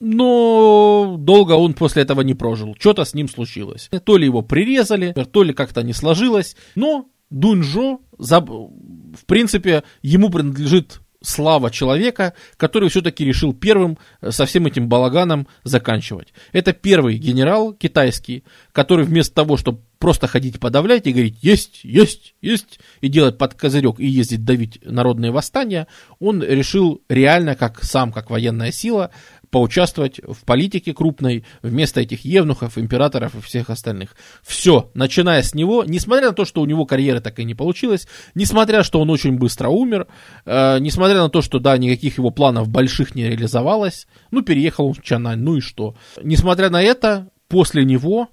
[0.00, 2.74] но долго он после этого не прожил.
[2.80, 3.88] Что-то с ним случилось.
[4.04, 6.56] То ли его прирезали, то ли как-то не сложилось.
[6.74, 14.66] Но Дуньжо, в принципе, ему принадлежит слава человека, который все-таки решил первым э, со всем
[14.66, 16.32] этим балаганом заканчивать.
[16.52, 22.34] Это первый генерал китайский, который вместо того, чтобы просто ходить подавлять и говорить «есть, есть,
[22.40, 25.88] есть» и делать под козырек и ездить давить народные восстания,
[26.20, 29.10] он решил реально, как сам, как военная сила,
[29.50, 34.16] поучаствовать в политике крупной вместо этих евнухов, императоров и всех остальных.
[34.42, 38.06] Все, начиная с него, несмотря на то, что у него карьера так и не получилась,
[38.34, 40.06] несмотря, что он очень быстро умер,
[40.44, 44.94] э, несмотря на то, что, да, никаких его планов больших не реализовалось, ну, переехал он
[44.94, 45.96] в Чанань, ну и что.
[46.22, 48.28] Несмотря на это, после него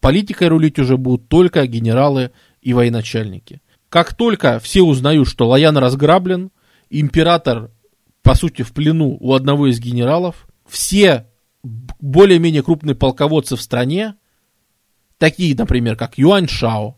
[0.00, 3.62] политикой рулить уже будут только генералы и военачальники.
[3.88, 6.50] Как только все узнают, что Лоян разграблен,
[6.90, 7.70] император
[8.24, 10.48] по сути, в плену у одного из генералов.
[10.66, 11.28] Все
[11.62, 14.16] более-менее крупные полководцы в стране,
[15.18, 16.96] такие, например, как Юань Шао,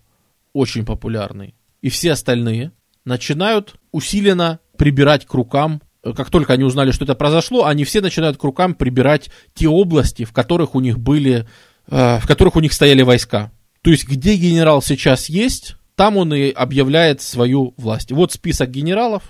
[0.53, 2.73] очень популярный, и все остальные,
[3.05, 5.83] начинают усиленно прибирать к рукам
[6.15, 10.25] как только они узнали, что это произошло, они все начинают к рукам прибирать те области,
[10.25, 11.49] в которых у них были,
[11.89, 13.51] э, в которых у них стояли войска.
[13.83, 18.13] То есть, где генерал сейчас есть, там он и объявляет свою власть.
[18.13, 19.25] Вот список генералов.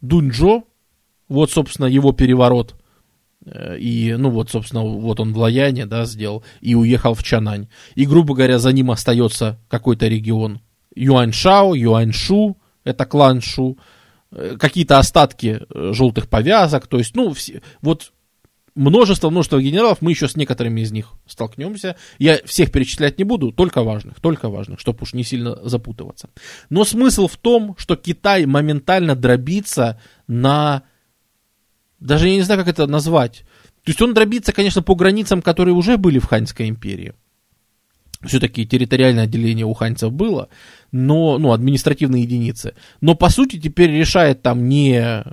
[0.00, 0.64] Дуньчжо,
[1.34, 2.74] вот, собственно, его переворот.
[3.44, 7.68] Э, и, ну вот, собственно, вот он в Лаяне, да, сделал, и уехал в Чанань.
[7.94, 10.60] И, грубо говоря, за ним остается какой-то регион.
[10.94, 13.78] Юаньшао, Юаньшу, это клан Шу,
[14.30, 18.12] э, какие-то остатки э, желтых повязок, то есть, ну, все, вот
[18.74, 21.96] множество, множество генералов, мы еще с некоторыми из них столкнемся.
[22.18, 26.28] Я всех перечислять не буду, только важных, только важных, чтобы уж не сильно запутываться.
[26.70, 30.82] Но смысл в том, что Китай моментально дробится на
[32.00, 33.44] даже я не знаю, как это назвать.
[33.84, 37.14] То есть он дробится, конечно, по границам, которые уже были в Ханьской империи.
[38.26, 40.48] Все-таки территориальное отделение у ханьцев было,
[40.92, 42.74] но, ну, административные единицы.
[43.00, 45.24] Но, по сути, теперь решает там не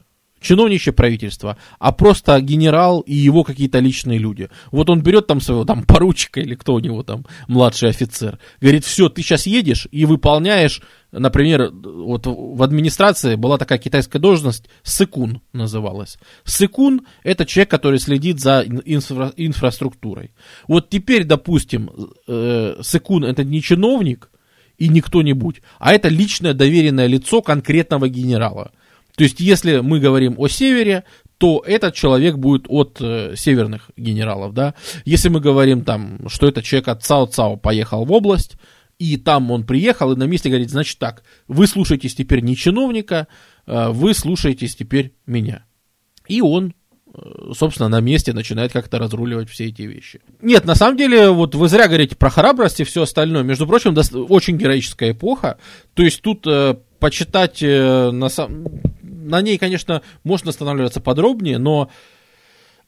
[0.41, 4.49] чиновничье правительство, а просто генерал и его какие-то личные люди.
[4.71, 8.83] Вот он берет там своего там поручика или кто у него там младший офицер, говорит,
[8.83, 10.81] все, ты сейчас едешь и выполняешь,
[11.11, 16.17] например, вот в администрации была такая китайская должность, сыкун называлась.
[16.43, 20.31] Сыкун это человек, который следит за инфра- инфраструктурой.
[20.67, 21.91] Вот теперь, допустим,
[22.27, 24.31] э, сыкун это не чиновник
[24.77, 28.71] и не кто-нибудь, а это личное доверенное лицо конкретного генерала.
[29.15, 31.03] То есть, если мы говорим о севере,
[31.37, 34.75] то этот человек будет от э, северных генералов, да.
[35.05, 38.57] Если мы говорим там, что этот человек от Цао-Цао поехал в область,
[38.99, 43.27] и там он приехал, и на месте говорит, значит так, вы слушаетесь теперь не чиновника,
[43.65, 45.65] э, вы слушаетесь теперь меня.
[46.27, 46.75] И он
[47.11, 50.21] э, собственно, на месте начинает как-то разруливать все эти вещи.
[50.43, 53.41] Нет, на самом деле, вот вы зря говорите про храбрость и все остальное.
[53.41, 53.97] Между прочим,
[54.29, 55.57] очень героическая эпоха.
[55.95, 58.67] То есть тут э, почитать э, на самом
[59.31, 61.89] на ней, конечно, можно останавливаться подробнее, но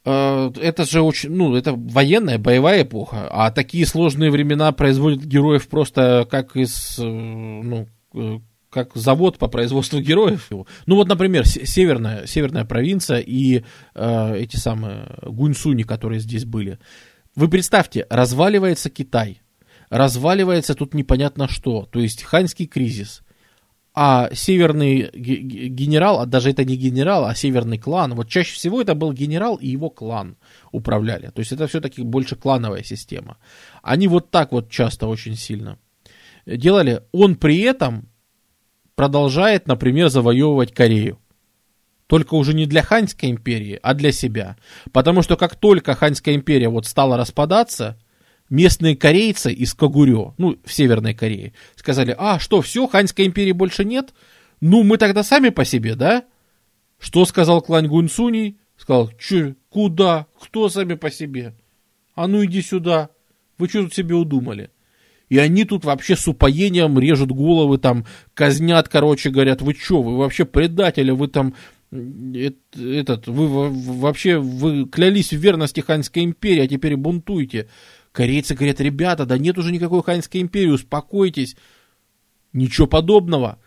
[0.06, 5.68] э, это же очень, ну, это военная, боевая эпоха, а такие сложные времена производят героев
[5.68, 8.40] просто как из, э, ну, э,
[8.70, 10.50] как завод по производству героев.
[10.86, 13.64] Ну вот, например, северная, северная провинция и
[13.96, 16.80] э, эти самые гуньсуни, которые здесь были.
[17.36, 19.42] Вы представьте, разваливается Китай,
[19.90, 23.24] разваливается тут непонятно что, то есть ханьский кризис,
[23.96, 28.96] а северный генерал, а даже это не генерал, а северный клан, вот чаще всего это
[28.96, 30.36] был генерал и его клан
[30.72, 31.28] управляли.
[31.28, 33.38] То есть это все-таки больше клановая система.
[33.84, 35.78] Они вот так вот часто очень сильно
[36.46, 37.04] делали.
[37.12, 38.10] Он при этом
[38.96, 41.20] продолжает, например, завоевывать Корею.
[42.08, 44.58] Только уже не для Ханьской империи, а для себя.
[44.92, 47.98] Потому что как только Ханьская империя вот стала распадаться,
[48.50, 53.86] местные корейцы из Кагурё, ну, в Северной Корее, сказали, а, что, все, Ханьской империи больше
[53.86, 54.14] нет?
[54.62, 56.26] Ну, мы тогда сами по себе, да?
[57.00, 58.58] Что сказал Клань Гунсуний?
[58.78, 61.54] Сказал, че, куда, кто сами по себе?
[62.16, 63.10] А ну иди сюда,
[63.58, 64.72] вы что тут себе удумали?
[65.30, 70.18] И они тут вообще с упоением режут головы, там, казнят, короче, говорят, вы что, вы
[70.18, 71.56] вообще предатели, вы там,
[71.92, 77.68] этот, вы вообще, вы клялись в верности Ханьской империи, а теперь бунтуете.
[78.14, 81.58] Корейцы говорят, ребята, да нет уже никакой Ханьской империи, успокойтесь.
[82.54, 83.58] Ничего подобного.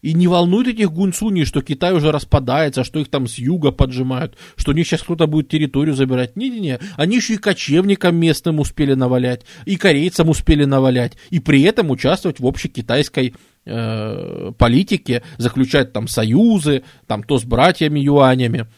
[0.00, 4.36] И не волнует этих гунцуней, что Китай уже распадается, что их там с юга поджимают,
[4.54, 6.36] что у них сейчас кто-то будет территорию забирать.
[6.36, 11.90] Не-не-не, они еще и кочевникам местным успели навалять, и корейцам успели навалять, и при этом
[11.90, 13.34] участвовать в общей китайской
[13.64, 18.68] э, политике, заключать там союзы, там то с братьями юанями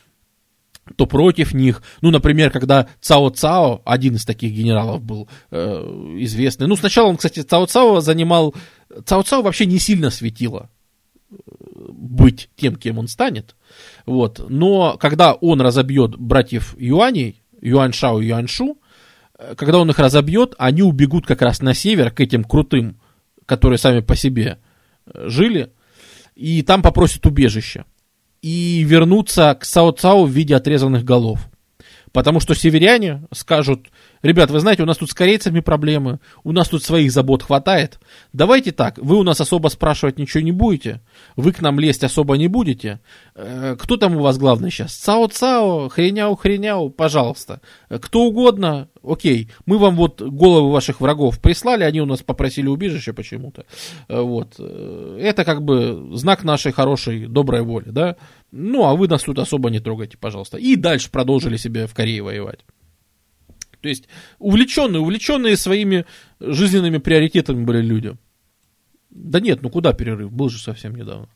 [0.97, 1.83] то против них.
[2.01, 5.57] Ну, например, когда Цао Цао, один из таких генералов был э,
[6.21, 6.67] известный.
[6.67, 8.55] Ну, сначала он, кстати, Цао Цао занимал...
[9.05, 10.71] Цао Цао вообще не сильно светило
[11.31, 11.35] э,
[11.91, 13.57] быть тем, кем он станет.
[14.07, 14.45] Вот.
[14.49, 18.79] Но когда он разобьет братьев Юаней, Юань Шао и Юань Шу,
[19.39, 23.01] э, когда он их разобьет, они убегут как раз на север к этим крутым,
[23.47, 24.59] которые сами по себе
[25.07, 25.73] э, жили,
[26.35, 27.85] и там попросят убежище
[28.43, 31.49] и вернуться к Сао-Цао в виде отрезанных голов.
[32.13, 33.89] Потому что северяне скажут,
[34.23, 37.99] ребят, вы знаете, у нас тут с корейцами проблемы, у нас тут своих забот хватает.
[38.33, 41.01] Давайте так, вы у нас особо спрашивать ничего не будете,
[41.37, 43.01] вы к нам лезть особо не будете.
[43.35, 44.95] Э, кто там у вас главный сейчас?
[44.95, 47.61] Цао-цао, хреняу-хреняу, пожалуйста.
[47.89, 49.51] Э, кто угодно, окей.
[49.67, 53.65] Мы вам вот головы ваших врагов прислали, они у нас попросили убежище почему-то.
[54.09, 54.59] Э, вот.
[54.59, 58.17] Это как бы знак нашей хорошей, доброй воли, да?
[58.51, 60.57] Ну, а вы нас тут особо не трогайте, пожалуйста.
[60.57, 62.61] И дальше продолжили себе в Корее воевать.
[63.81, 66.05] То есть увлеченные, увлеченные своими
[66.41, 68.17] жизненными приоритетами были люди.
[69.11, 70.33] Да нет, ну куда перерыв?
[70.33, 71.29] Был же совсем недавно.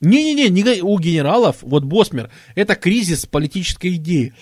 [0.00, 4.34] Не-не-не, не, у генералов, вот Босмер, это кризис политической идеи.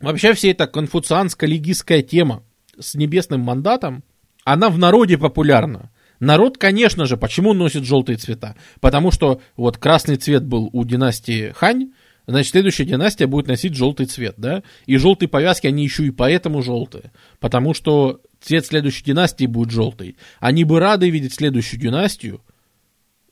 [0.00, 2.44] Вообще вся эта конфуцианско-легистская тема
[2.78, 4.04] с небесным мандатом,
[4.44, 5.90] она в народе популярна.
[6.20, 8.54] Народ, конечно же, почему носит желтые цвета?
[8.80, 11.92] Потому что вот красный цвет был у династии Хань,
[12.30, 14.62] значит, следующая династия будет носить желтый цвет, да?
[14.86, 17.12] И желтые повязки, они еще и поэтому желтые.
[17.38, 20.16] Потому что цвет следующей династии будет желтый.
[20.38, 22.40] Они бы рады видеть следующую династию,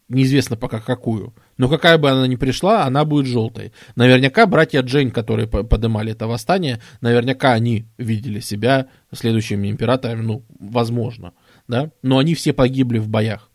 [0.08, 3.72] неизвестно пока какую, но какая бы она ни пришла, она будет желтой.
[3.96, 11.32] Наверняка братья Джейн, которые поднимали это восстание, наверняка они видели себя следующими императорами, ну, возможно
[11.68, 13.50] да, но они все погибли в боях.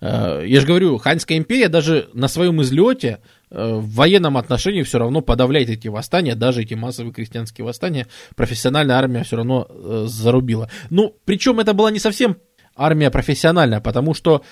[0.00, 5.20] Э, я же говорю, Ханьская империя даже на своем излете в военном отношении все равно
[5.20, 8.06] подавляет эти восстания, даже эти массовые крестьянские восстания,
[8.36, 10.70] профессиональная армия все равно э, зарубила.
[10.88, 12.36] Ну, причем это была не совсем
[12.76, 14.42] армия профессиональная, потому что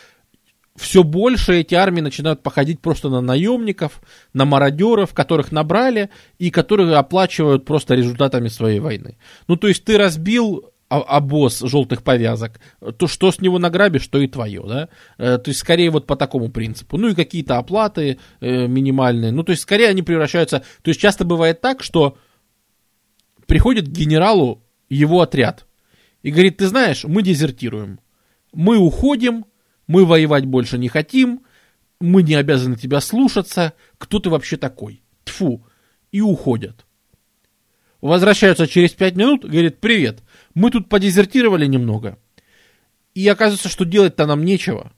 [0.77, 4.01] все больше эти армии начинают походить просто на наемников,
[4.33, 9.17] на мародеров, которых набрали и которые оплачивают просто результатами своей войны.
[9.49, 12.61] Ну, то есть ты разбил обоз желтых повязок,
[12.97, 14.89] то что с него награбишь, то и твое, да?
[15.19, 16.97] Э, то есть скорее вот по такому принципу.
[16.97, 19.33] Ну и какие-то оплаты э, минимальные.
[19.33, 20.63] Ну то есть скорее они превращаются...
[20.83, 22.17] То есть часто бывает так, что
[23.47, 25.67] приходит к генералу его отряд
[26.23, 28.01] и говорит, ты знаешь, мы дезертируем.
[28.53, 29.45] Мы уходим,
[29.87, 31.43] мы воевать больше не хотим,
[32.01, 35.03] мы не обязаны тебя слушаться, кто ты вообще такой?
[35.25, 35.67] Тфу.
[36.13, 36.87] И уходят.
[38.01, 40.23] Возвращаются через пять минут, говорит, привет,
[40.55, 42.19] мы тут подезертировали немного.
[43.15, 44.93] И оказывается, что делать-то нам нечего.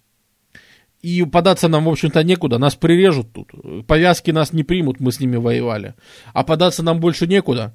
[1.03, 2.59] И податься нам, в общем-то, некуда.
[2.59, 3.53] Нас прирежут тут.
[3.87, 5.95] Повязки нас не примут, мы с ними воевали.
[6.35, 7.75] А податься нам больше некуда.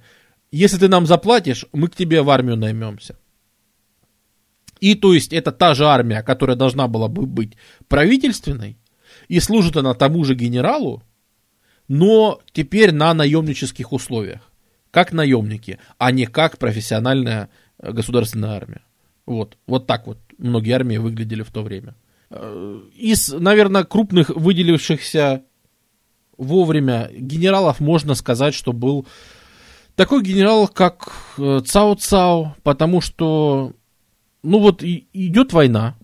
[0.52, 3.18] Если ты нам заплатишь, мы к тебе в армию наймемся.
[4.80, 7.58] И то есть это та же армия, которая должна была бы быть
[7.88, 8.78] правительственной,
[9.28, 11.02] и служит она тому же генералу,
[11.88, 14.52] но теперь на наемнических условиях.
[14.92, 17.50] Как наемники, а не как профессиональная
[17.82, 18.82] государственная армия.
[19.26, 21.96] Вот, вот так вот многие армии выглядели в то время.
[22.30, 25.44] Э, из, наверное, крупных выделившихся
[26.38, 29.08] вовремя генералов можно сказать, что был
[29.96, 33.74] такой генерал, как э, Цао Цао, потому что,
[34.44, 35.96] ну вот, идет война,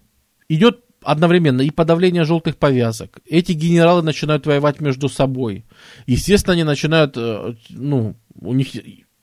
[0.47, 3.19] идет одновременно и подавление желтых повязок.
[3.27, 5.65] Эти генералы начинают воевать между собой.
[6.05, 8.69] Естественно, они начинают, э, ну, у них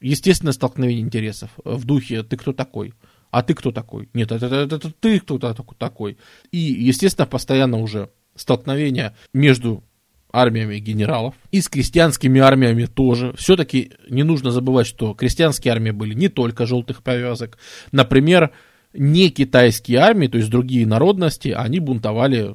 [0.01, 2.95] естественное столкновение интересов в духе «ты кто такой?»,
[3.31, 4.09] а ты кто такой?
[4.15, 6.17] Нет, это, это, это ты кто такой.
[6.51, 9.85] И, естественно, постоянно уже столкновение между
[10.33, 13.35] армиями генералов и с крестьянскими армиями тоже.
[13.37, 17.59] Все-таки не нужно забывать, что крестьянские армии были не только желтых повязок.
[17.93, 18.51] Например,
[18.93, 22.55] не китайские армии, то есть другие народности, они бунтовали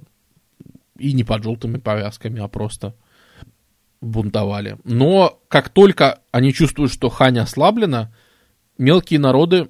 [0.98, 2.96] и не под желтыми повязками, а просто
[4.04, 4.78] бунтовали.
[4.84, 8.14] Но как только они чувствуют, что Хань ослаблена,
[8.78, 9.70] мелкие народы,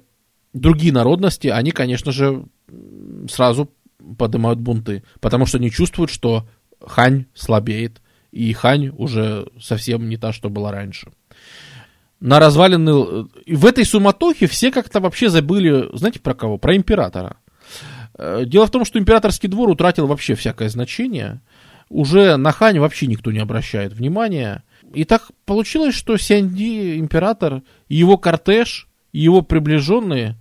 [0.52, 2.44] другие народности, они, конечно же,
[3.30, 3.70] сразу
[4.18, 6.46] поднимают бунты, потому что они чувствуют, что
[6.80, 8.02] Хань слабеет,
[8.32, 11.12] и Хань уже совсем не та, что была раньше.
[12.20, 13.28] На развалины...
[13.46, 16.58] В этой суматохе все как-то вообще забыли, знаете, про кого?
[16.58, 17.36] Про императора.
[18.16, 21.40] Э, дело в том, что императорский двор утратил вообще всякое значение.
[21.88, 24.64] Уже на Хань вообще никто не обращает внимания.
[24.92, 30.36] И так получилось, что Сянди, император, его кортеж, его приближенные,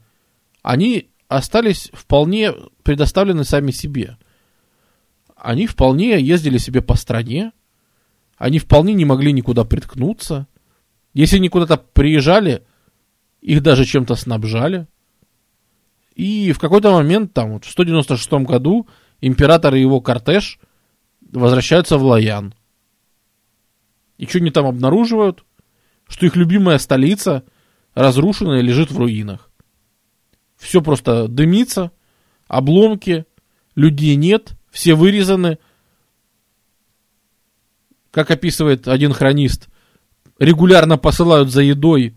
[0.61, 2.53] они остались вполне
[2.83, 4.17] предоставлены сами себе.
[5.35, 7.51] Они вполне ездили себе по стране,
[8.37, 10.47] они вполне не могли никуда приткнуться.
[11.13, 12.63] Если они куда-то приезжали,
[13.41, 14.87] их даже чем-то снабжали.
[16.15, 18.87] И в какой-то момент, там, вот в 196 году,
[19.21, 20.59] император и его кортеж
[21.33, 22.53] возвращаются в Лаян.
[24.17, 25.43] И что они там обнаруживают?
[26.07, 27.43] Что их любимая столица
[27.93, 29.51] разрушена и лежит в руинах.
[30.57, 31.91] Все просто дымится,
[32.47, 33.25] обломки,
[33.75, 35.57] людей нет, все вырезаны.
[38.11, 39.69] Как описывает один хронист,
[40.39, 42.15] регулярно посылают за едой,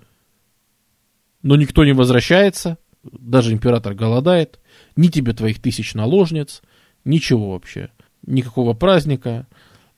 [1.42, 4.60] но никто не возвращается, даже император голодает,
[4.94, 6.62] ни тебе твоих тысяч наложниц,
[7.04, 7.90] ничего вообще,
[8.26, 9.46] никакого праздника.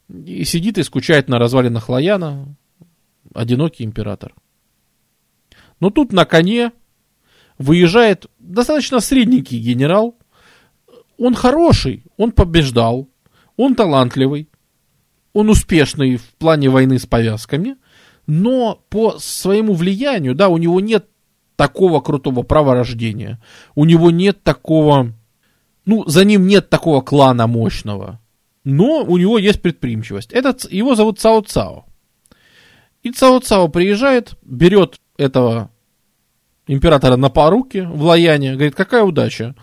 [0.08, 2.54] И сидит и скучает на развалинах Лаяна
[3.34, 4.34] одинокий император.
[5.80, 6.72] Но тут на коне
[7.58, 10.16] выезжает достаточно средненький генерал.
[11.18, 13.08] Он хороший, он побеждал,
[13.56, 14.48] он талантливый,
[15.32, 17.76] он успешный в плане войны с повязками,
[18.26, 21.08] но по своему влиянию, да, у него нет
[21.56, 23.40] такого крутого права рождения,
[23.74, 25.12] у него нет такого,
[25.88, 28.20] ну, за ним нет такого клана мощного,
[28.62, 30.32] но у него есть предприимчивость.
[30.32, 31.86] Этот, его зовут Цао Цао.
[33.02, 35.70] И Цао Цао приезжает, берет этого
[36.66, 39.54] императора на поруки в Лаяне, говорит, какая удача.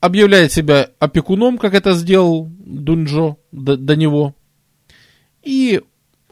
[0.00, 4.34] Объявляет себя опекуном, как это сделал Дунджо до, до него.
[5.44, 5.80] И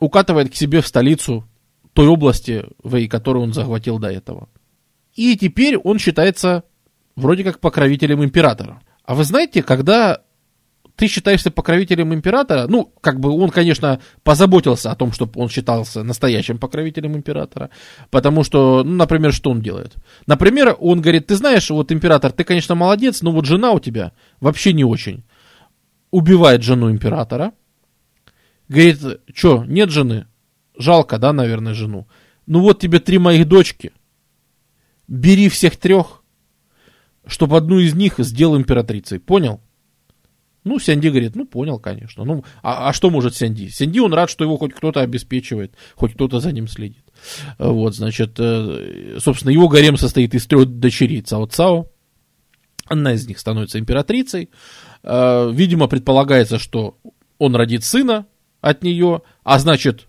[0.01, 1.45] укатывает к себе в столицу
[1.93, 2.65] той области,
[3.09, 4.49] которую он захватил до этого.
[5.15, 6.65] И теперь он считается
[7.15, 8.83] вроде как покровителем императора.
[9.09, 10.21] А вы знаете, когда
[10.95, 16.03] ты считаешься покровителем императора, ну, как бы он, конечно, позаботился о том, чтобы он считался
[16.03, 17.71] настоящим покровителем императора,
[18.11, 19.95] потому что, ну, например, что он делает?
[20.27, 24.13] Например, он говорит, ты знаешь, вот император, ты, конечно, молодец, но вот жена у тебя
[24.41, 25.25] вообще не очень.
[26.11, 27.53] Убивает жену императора,
[28.69, 30.27] говорит, что, нет жены?
[30.77, 32.09] Жалко, да, наверное, жену.
[32.45, 33.93] Ну вот тебе три моих дочки.
[35.07, 36.18] Бери всех трех,
[37.29, 39.21] чтобы одну из них сделал императрицей.
[39.21, 39.61] Понял?
[40.65, 42.25] Ну, Сянди говорит, ну, понял, конечно.
[42.25, 43.69] Ну, а, а что может Сянди?
[43.71, 47.05] Сянди, он рад, что его хоть кто-то обеспечивает, хоть кто-то за ним следит.
[47.59, 51.91] Вот, значит, э, собственно, его гарем состоит из трех дочерей Цао Цао.
[52.87, 54.51] Одна из них становится императрицей.
[55.03, 56.99] Э, видимо, предполагается, что
[57.39, 58.27] он родит сына
[58.61, 60.07] от нее, а значит,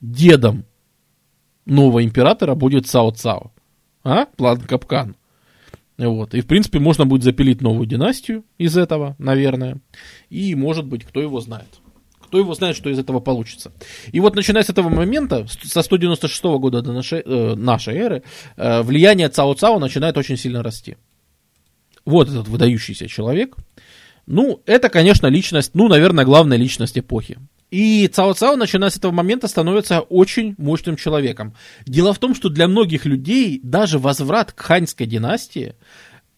[0.00, 0.64] дедом
[1.66, 3.52] нового императора будет Цао Цао.
[4.02, 4.26] А?
[4.26, 5.16] План капкан.
[5.98, 6.34] Вот.
[6.34, 9.78] И, в принципе, можно будет запилить новую династию из этого, наверное.
[10.28, 11.68] И, может быть, кто его знает.
[12.20, 13.72] Кто его знает, что из этого получится.
[14.10, 18.22] И вот, начиная с этого момента, со 196 года до нашей, э, нашей эры,
[18.56, 20.96] э, влияние Цао Цао начинает очень сильно расти.
[22.04, 23.56] Вот этот выдающийся человек.
[24.26, 27.38] Ну, это, конечно, личность, ну, наверное, главная личность эпохи.
[27.74, 31.56] И Цао Цао, начиная с этого момента, становится очень мощным человеком.
[31.86, 35.74] Дело в том, что для многих людей даже возврат к ханьской династии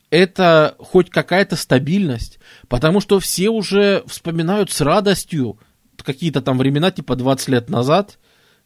[0.09, 2.39] это хоть какая-то стабильность,
[2.69, 5.59] потому что все уже вспоминают с радостью
[6.03, 8.19] какие-то там времена, типа 20 лет назад,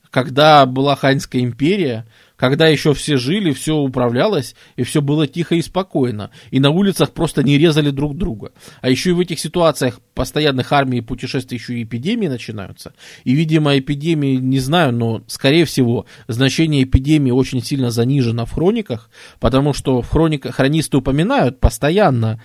[0.09, 2.07] когда была Ханьская империя,
[2.41, 7.13] когда еще все жили, все управлялось, и все было тихо и спокойно, и на улицах
[7.13, 8.53] просто не резали друг друга.
[8.81, 12.95] А еще и в этих ситуациях постоянных армий и путешествий еще и эпидемии начинаются.
[13.25, 19.11] И, видимо, эпидемии, не знаю, но, скорее всего, значение эпидемии очень сильно занижено в хрониках,
[19.39, 22.43] потому что в хрониках хронисты упоминают постоянно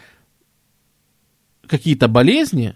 [1.66, 2.76] какие-то болезни,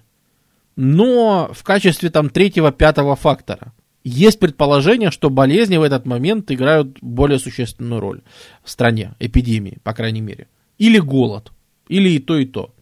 [0.77, 3.73] но в качестве там третьего-пятого фактора–
[4.09, 8.21] есть предположение, что болезни в этот момент играют более существенную роль
[8.63, 10.47] в стране, эпидемии, по крайней мере.
[10.77, 11.51] Или голод,
[11.87, 12.73] или и то, и то.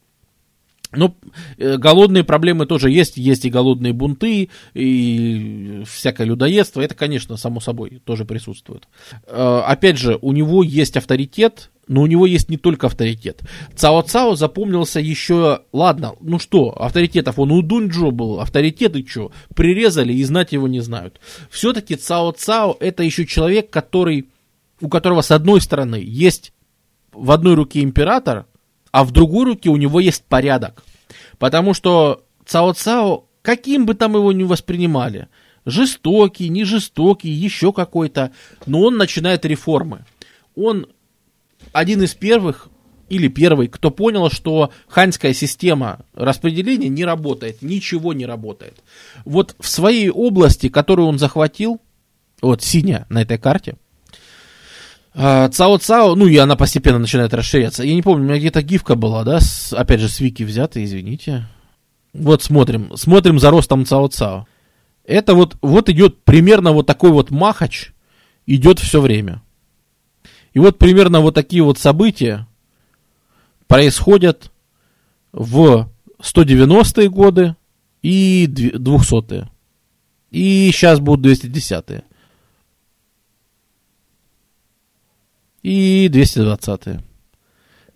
[0.93, 1.15] Но
[1.57, 7.59] э, голодные проблемы тоже есть, есть и голодные бунты, и всякое людоедство, это, конечно, само
[7.59, 8.87] собой тоже присутствует.
[9.25, 13.41] Э, опять же, у него есть авторитет, но у него есть не только авторитет.
[13.75, 20.13] Цао Цао запомнился еще, ладно, ну что, авторитетов, он у Дуньчжо был, авторитеты что, прирезали
[20.13, 21.19] и знать его не знают.
[21.49, 24.29] Все-таки Цао Цао это еще человек, который,
[24.81, 26.53] у которого с одной стороны есть
[27.13, 28.45] в одной руке император,
[28.91, 30.83] а в другой руке у него есть порядок.
[31.39, 35.27] Потому что Цао Цао, каким бы там его ни воспринимали,
[35.65, 38.31] жестокий, не жестокий, еще какой-то,
[38.65, 40.05] но он начинает реформы.
[40.55, 40.87] Он
[41.77, 42.69] один из первых,
[43.07, 48.83] или первый, кто понял, что ханьская система распределения не работает, ничего не работает.
[49.25, 51.79] Вот в своей области, которую он захватил,
[52.41, 53.77] вот синяя на этой карте,
[55.13, 57.83] а, Цао Цао, ну и она постепенно начинает расширяться.
[57.83, 60.83] Я не помню, у меня где-то гифка была, да, с, опять же, с Вики взята,
[60.83, 61.47] извините.
[62.13, 64.47] Вот смотрим, смотрим за ростом Цао Цао.
[65.05, 67.91] Это вот, вот идет примерно вот такой вот махач,
[68.47, 69.41] идет все время.
[70.57, 72.47] И вот примерно вот такие вот события
[73.67, 74.51] происходят
[75.31, 77.55] в 190-е годы
[78.01, 79.51] и 200-е.
[80.31, 82.05] И сейчас будут 210-е.
[85.61, 87.03] и 220.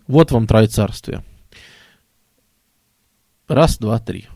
[0.06, 1.24] Вот вам троецарствие.
[3.48, 4.28] Раз, два, три.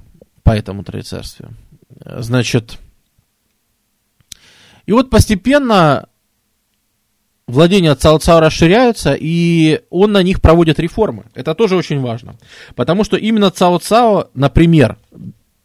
[0.43, 1.57] По этому троецарствию.
[2.05, 2.81] Значит,
[4.85, 6.09] и вот постепенно
[7.47, 11.25] владения Цао Цао расширяются, и он на них проводит реформы.
[11.35, 12.37] Это тоже очень важно.
[12.75, 14.97] Потому что именно Цао Цао, например,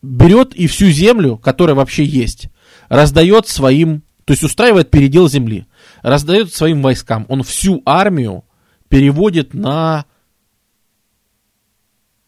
[0.01, 2.47] берет и всю землю, которая вообще есть,
[2.89, 5.65] раздает своим, то есть устраивает передел земли
[6.01, 7.25] раздает своим войскам.
[7.29, 8.43] Он всю армию
[8.89, 10.05] переводит на,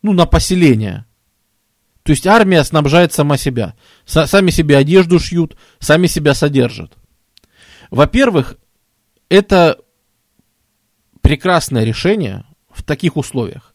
[0.01, 1.05] ну, на поселение.
[2.03, 3.75] То есть армия снабжает сама себя.
[4.05, 6.93] С сами себе одежду шьют, сами себя содержат.
[7.91, 8.57] Во-первых,
[9.33, 9.79] это
[11.21, 13.73] прекрасное решение в таких условиях,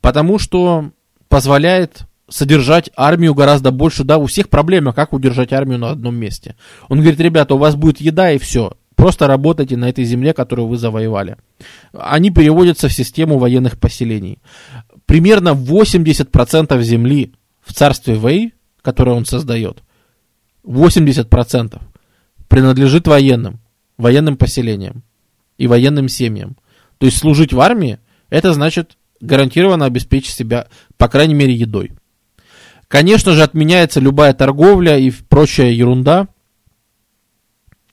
[0.00, 0.92] потому что
[1.28, 6.54] позволяет содержать армию гораздо больше, да, у всех проблема, как удержать армию на одном месте.
[6.88, 10.68] Он говорит, ребята, у вас будет еда и все, Просто работайте на этой земле, которую
[10.68, 11.38] вы завоевали.
[11.94, 14.42] Они переводятся в систему военных поселений.
[15.06, 17.32] Примерно 80% земли
[17.62, 19.82] в царстве Вэй, которое он создает,
[20.64, 21.80] 80%
[22.48, 23.60] принадлежит военным,
[24.00, 25.02] военным поселениям
[25.58, 26.56] и военным семьям.
[26.98, 27.98] То есть служить в армии,
[28.28, 31.92] это значит гарантированно обеспечить себя, по крайней мере, едой.
[32.88, 36.28] Конечно же, отменяется любая торговля и прочая ерунда–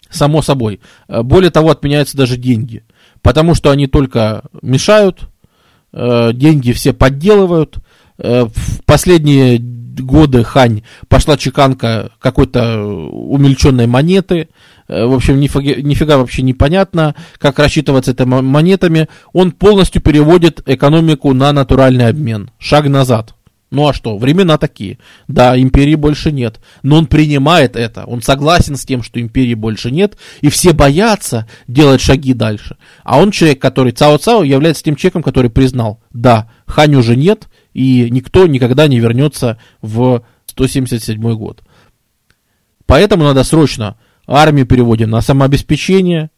[0.10, 0.80] Само собой.
[1.08, 2.84] Более того, отменяются даже деньги.
[3.22, 5.28] Потому что они только мешают,
[5.92, 7.80] э, деньги все подделывают.
[8.18, 14.50] Э, в последние годы Хань пошла чеканка какой-то умельченной монеты.
[14.88, 19.10] В общем, нифига, нифига вообще непонятно, как рассчитываться этими монетами.
[19.34, 22.52] Он полностью переводит экономику на натуральный обмен.
[22.58, 23.34] Шаг назад.
[23.70, 24.98] Ну а что, времена такие.
[25.28, 26.62] Да, империи больше нет.
[26.84, 28.06] Но он принимает это.
[28.06, 30.18] Он согласен с тем, что империи больше нет.
[30.40, 32.78] И все боятся делать шаги дальше.
[33.04, 37.50] А он человек, который Цао Цао является тем человеком, который признал, да, Хань уже нет,
[37.74, 41.62] и никто никогда не вернется в 177 год.
[42.86, 43.98] Поэтому надо срочно
[44.28, 46.30] армию переводим на самообеспечение,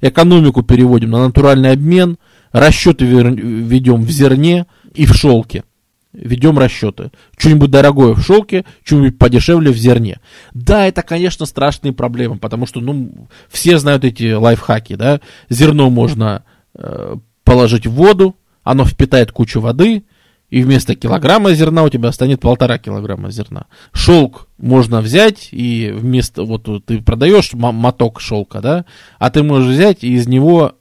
[0.00, 2.18] экономику переводим на натуральный обмен,
[2.52, 5.64] расчеты ведем в зерне и в шелке
[6.12, 7.10] ведем расчеты.
[7.36, 10.20] Что-нибудь дорогое в шелке, что-нибудь подешевле в зерне.
[10.54, 15.20] Да, это, конечно, страшные проблемы, потому что, ну, все знают эти лайфхаки, да.
[15.48, 16.44] Зерно можно
[16.74, 20.04] э, положить в воду, оно впитает кучу воды,
[20.50, 23.66] и вместо килограмма зерна у тебя станет полтора килограмма зерна.
[23.92, 28.84] Шелк можно взять, и вместо, вот ты продаешь моток шелка, да,
[29.18, 30.76] а ты можешь взять и из него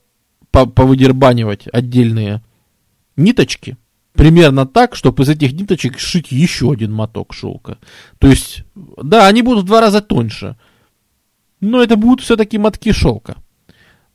[0.51, 2.41] повыдербанивать отдельные
[3.17, 3.77] ниточки,
[4.13, 7.77] примерно так, чтобы из этих ниточек сшить еще один моток шелка.
[8.19, 10.55] То есть, да, они будут в два раза тоньше,
[11.59, 13.35] но это будут все-таки мотки шелка.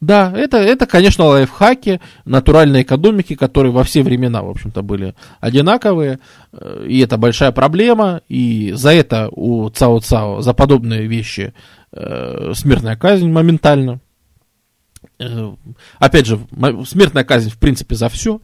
[0.02, 6.18] Да, это, это, конечно, лайфхаки натуральной экономики, которые во все времена, в общем-то, были одинаковые.
[6.88, 8.20] И это большая проблема.
[8.28, 11.54] И за это у Цао Цао, за подобные вещи,
[11.92, 14.00] э, смертная казнь моментально.
[15.20, 15.54] Э,
[16.00, 16.40] опять же,
[16.84, 18.40] смертная казнь, в принципе, за все,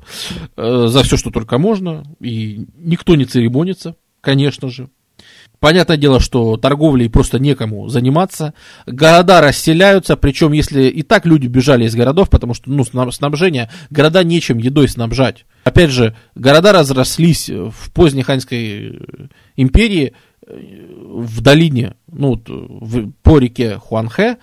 [0.56, 4.90] э, за все, что только можно, и никто не церемонится, конечно же.
[5.60, 8.54] Понятное дело, что торговлей просто некому заниматься.
[8.86, 14.22] Города расселяются, причем если и так люди бежали из городов, потому что, ну, снабжение, города
[14.22, 15.46] нечем едой снабжать.
[15.64, 19.00] Опять же, города разрослись в поздней Ханьской
[19.56, 20.14] империи
[20.46, 20.56] э,
[21.04, 24.36] в долине, ну, в, по реке Хуанхэ.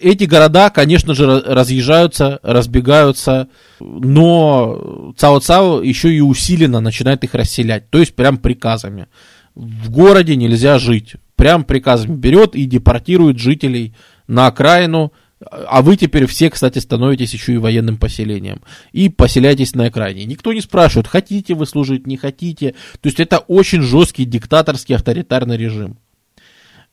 [0.00, 3.48] Эти города, конечно же, разъезжаются, разбегаются,
[3.80, 9.08] но Цао-Цао еще и усиленно начинает их расселять, то есть прям приказами
[9.54, 11.14] в городе нельзя жить.
[11.36, 13.94] Прям приказом берет и депортирует жителей
[14.26, 15.12] на окраину,
[15.50, 18.62] а вы теперь все, кстати, становитесь еще и военным поселением.
[18.92, 20.24] И поселяйтесь на окраине.
[20.24, 22.74] Никто не спрашивает, хотите вы служить, не хотите.
[23.00, 25.98] То есть это очень жесткий диктаторский авторитарный режим.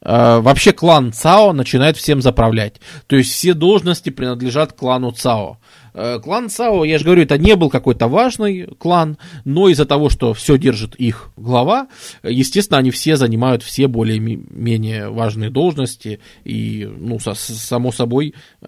[0.01, 2.81] А, вообще клан Цао начинает всем заправлять.
[3.07, 5.59] То есть все должности принадлежат клану Цао.
[5.93, 10.09] Э, клан Цао, я же говорю, это не был какой-то важный клан, но из-за того,
[10.09, 11.87] что все держит их глава,
[12.23, 18.67] естественно, они все занимают все более-менее важные должности, и, ну, само собой, э,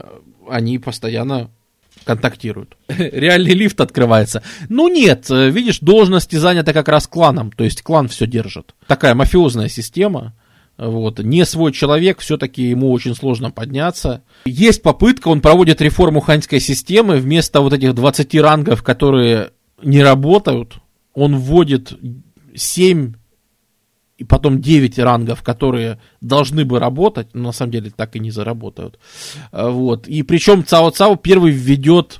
[0.50, 1.50] они постоянно
[2.04, 2.78] контактируют.
[2.88, 4.44] Реальный лифт открывается.
[4.70, 8.74] Ну нет, э, видишь, должности заняты как раз кланом, то есть клан все держит.
[8.88, 10.34] Такая мафиозная система.
[10.82, 11.20] Вот.
[11.20, 14.24] Не свой человек, все-таки ему очень сложно подняться.
[14.46, 19.52] Есть попытка, он проводит реформу ханьской системы, вместо вот этих 20 рангов, которые
[19.84, 20.78] не работают,
[21.14, 21.94] он вводит
[22.56, 23.14] 7
[24.18, 28.32] и потом 9 рангов, которые должны бы работать, но на самом деле так и не
[28.32, 28.98] заработают.
[29.52, 30.08] Вот.
[30.08, 32.20] И причем Цао Цао первый введет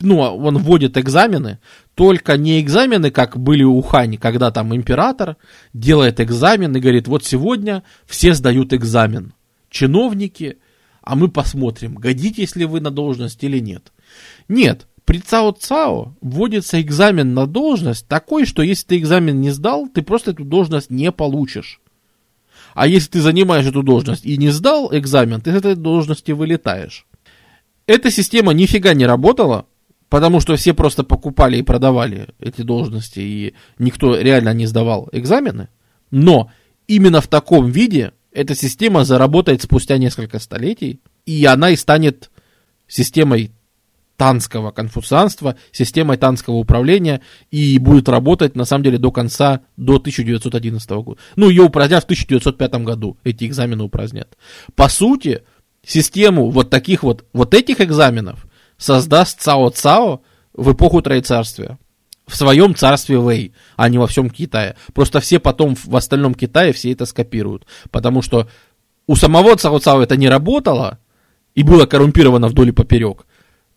[0.00, 1.58] ну, он вводит экзамены,
[1.94, 5.36] только не экзамены, как были у Хани, когда там император
[5.72, 9.34] делает экзамен и говорит, вот сегодня все сдают экзамен.
[9.70, 10.58] Чиновники,
[11.02, 13.92] а мы посмотрим, годитесь ли вы на должность или нет.
[14.48, 19.88] Нет, при Цао Цао вводится экзамен на должность такой, что если ты экзамен не сдал,
[19.88, 21.80] ты просто эту должность не получишь.
[22.74, 27.06] А если ты занимаешь эту должность и не сдал экзамен, ты с этой должности вылетаешь.
[27.86, 29.66] Эта система нифига не работала,
[30.08, 35.68] потому что все просто покупали и продавали эти должности, и никто реально не сдавал экзамены.
[36.10, 36.50] Но
[36.86, 42.30] именно в таком виде эта система заработает спустя несколько столетий, и она и станет
[42.88, 43.52] системой
[44.16, 47.20] танского конфуцианства, системой танского управления,
[47.50, 51.20] и будет работать, на самом деле, до конца, до 1911 года.
[51.36, 54.38] Ну, ее упразднят в 1905 году, эти экзамены упразднят.
[54.74, 55.42] По сути,
[55.86, 58.46] систему вот таких вот, вот этих экзаменов
[58.78, 61.78] создаст Цао Цао в эпоху Троецарствия.
[62.26, 64.76] В своем царстве Вэй, а не во всем Китае.
[64.94, 67.66] Просто все потом в остальном Китае все это скопируют.
[67.90, 68.48] Потому что
[69.06, 70.98] у самого Цао Цао это не работало
[71.54, 73.26] и было коррумпировано вдоль и поперек.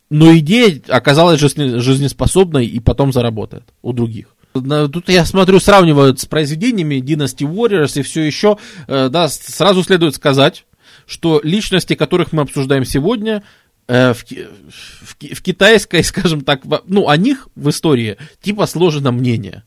[0.09, 4.27] Но идея оказалась жизнеспособной и потом заработает у других.
[4.53, 8.57] Тут я смотрю, сравнивают с произведениями Dynasty Warriors и все еще.
[8.87, 10.65] Э, да, сразу следует сказать,
[11.07, 13.41] что личности, которых мы обсуждаем сегодня,
[13.87, 19.63] э, в, в, в китайской, скажем так, ну, о них в истории типа сложено мнение.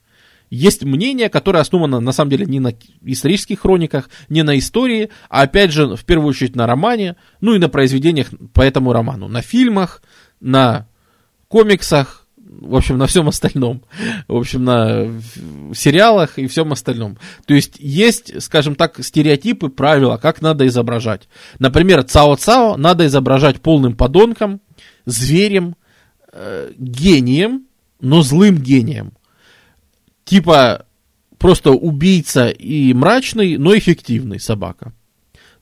[0.50, 5.42] Есть мнение, которое основано, на самом деле, не на исторических хрониках, не на истории, а
[5.42, 9.42] опять же, в первую очередь, на романе, ну и на произведениях по этому роману, на
[9.42, 10.02] фильмах,
[10.40, 10.88] на
[11.46, 12.19] комиксах,
[12.50, 13.82] в общем, на всем остальном.
[14.26, 15.06] В общем, на
[15.74, 17.16] сериалах и всем остальном.
[17.46, 21.28] То есть есть, скажем так, стереотипы, правила, как надо изображать.
[21.58, 24.60] Например, Цао-Цао надо изображать полным подонком,
[25.06, 25.76] зверем,
[26.32, 27.66] э, гением,
[28.00, 29.12] но злым гением.
[30.24, 30.86] Типа
[31.38, 34.92] просто убийца и мрачный, но эффективный собака.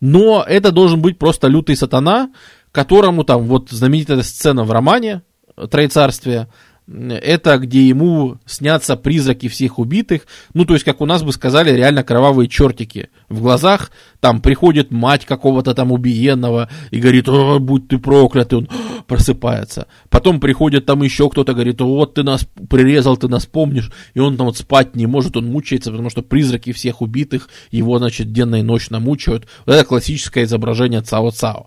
[0.00, 2.32] Но это должен быть просто лютый сатана,
[2.72, 5.22] которому там вот знаменитая сцена в романе
[5.70, 6.48] Троецарствия,
[6.88, 11.70] это где ему снятся призраки всех убитых, ну, то есть, как у нас бы сказали,
[11.70, 13.90] реально кровавые чертики в глазах,
[14.20, 18.68] там приходит мать какого-то там убиенного и говорит, о, будь ты проклят, и он
[19.06, 19.86] просыпается.
[20.08, 24.36] Потом приходит там еще кто-то, говорит, вот ты нас прирезал, ты нас помнишь, и он
[24.36, 28.56] там вот спать не может, он мучается, потому что призраки всех убитых его, значит, денно
[28.56, 29.46] и ночно мучают.
[29.66, 31.66] Вот это классическое изображение Цао-Цао.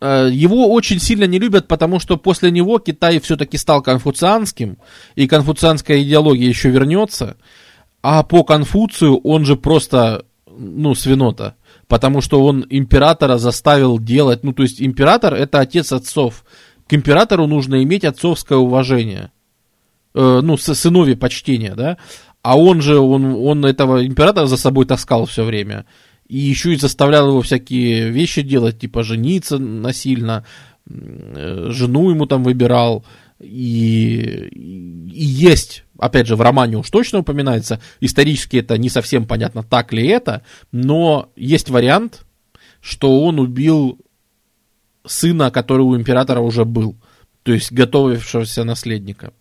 [0.00, 4.78] Э, его очень сильно не любят, потому что после него Китай все-таки стал конфуцианским,
[5.14, 7.36] и конфуцианская идеология еще вернется.
[8.02, 11.56] А по Конфуцию он же просто, ну, свинота.
[11.86, 16.44] Потому что он императора заставил делать, ну, то есть император это отец отцов.
[16.88, 19.32] К императору нужно иметь отцовское уважение.
[20.14, 21.98] Э, ну, сыновье почтение, да.
[22.42, 25.84] А он же, он, он этого императора за собой таскал все время
[26.30, 30.44] и еще и заставлял его всякие вещи делать, типа жениться насильно,
[30.88, 33.04] э, жену ему там выбирал,
[33.40, 34.48] И,
[35.12, 39.92] и есть, опять же, в романе уж точно упоминается, исторически это не совсем понятно, так
[39.92, 40.42] ли это,
[40.72, 42.26] но есть вариант,
[42.82, 43.98] что он убил
[45.06, 46.96] сына, который у императора уже был,
[47.42, 49.32] то есть готовившегося наследника.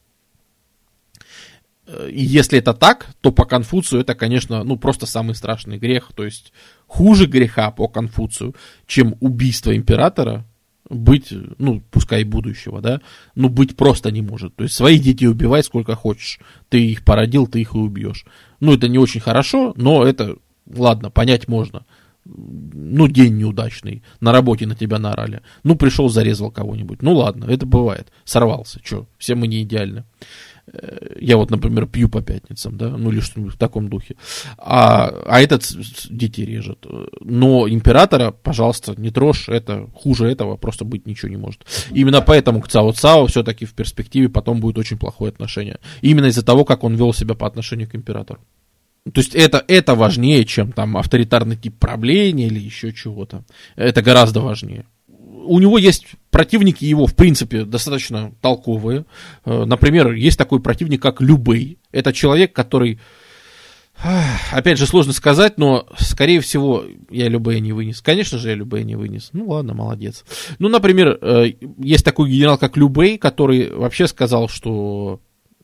[2.07, 6.11] И если это так, то по Конфуцию это, конечно, ну просто самый страшный грех.
[6.15, 6.53] То есть
[6.89, 8.55] хуже греха по Конфуцию,
[8.87, 10.43] чем убийство императора,
[10.89, 12.99] быть, ну, пускай будущего, да,
[13.35, 14.55] ну, быть просто не может.
[14.55, 16.39] То есть своих детей убивай сколько хочешь.
[16.67, 18.25] Ты их породил, ты их и убьешь.
[18.59, 20.35] Ну, это не очень хорошо, но это,
[20.67, 21.85] ладно, понять можно.
[22.25, 25.41] Ну, день неудачный, на работе на тебя наорали.
[25.63, 27.03] Ну, пришел, зарезал кого-нибудь.
[27.03, 28.11] Ну, ладно, это бывает.
[28.23, 30.05] Сорвался, что, все мы не идеальны.
[30.71, 34.15] Э, я вот, например, пью по пятницам, да, ну или что-нибудь в таком духе.
[34.57, 35.63] А, а этот
[36.09, 36.85] детей режет.
[37.21, 41.65] Но императора, пожалуйста, не трожь, это хуже этого просто быть ничего не может.
[41.91, 45.79] Именно поэтому к Цао Цао все-таки в перспективе потом будет очень плохое отношение.
[46.01, 48.39] Именно из-за того, как он вел себя по отношению к императору.
[49.13, 53.43] То есть это, это важнее, чем там авторитарный тип правления или еще чего-то.
[53.75, 54.85] Это гораздо важнее
[55.49, 59.05] у него есть противники его, в принципе, достаточно толковые.
[59.45, 61.79] Э, например, есть такой противник, как Любей.
[61.91, 62.99] Это человек, который,
[64.51, 68.01] опять же, сложно сказать, но, скорее всего, я Любея не вынес.
[68.01, 69.31] Конечно же, я Любея не вынес.
[69.33, 70.23] Ну, ладно, молодец.
[70.59, 75.19] Ну, например, э, есть такой генерал, как Любей, который вообще сказал, что,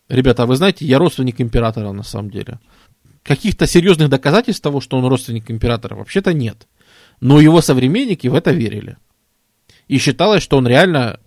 [0.10, 2.60] ребята, а вы знаете, я родственник императора на самом деле.
[3.22, 6.68] Каких-то серьезных доказательств того, что он родственник императора, вообще-то нет.
[7.22, 8.98] Но его современники в это верили.
[9.88, 11.20] И считалось, что он реально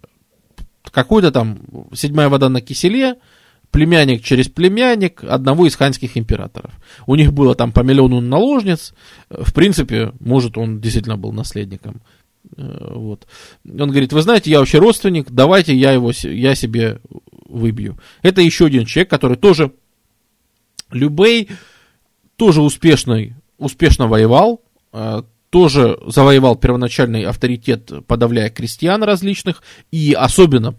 [0.90, 1.60] какой-то там
[1.93, 3.16] седьмая вода на киселе,
[3.70, 6.72] племянник через племянник одного из ханьских императоров.
[7.06, 8.94] У них было там по миллиону наложниц.
[9.28, 12.01] В принципе, может, он действительно был наследником.
[12.56, 13.26] Э, вот.
[13.64, 17.01] Он говорит, вы знаете, я вообще родственник, давайте я его я себе
[17.47, 17.98] выбью.
[18.22, 19.72] Это еще один человек, который тоже
[20.90, 21.51] Любей
[22.36, 24.62] тоже успешный, успешно воевал,
[24.93, 30.74] э, тоже завоевал первоначальный авторитет, подавляя крестьян различных и особенно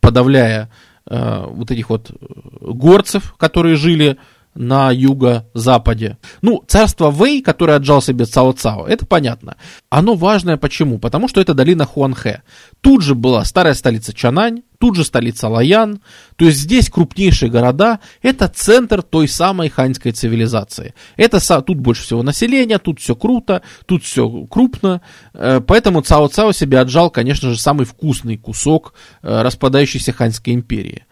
[0.00, 0.70] подавляя
[1.08, 2.10] э, вот этих вот
[2.60, 4.18] горцев, которые жили
[4.58, 6.18] на юго-западе.
[6.42, 9.56] Ну, царство Вэй, которое отжал себе Цао Цао, это понятно.
[9.88, 10.98] Оно важное почему?
[10.98, 12.42] Потому что это долина Хуанхэ.
[12.80, 16.00] Тут же была старая столица Чанань, тут же столица Лаян.
[16.34, 20.92] То есть здесь крупнейшие города, это центр той самой ханьской цивилизации.
[21.16, 25.02] Это тут больше всего населения, тут все круто, тут все крупно.
[25.34, 31.04] Э, поэтому Цао Цао себе отжал, конечно же, самый вкусный кусок э, распадающейся ханьской империи.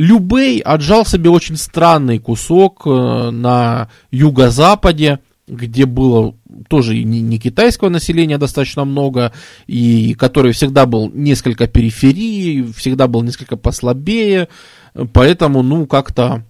[0.00, 6.34] Любей отжал себе очень странный кусок э, на юго-западе, где было
[6.70, 9.34] тоже и не, китайского населения достаточно много,
[9.66, 14.48] и который всегда был несколько периферии, всегда был несколько послабее,
[15.12, 16.46] поэтому, ну, как-то,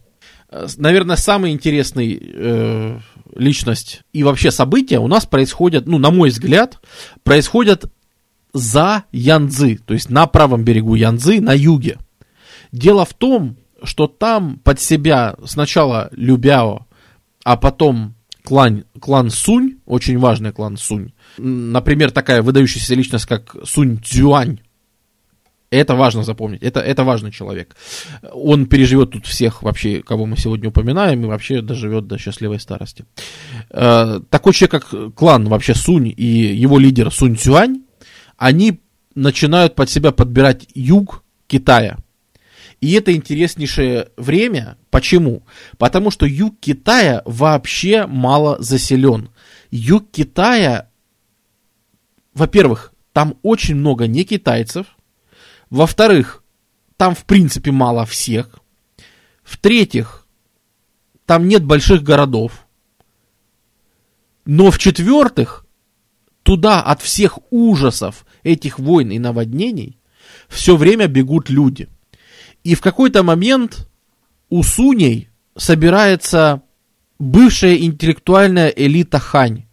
[0.49, 3.01] э, наверное, самый интересный э,
[3.35, 6.79] личность и вообще события у нас происходят, ну, на мой взгляд,
[7.25, 7.91] происходят
[8.53, 11.99] за Янцзы, то есть на правом берегу Янцзы, на юге.
[12.73, 16.87] Дело в том, что там под себя сначала Любяо,
[17.45, 18.15] а потом
[18.45, 21.13] клан, клан Сунь, очень важный клан Сунь.
[21.39, 24.61] Например, такая выдающаяся личность, как Сунь Цюань.
[25.71, 27.77] Это важно запомнить, это, это важный человек.
[28.33, 33.05] Он переживет тут всех вообще, кого мы сегодня упоминаем, и вообще доживет до счастливой старости.
[33.71, 37.83] Э, такой человек, как клан вообще Сунь и его лидер Сунь Цюань,
[38.37, 38.81] они
[39.15, 41.99] начинают под себя подбирать юг Китая–
[42.81, 44.79] и это интереснейшее время.
[44.91, 45.45] Почему?
[45.77, 49.31] Потому что юг Китая вообще мало заселен.
[49.71, 50.89] Юг Китая,
[52.33, 54.87] во-первых, там очень много не китайцев.
[55.69, 56.43] Во-вторых,
[56.97, 58.59] там в принципе мало всех.
[59.43, 60.27] В-третьих,
[61.27, 62.67] там нет больших городов.
[64.47, 65.67] Но в-четвертых,
[66.43, 69.99] туда от всех ужасов этих войн и наводнений
[70.49, 71.89] все время бегут люди–
[72.65, 73.89] и в какой-то момент
[74.49, 76.63] у Суней собирается
[77.19, 79.65] бывшая интеллектуальная элита Хань.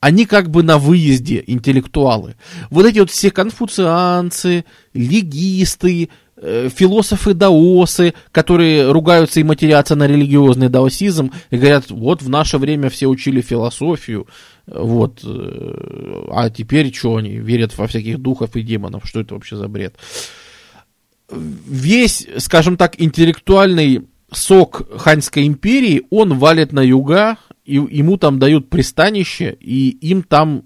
[0.00, 2.36] Они как бы на выезде интеллектуалы.
[2.70, 11.32] Вот эти вот все конфуцианцы, легисты, э, философы-даосы, которые ругаются и матерятся на религиозный даосизм,
[11.50, 14.28] и говорят, вот в наше время все учили философию,
[14.66, 19.56] вот, э, а теперь что они, верят во всяких духов и демонов, что это вообще
[19.56, 19.96] за бред?
[21.30, 28.70] Весь, скажем так, интеллектуальный сок Ханьской империи, он валит на юга, и ему там дают
[28.70, 30.64] пристанище, и им там,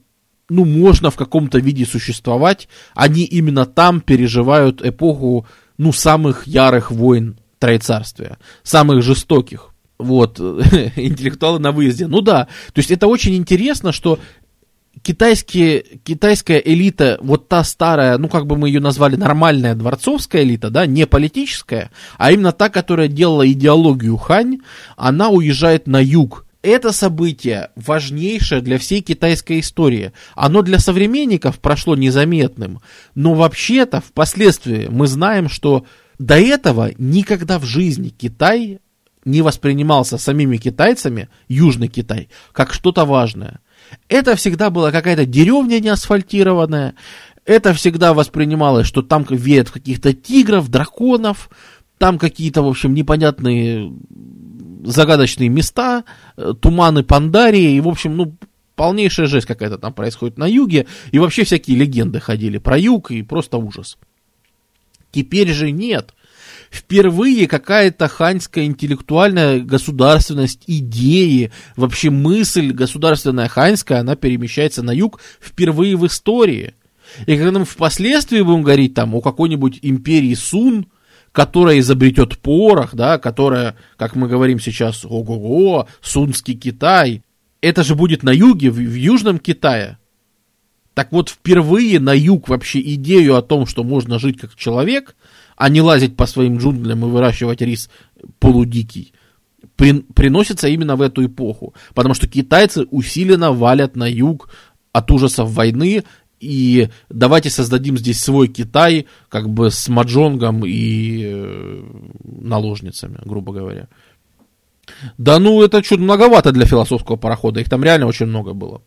[0.48, 2.68] ну, можно в каком-то виде существовать.
[2.94, 5.46] Они именно там переживают эпоху,
[5.78, 9.70] ну, самых ярых войн Троецарствия, самых жестоких.
[9.98, 10.40] Вот,
[10.96, 12.06] интеллектуалы на выезде.
[12.06, 14.18] Ну да, то есть это очень интересно, что
[15.02, 20.70] китайские, китайская элита, вот та старая, ну как бы мы ее назвали нормальная дворцовская элита,
[20.70, 24.58] да, не политическая, а именно та, которая делала идеологию Хань,
[24.96, 26.46] она уезжает на юг.
[26.62, 30.12] Это событие важнейшее для всей китайской истории.
[30.34, 32.80] Оно для современников прошло незаметным,
[33.14, 35.86] но вообще-то впоследствии мы знаем, что
[36.18, 38.80] до этого никогда в жизни Китай
[39.24, 43.60] не воспринимался самими китайцами, Южный Китай, как что-то важное.
[44.08, 46.94] Это всегда была какая-то деревня неасфальтированная,
[47.44, 51.50] это всегда воспринималось, что там веет каких-то тигров, драконов,
[51.98, 53.92] там какие-то, в общем, непонятные
[54.84, 56.04] загадочные места,
[56.36, 58.34] э, туманы Пандарии, и, в общем, ну,
[58.76, 63.22] полнейшая жесть какая-то там происходит на юге, и вообще всякие легенды ходили про юг, и
[63.22, 63.98] просто ужас.
[65.12, 66.14] Теперь же нет
[66.70, 75.96] впервые какая-то ханьская интеллектуальная государственность, идеи, вообще мысль государственная ханьская, она перемещается на юг впервые
[75.96, 76.74] в истории.
[77.26, 80.86] И когда мы впоследствии будем говорить там о какой-нибудь империи Сун,
[81.32, 87.22] которая изобретет порох, да, которая, как мы говорим сейчас, ого-го, Сунский Китай,
[87.60, 89.98] это же будет на юге, в, в Южном Китае.
[90.94, 95.16] Так вот, впервые на юг вообще идею о том, что можно жить как человек,
[95.60, 97.90] а не лазить по своим джунглям и выращивать рис
[98.38, 99.12] полудикий,
[99.76, 101.74] при, приносится именно в эту эпоху.
[101.94, 104.48] Потому что китайцы усиленно валят на юг
[104.92, 106.04] от ужасов войны,
[106.40, 111.82] и давайте создадим здесь свой Китай, как бы с маджонгом и э,
[112.24, 113.88] наложницами, грубо говоря.
[115.18, 118.80] Да ну, это что-то многовато для философского парохода, их там реально очень много было.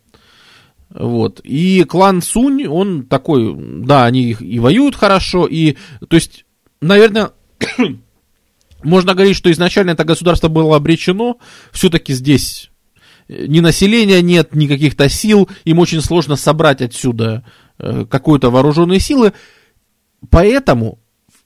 [0.90, 1.40] Вот.
[1.44, 5.76] И клан Сунь, он такой, да, они и воюют хорошо, и,
[6.08, 6.43] то есть,
[6.80, 7.30] наверное,
[8.82, 11.38] можно говорить, что изначально это государство было обречено,
[11.72, 12.70] все-таки здесь
[13.28, 17.44] э, ни населения нет, ни каких-то сил, им очень сложно собрать отсюда
[17.78, 19.32] э, какую-то вооруженные силы,
[20.30, 20.98] поэтому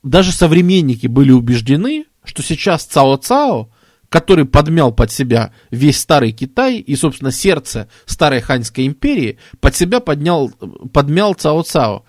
[0.02, 3.68] даже современники были убеждены, что сейчас Цао-Цао,
[4.08, 10.00] который подмял под себя весь старый Китай и, собственно, сердце старой Ханьской империи, под себя
[10.00, 10.50] поднял,
[10.92, 12.04] подмял Цао-Цао.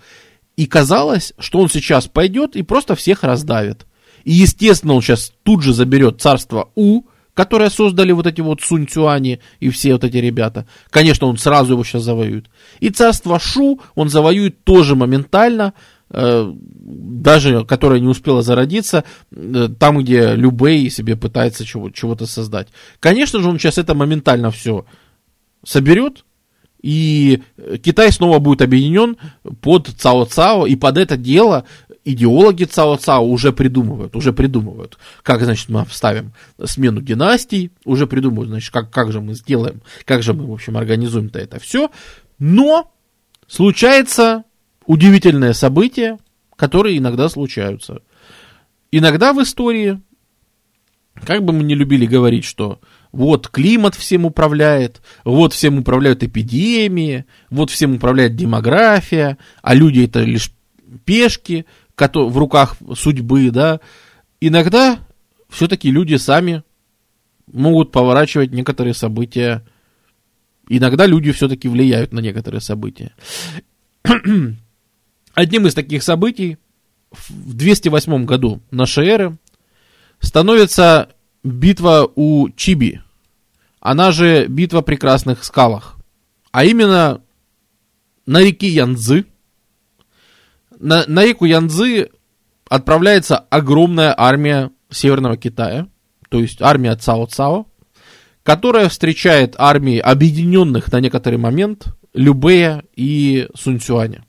[0.56, 3.86] И казалось, что он сейчас пойдет и просто всех раздавит.
[4.24, 7.02] И, естественно, он сейчас тут же заберет царство У,
[7.34, 10.66] которое создали вот эти вот Сунь Цюани и все вот эти ребята.
[10.90, 12.46] Конечно, он сразу его сейчас завоюет.
[12.80, 15.72] И царство Шу он завоюет тоже моментально,
[16.10, 22.68] э, даже которое не успело зародиться, э, там, где Любэй себе пытается чего- чего-то создать.
[22.98, 24.84] Конечно же, он сейчас это моментально все
[25.64, 26.24] соберет,
[26.82, 27.42] и
[27.82, 29.16] Китай снова будет объединен
[29.60, 31.64] под Цао Цао, и под это дело
[32.04, 36.32] идеологи Цао Цао уже придумывают, уже придумывают, как, значит, мы вставим
[36.64, 40.76] смену династий, уже придумывают, значит, как, как же мы сделаем, как же мы, в общем,
[40.76, 41.90] организуем-то это все.
[42.38, 42.90] Но
[43.46, 44.44] случается
[44.86, 46.18] удивительное событие,
[46.56, 48.00] которые иногда случаются.
[48.90, 50.00] Иногда в истории,
[51.24, 52.80] как бы мы не любили говорить, что
[53.12, 60.20] вот климат всем управляет, вот всем управляют эпидемии, вот всем управляет демография, а люди это
[60.20, 60.52] лишь
[61.04, 61.66] пешки
[61.96, 63.80] в руках судьбы, да.
[64.40, 64.98] Иногда
[65.48, 66.62] все-таки люди сами
[67.52, 69.66] могут поворачивать некоторые события.
[70.68, 73.12] Иногда люди все-таки влияют на некоторые события.
[75.34, 76.58] Одним из таких событий
[77.10, 79.36] в 208 году нашей эры
[80.20, 81.10] становится
[81.42, 83.00] битва у Чиби,
[83.80, 85.96] она же битва прекрасных скалах.
[86.52, 87.22] А именно
[88.26, 89.24] на реке Янцзы.
[90.78, 92.10] На, на реку Янцзы
[92.68, 95.88] отправляется огромная армия Северного Китая,
[96.28, 97.66] то есть армия Цао Цао,
[98.42, 104.24] которая встречает армии объединенных на некоторый момент Любея и Сунцюаня.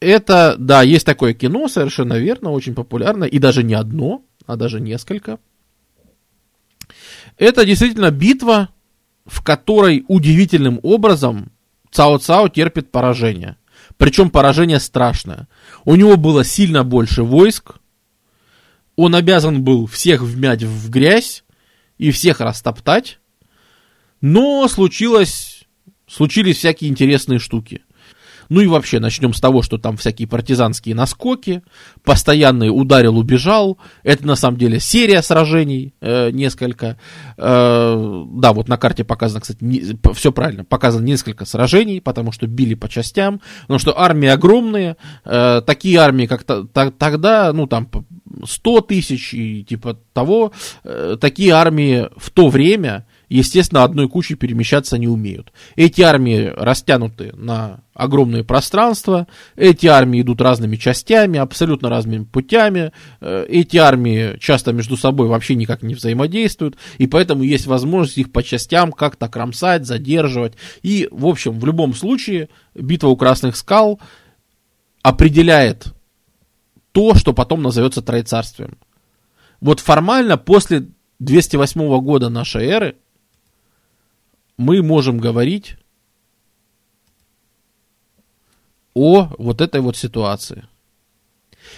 [0.00, 4.80] Это, да, есть такое кино, совершенно верно, очень популярное, и даже не одно, а даже
[4.80, 5.38] несколько–
[7.38, 8.70] это действительно битва,
[9.26, 11.52] в которой удивительным образом
[11.90, 13.56] Цао Цао терпит поражение.
[13.96, 15.48] Причем поражение страшное.
[15.84, 17.76] У него было сильно больше войск.
[18.96, 21.44] Он обязан был всех вмять в грязь
[21.98, 23.18] и всех растоптать.
[24.20, 25.64] Но случилось,
[26.06, 27.82] случились всякие интересные штуки.
[28.48, 31.62] Ну и вообще начнем с того, что там всякие партизанские наскоки,
[32.02, 33.78] постоянный ударил, убежал.
[34.02, 36.98] Это на самом деле серия сражений э, несколько.
[37.36, 42.46] Э, да, вот на карте показано, кстати, не, все правильно, показано несколько сражений, потому что
[42.46, 47.88] били по частям, потому что армии огромные, э, такие армии, как тогда, ну там
[48.44, 50.52] 100 тысяч и типа того,
[50.84, 53.06] э, такие армии в то время,
[53.38, 55.52] естественно, одной кучей перемещаться не умеют.
[55.74, 63.46] Эти армии растянуты на огромные пространства, эти армии идут разными частями, абсолютно разными путями, э,
[63.48, 68.42] эти армии часто между собой вообще никак не взаимодействуют, и поэтому есть возможность их по
[68.42, 70.54] частям как-то кромсать, задерживать.
[70.82, 74.00] И, в общем, в любом случае, битва у Красных Скал
[75.02, 75.92] определяет
[76.92, 78.78] то, что потом назовется Троецарствием.
[79.60, 80.86] Вот формально после
[81.18, 82.96] 208 года нашей эры
[84.56, 85.76] мы можем говорить
[88.94, 90.66] о вот этой вот ситуации.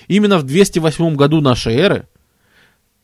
[0.08, 2.08] Именно в 208 году нашей эры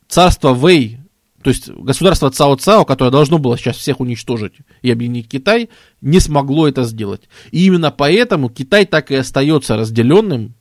[0.08, 1.00] царство Вэй,
[1.42, 5.70] то есть государство Цао Цао, которое должно было сейчас всех уничтожить и объединить Китай,
[6.00, 7.22] не смогло это сделать.
[7.50, 10.54] И именно поэтому Китай так и остается разделенным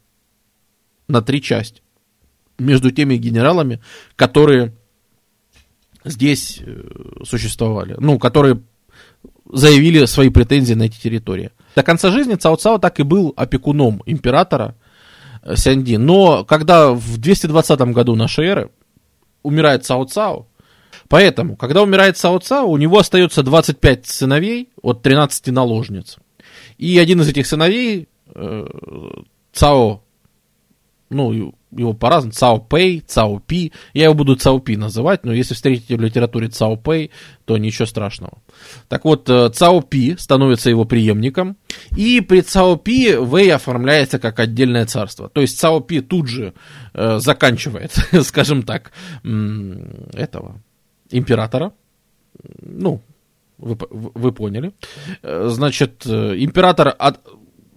[1.07, 1.81] на три части
[2.57, 3.81] между теми генералами,
[4.15, 4.73] которые
[6.05, 8.61] здесь э, существовали, ну, которые
[9.51, 11.51] заявили свои претензии на эти территории.
[11.75, 14.75] До конца жизни Цао Цао так и был опекуном императора
[15.43, 15.97] э, Сянди.
[15.97, 18.71] Но когда в 220 году нашей эры
[19.43, 20.47] умирает Цао Цао,
[21.07, 26.17] поэтому, когда умирает Цао Цао, у него остается 25 сыновей от 13 наложниц.
[26.77, 28.67] И один из этих сыновей, э,
[29.53, 30.01] Цао
[31.11, 35.53] ну, его по-разному, Цао Пэй, Цао Пи, я его буду Цао Пи называть, но если
[35.53, 37.11] встретите в литературе Цао Пэй,
[37.45, 38.41] то ничего страшного.
[38.87, 41.57] Так вот, э, Цао Пи становится его преемником,
[41.95, 45.29] и при Цао Пи Вэй оформляется как отдельное царство.
[45.29, 46.53] То есть Цао Пи тут же
[46.93, 47.91] э, заканчивает,
[48.23, 48.91] скажем так,
[49.23, 50.61] этого
[51.09, 51.73] императора,
[52.61, 53.01] ну,
[53.57, 54.73] вы, вы поняли.
[55.21, 57.19] Э, значит, э, император от,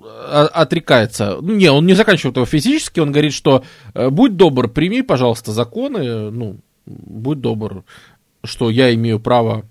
[0.04, 1.38] отрекается.
[1.40, 3.64] Не, он не заканчивает его физически, он говорит, что
[3.94, 7.84] э, будь добр, прими, пожалуйста, законы, ну, будь добр,
[8.44, 9.64] что я имею право,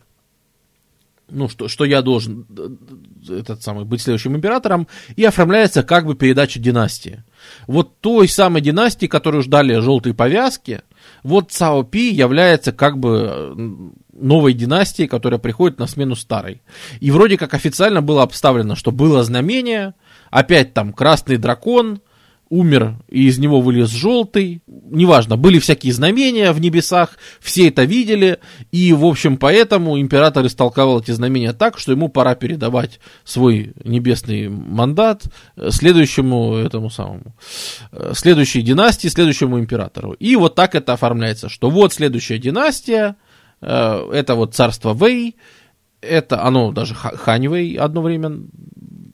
[1.30, 2.46] ну, что, что я должен
[3.28, 7.24] этот самый, быть следующим императором, и оформляется как бы передача династии.
[7.68, 10.82] Вот той самой династии, которую ждали желтые повязки,
[11.24, 13.56] вот Цао Пи является как бы э,
[14.14, 16.62] новой династией, которая приходит на смену старой.
[17.00, 19.96] И вроде как официально было обставлено, что было знамение,
[20.34, 22.02] опять там красный дракон
[22.50, 24.62] умер, и из него вылез желтый.
[24.68, 28.40] Неважно, были всякие знамения в небесах, все это видели,
[28.72, 34.50] и, в общем, поэтому император истолковал эти знамения так, что ему пора передавать свой небесный
[34.50, 35.24] мандат
[35.70, 37.36] следующему этому самому,
[38.14, 40.14] следующей династии, следующему императору.
[40.14, 43.16] И вот так это оформляется, что вот следующая династия,
[43.62, 45.38] э, это вот царство Вэй,
[46.02, 48.42] это оно даже Ханьвей одно время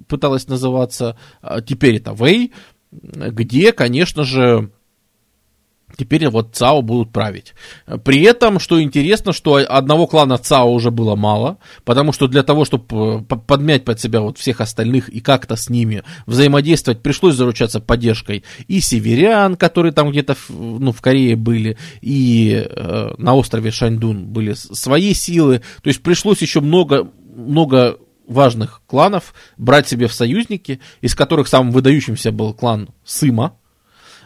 [0.09, 2.51] пыталась называться, а теперь это Вэй,
[2.91, 4.71] где, конечно же,
[5.97, 7.53] Теперь вот ЦАО будут править.
[8.05, 12.63] При этом, что интересно, что одного клана ЦАО уже было мало, потому что для того,
[12.63, 18.43] чтобы подмять под себя вот всех остальных и как-то с ними взаимодействовать, пришлось заручаться поддержкой
[18.67, 24.53] и северян, которые там где-то ну, в Корее были, и э, на острове Шаньдун были
[24.53, 25.61] свои силы.
[25.81, 27.97] То есть пришлось еще много, много
[28.29, 33.55] важных кланов брать себе в союзники, из которых самым выдающимся был клан Сыма.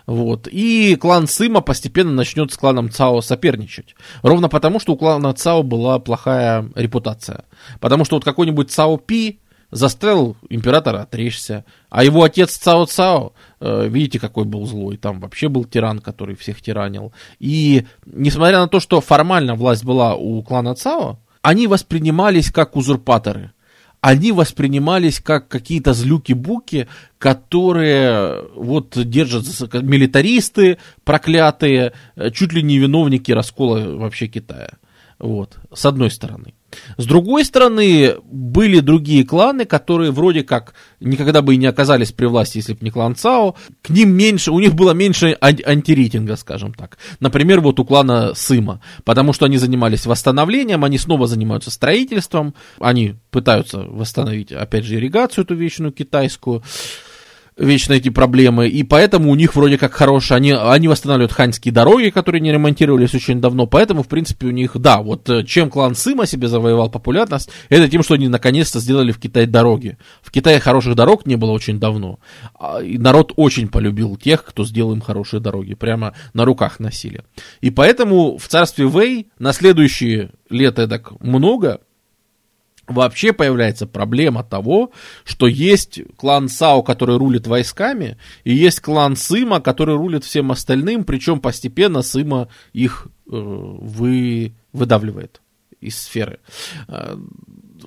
[0.06, 0.48] Вот.
[0.52, 3.96] И клан Сыма постепенно начнет с кланом Цао соперничать.
[4.22, 7.46] Ровно потому, что у клана Цао была плохая репутация.
[7.80, 9.40] Потому что вот какой-нибудь Цао Пи
[9.72, 15.50] застрял императора отречься, а его отец Цао Цао, э, видите, какой был злой, там вообще
[15.50, 17.12] был тиран, который всех тиранил.
[17.40, 23.52] И несмотря на то, что формально власть была у клана Цао, они воспринимались как узурпаторы
[24.04, 29.46] они воспринимались как какие-то злюки-буки, которые вот держат
[29.82, 34.72] милитаристы проклятые, э, чуть ли не виновники раскола вообще Китая.
[35.20, 36.54] Вот, с одной стороны.
[36.98, 42.26] С другой стороны, были другие кланы, которые вроде как никогда бы и не оказались при
[42.26, 43.56] власти, если бы не клан Цао.
[43.82, 46.98] К ним меньше, у них было меньше антирейтинга, скажем так.
[47.20, 48.82] Например, вот у клана Сыма.
[49.04, 55.44] Потому что они занимались восстановлением, они снова занимаются строительством, они пытаются восстановить, опять же, ирригацию
[55.44, 56.64] эту вечную китайскую
[57.58, 62.10] вечно эти проблемы, и поэтому у них вроде как хорошие, они, они восстанавливают ханьские дороги,
[62.10, 65.96] которые не ремонтировались очень давно, поэтому, в принципе, у них, да, вот э, чем клан
[65.96, 69.98] Сыма себе завоевал популярность, это тем, что они наконец-то сделали в Китае дороги.
[70.22, 72.20] В Китае хороших дорог не было очень давно,
[72.60, 77.24] а, и народ очень полюбил тех, кто сделал им хорошие дороги, прямо на руках носили.
[77.62, 81.82] И поэтому в царстве Вэй на следующие лет так много,
[82.88, 84.92] вообще появляется проблема того,
[85.24, 91.04] что есть клан Сао, который рулит войсками, и есть клан Сыма, который рулит всем остальным,
[91.04, 95.42] причем постепенно Сыма их э, вы, выдавливает
[95.80, 96.40] из сферы.
[96.88, 97.16] Э,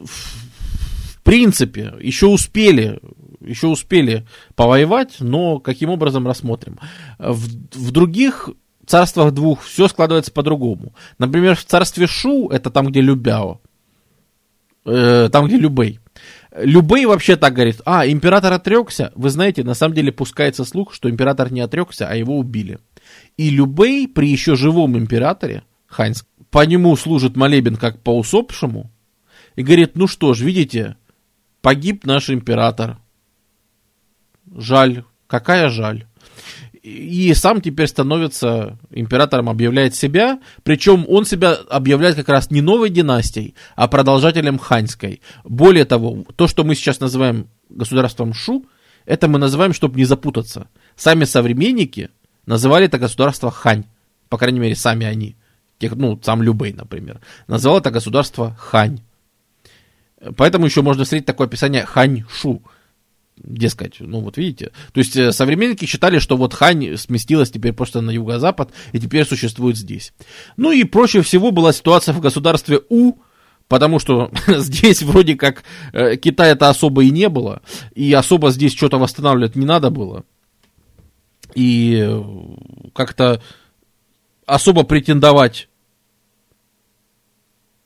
[0.05, 3.01] в принципе, еще успели,
[3.41, 6.79] еще успели повоевать, но каким образом рассмотрим.
[7.19, 8.51] В, в других
[8.87, 10.95] царствах двух все складывается по-другому.
[11.19, 13.61] Например, в царстве Шу, это там, где Любяо,
[14.87, 16.01] э, там, где Любей.
[16.57, 21.11] Любей вообще так говорит, а, император отрекся, вы знаете, на самом деле пускается слух, что
[21.11, 22.79] император не отрекся, а его убили.
[23.37, 28.91] И Любей при еще живом императоре, Хайнс, по нему служит молебен как по усопшему,
[29.55, 30.97] и говорит, ну что ж, видите,
[31.61, 32.99] погиб наш император.
[34.51, 36.07] Жаль, какая жаль
[36.87, 42.91] и сам теперь становится императором, объявляет себя, причем он себя объявляет как раз не новой
[42.91, 45.21] династией, а продолжателем ханьской.
[45.43, 48.67] Более того, то, что мы сейчас называем государством Шу,
[49.05, 50.69] это мы называем, чтобы не запутаться.
[50.95, 52.11] Сами современники
[52.47, 53.85] называли это государство Хань,
[54.29, 55.35] по крайней мере, сами они,
[55.79, 59.01] тех, ну, сам Любей, например, называл это государство Хань.
[60.37, 62.63] Поэтому еще можно встретить такое описание Хань-Шу–
[63.37, 64.73] дескать, ну вот видите.
[64.93, 69.25] То есть э, современники считали, что вот Хань сместилась теперь просто на юго-запад и теперь
[69.25, 70.13] существует здесь.
[70.57, 73.15] Ну и проще всего была ситуация в государстве У,
[73.69, 77.63] потому что здесь вроде как э, Китая-то особо и не было,
[77.95, 80.25] и особо здесь что-то восстанавливать не надо было.
[81.55, 82.23] И э,
[82.95, 83.43] как-то
[84.47, 85.69] особо претендовать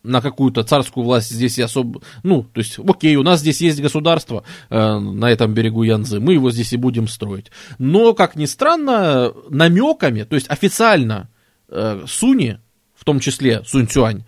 [0.02, 2.00] на какую-то царскую власть здесь особо...
[2.22, 6.34] Ну, то есть, окей, у нас здесь есть государство э, на этом берегу Янзы, мы
[6.34, 7.50] его здесь и будем строить.
[7.78, 11.28] Но, как ни странно, намеками, то есть официально
[11.68, 12.58] э, Суни,
[12.94, 14.24] в том числе Сунь Цюань,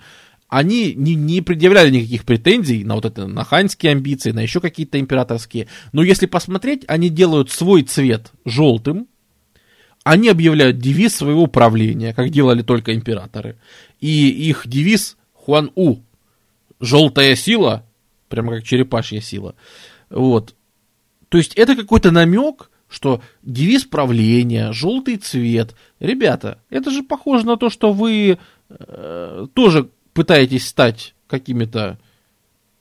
[0.49, 5.01] они не, не предъявляли никаких претензий на вот это, на ханьские амбиции, на еще какие-то
[5.01, 5.69] императорские.
[5.93, 9.09] Но если посмотреть, они делают свой цвет желтым,
[10.05, 13.57] они объявляют девиз своего правления, как делали только императоры.
[14.01, 15.97] И их девиз Хуан У.
[16.81, 17.85] Желтая сила,
[18.28, 19.55] прямо как черепашья сила.
[20.10, 20.55] Вот.
[21.28, 25.74] То есть это какой-то намек, что девиз правления, желтый цвет.
[25.98, 28.39] Ребята, это же похоже на то, что вы
[28.69, 31.98] э, тоже пытаетесь стать какими-то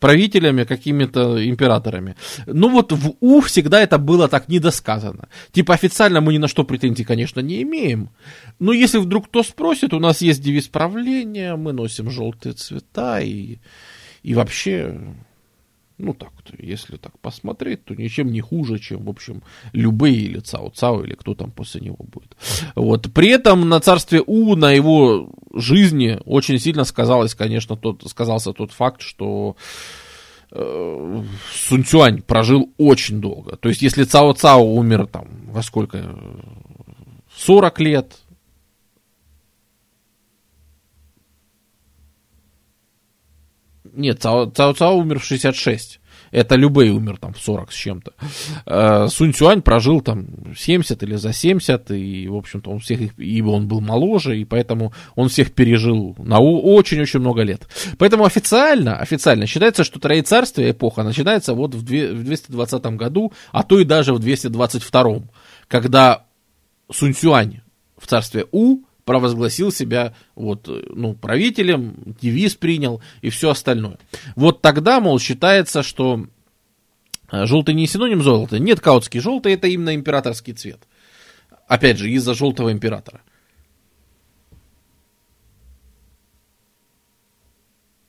[0.02, 2.16] правителями, какими-то императорами.
[2.48, 5.30] Ну вот в У всегда это было так недосказано.
[5.54, 8.10] Типа официально мы ни на что претензий, конечно, не имеем.
[8.60, 13.60] Но если вдруг кто спросит, у нас есть девиз правления, мы носим желтые цвета и,
[14.24, 15.00] и вообще
[16.02, 20.70] ну так, если так посмотреть, то ничем не хуже, чем, в общем, любые или Цао
[20.70, 22.36] Цао, или кто там после него будет.
[22.76, 23.12] Вот.
[23.14, 28.72] При этом на царстве У, на его жизни очень сильно сказалось, конечно, тот, сказался тот
[28.72, 29.56] факт, что
[30.52, 31.24] э,
[31.54, 33.56] Сунь Цюань прожил очень долго.
[33.56, 36.18] То есть, если Цао Цао умер там во сколько?
[37.38, 38.18] 40 лет,
[43.94, 46.00] Нет, Цао, Цао умер в 66.
[46.32, 48.14] Это Любэй умер там в 40 с чем-то.
[48.66, 50.28] Э, Сунь Цюань прожил там
[50.58, 54.94] 70 или за 70, и, в общем-то, он всех, ибо он был моложе, и поэтому
[55.16, 57.68] он всех пережил на очень-очень много лет.
[57.98, 63.84] Поэтому официально, официально считается, что Троецарствие эпоха начинается вот в 220 году, а то и
[63.84, 65.24] даже в 222,
[65.68, 66.26] когда
[66.90, 67.60] Сунь Цюань
[67.98, 73.98] в царстве У провозгласил себя вот, ну, правителем, девиз принял и все остальное.
[74.36, 76.26] Вот тогда, мол, считается, что
[77.32, 78.60] э, желтый не синоним золота.
[78.60, 80.88] Нет, каутский желтый это именно императорский цвет.
[81.68, 83.22] Опять же, из-за желтого императора.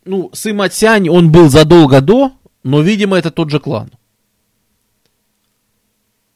[0.05, 2.32] Ну, Сыма Цянь, он был задолго до,
[2.64, 3.90] но, видимо, это тот же клан.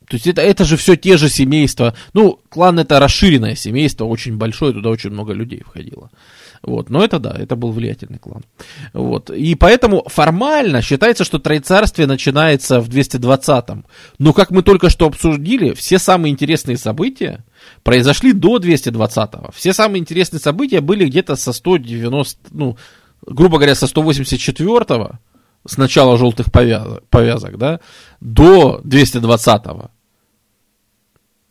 [0.09, 1.95] То есть это, это же все те же семейства.
[2.13, 6.11] Ну, клан это расширенное семейство, очень большое, туда очень много людей входило.
[6.63, 6.91] Вот.
[6.91, 8.43] Но это да, это был влиятельный клан.
[8.93, 9.31] Вот.
[9.31, 13.85] И поэтому формально считается, что Троецарствие начинается в 220-м.
[14.19, 17.45] Но как мы только что обсудили, все самые интересные события
[17.83, 19.51] произошли до 220-го.
[19.53, 22.77] Все самые интересные события были где-то со 190, ну,
[23.27, 25.19] грубо говоря, со 184-го,
[25.67, 27.81] с начала желтых повязок, повязок да,
[28.21, 29.91] до 220-го.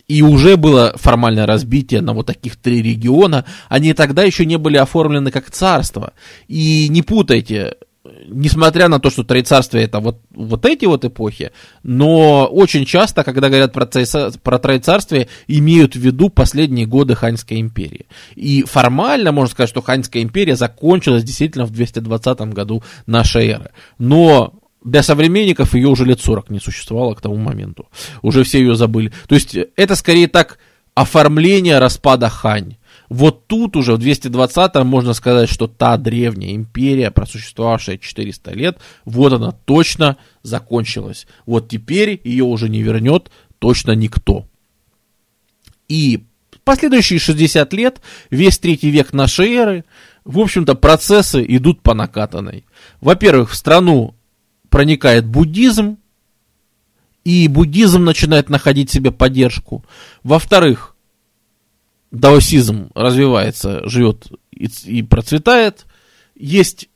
[0.07, 3.45] И уже было формальное разбитие на вот таких три региона.
[3.69, 6.13] Они тогда еще не были оформлены как царство.
[6.47, 7.75] И не путайте,
[8.27, 11.51] несмотря на то, что троецарствие это вот, вот эти вот эпохи,
[11.83, 13.89] но очень часто, когда говорят про,
[14.43, 18.05] про троецарствие, имеют в виду последние годы Ханьской империи.
[18.35, 23.71] И формально можно сказать, что Ханьская империя закончилась действительно в 220 году нашей эры.
[23.97, 24.53] Но
[24.85, 27.89] для современников ее уже лет 40 не существовало к тому моменту.
[28.21, 29.11] Уже все ее забыли.
[29.27, 30.59] То есть это скорее так
[30.93, 32.77] оформление распада Хань.
[33.09, 39.33] Вот тут уже в 220-м можно сказать, что та древняя империя, просуществовавшая 400 лет, вот
[39.33, 41.27] она точно закончилась.
[41.45, 44.47] Вот теперь ее уже не вернет точно никто.
[45.87, 46.23] И
[46.63, 49.85] последующие 60 лет, весь третий век нашей эры,
[50.23, 52.65] в общем-то, процессы идут по накатанной.
[53.01, 54.14] Во-первых, в страну
[54.75, 55.99] проникает буддизм,
[57.23, 59.85] и буддизм начинает находить себе поддержку.
[60.21, 60.97] Во-вторых,
[62.11, 65.85] даосизм развивается, живет и, и процветает.
[66.35, 66.89] Есть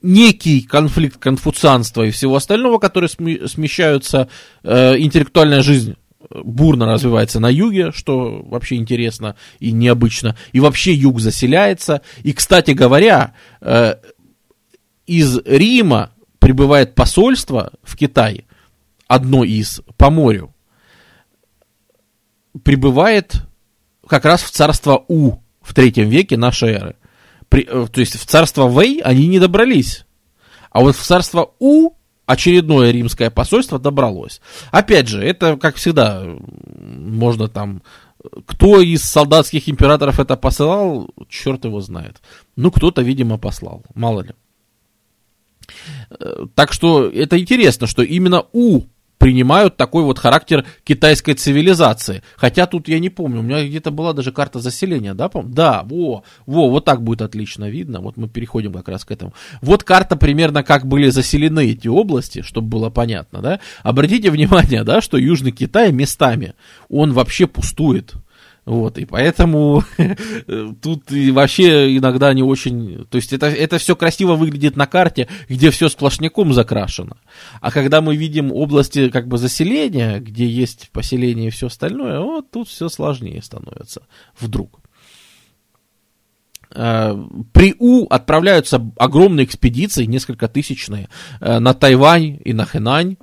[0.00, 4.28] некий конфликт конфуцианства и всего остального, которые смещаются,
[4.62, 5.96] э, интеллектуальная жизнь
[6.30, 10.36] бурно развивается на юге, что вообще интересно и необычно.
[10.52, 12.00] И вообще юг заселяется.
[12.22, 13.96] И, кстати говоря, э,
[15.08, 16.12] из Рима
[16.48, 18.46] прибывает посольство в Китай,
[19.06, 20.54] одно из, по морю,
[22.64, 23.42] прибывает
[24.06, 26.96] как раз в царство У в третьем веке нашей эры.
[27.50, 30.06] При, э, то есть в царство Вэй они не добрались.
[30.70, 31.90] А вот в царство У
[32.24, 34.40] очередное римское посольство добралось.
[34.70, 36.24] Опять же, это, как всегда,
[36.78, 37.82] можно там...
[38.46, 42.22] Кто из солдатских императоров это посылал, черт его знает.
[42.56, 44.30] Ну, кто-то, видимо, послал, мало ли.
[46.54, 48.82] Так что это интересно, что именно У
[49.18, 52.22] принимают такой вот характер китайской цивилизации.
[52.36, 55.82] Хотя тут я не помню, у меня где-то была даже карта заселения, да, по Да,
[55.84, 58.00] во, во, вот так будет отлично видно.
[58.00, 59.34] Вот мы переходим как раз к этому.
[59.60, 63.60] Вот карта примерно как были заселены эти области, чтобы было понятно, да.
[63.82, 66.54] Обратите внимание, да, что Южный Китай местами,
[66.88, 68.14] он вообще пустует.
[68.68, 69.82] Вот, и поэтому
[70.82, 73.06] тут и вообще иногда не очень...
[73.06, 77.16] То есть это, это все красиво выглядит на карте, где все сплошняком закрашено.
[77.62, 82.50] А когда мы видим области как бы заселения, где есть поселение и все остальное, вот
[82.50, 84.02] тут все сложнее становится
[84.38, 84.80] вдруг.
[86.74, 87.16] Э,
[87.54, 91.08] при У отправляются огромные экспедиции, несколько тысячные,
[91.40, 93.16] э, на Тайвань и на Хэнань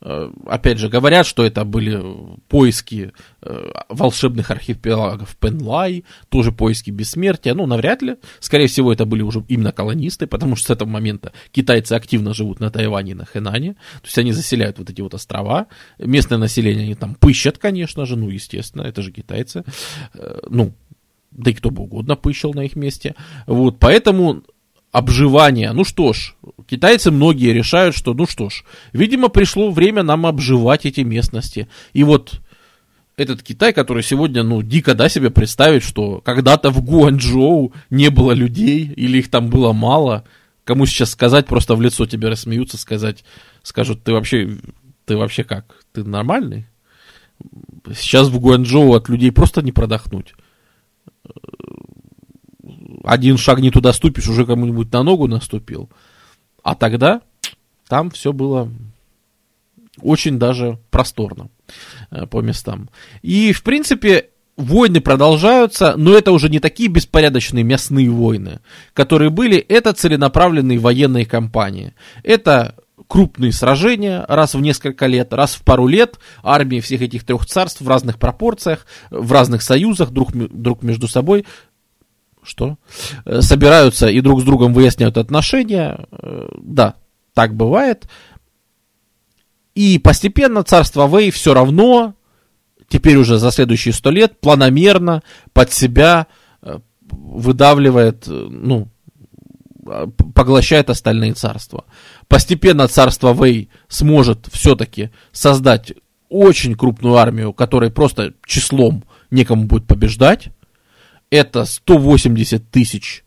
[0.00, 2.02] опять же, говорят, что это были
[2.48, 3.12] поиски
[3.42, 7.54] э, волшебных архипелагов Пенлай, тоже поиски бессмертия.
[7.54, 8.16] Ну, навряд ли.
[8.40, 12.60] Скорее всего, это были уже именно колонисты, потому что с этого момента китайцы активно живут
[12.60, 13.74] на Тайване и на Хэнане.
[13.74, 15.66] То есть они заселяют вот эти вот острова.
[15.98, 19.64] Местное население они там пыщат, конечно же, ну, естественно, это же китайцы.
[20.12, 20.74] Э, ну,
[21.30, 23.14] да и кто бы угодно пыщал на их месте.
[23.46, 24.42] Вот, поэтому
[24.96, 25.72] обживания.
[25.74, 26.34] Ну что ж,
[26.66, 28.64] китайцы многие решают, что ну что ж,
[28.94, 31.68] видимо, пришло время нам обживать эти местности.
[31.92, 32.40] И вот
[33.18, 38.32] этот Китай, который сегодня, ну, дико, да, себе представить, что когда-то в Гуанчжоу не было
[38.32, 40.24] людей, или их там было мало,
[40.64, 43.22] кому сейчас сказать, просто в лицо тебе рассмеются, сказать,
[43.62, 44.56] скажут, ты вообще,
[45.04, 46.68] ты вообще как, ты нормальный?
[47.94, 50.32] Сейчас в Гуанчжоу от людей просто не продохнуть
[53.06, 55.88] один шаг не туда ступишь, уже кому-нибудь на ногу наступил.
[56.62, 57.22] А тогда
[57.88, 58.68] там все было
[60.02, 61.48] очень даже просторно
[62.10, 62.90] э, по местам.
[63.22, 68.58] И, в принципе, войны продолжаются, но это уже не такие беспорядочные мясные войны,
[68.92, 71.94] которые были, это целенаправленные военные кампании.
[72.24, 72.74] Это
[73.08, 77.80] крупные сражения раз в несколько лет, раз в пару лет армии всех этих трех царств
[77.80, 81.46] в разных пропорциях, в разных союзах друг, друг между собой
[82.46, 82.78] что?
[83.24, 86.06] Э, собираются и друг с другом выясняют отношения.
[86.10, 86.94] Э, да,
[87.34, 88.08] так бывает.
[89.74, 92.14] И постепенно царство Вэй все равно,
[92.88, 96.28] теперь уже за следующие сто лет, планомерно под себя
[96.62, 96.78] э,
[97.10, 98.88] выдавливает, ну,
[100.34, 101.84] поглощает остальные царства.
[102.28, 105.92] Постепенно царство Вэй сможет все-таки создать
[106.28, 110.48] очень крупную армию, которой просто числом некому будет побеждать
[111.30, 113.24] это 180 тысяч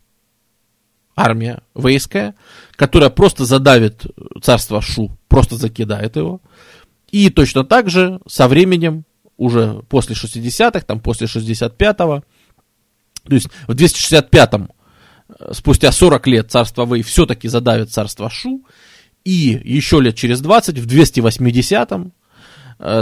[1.16, 2.34] армия вейская,
[2.76, 4.06] которая просто задавит
[4.42, 6.40] царство Шу, просто закидает его.
[7.10, 9.04] И точно так же со временем,
[9.36, 12.22] уже после 60-х, там после 65-го,
[13.24, 14.70] то есть в 265-м,
[15.28, 18.64] э, спустя 40 лет царство Вэй все-таки задавит царство Шу,
[19.24, 22.10] и еще лет через 20, в 280-м, э,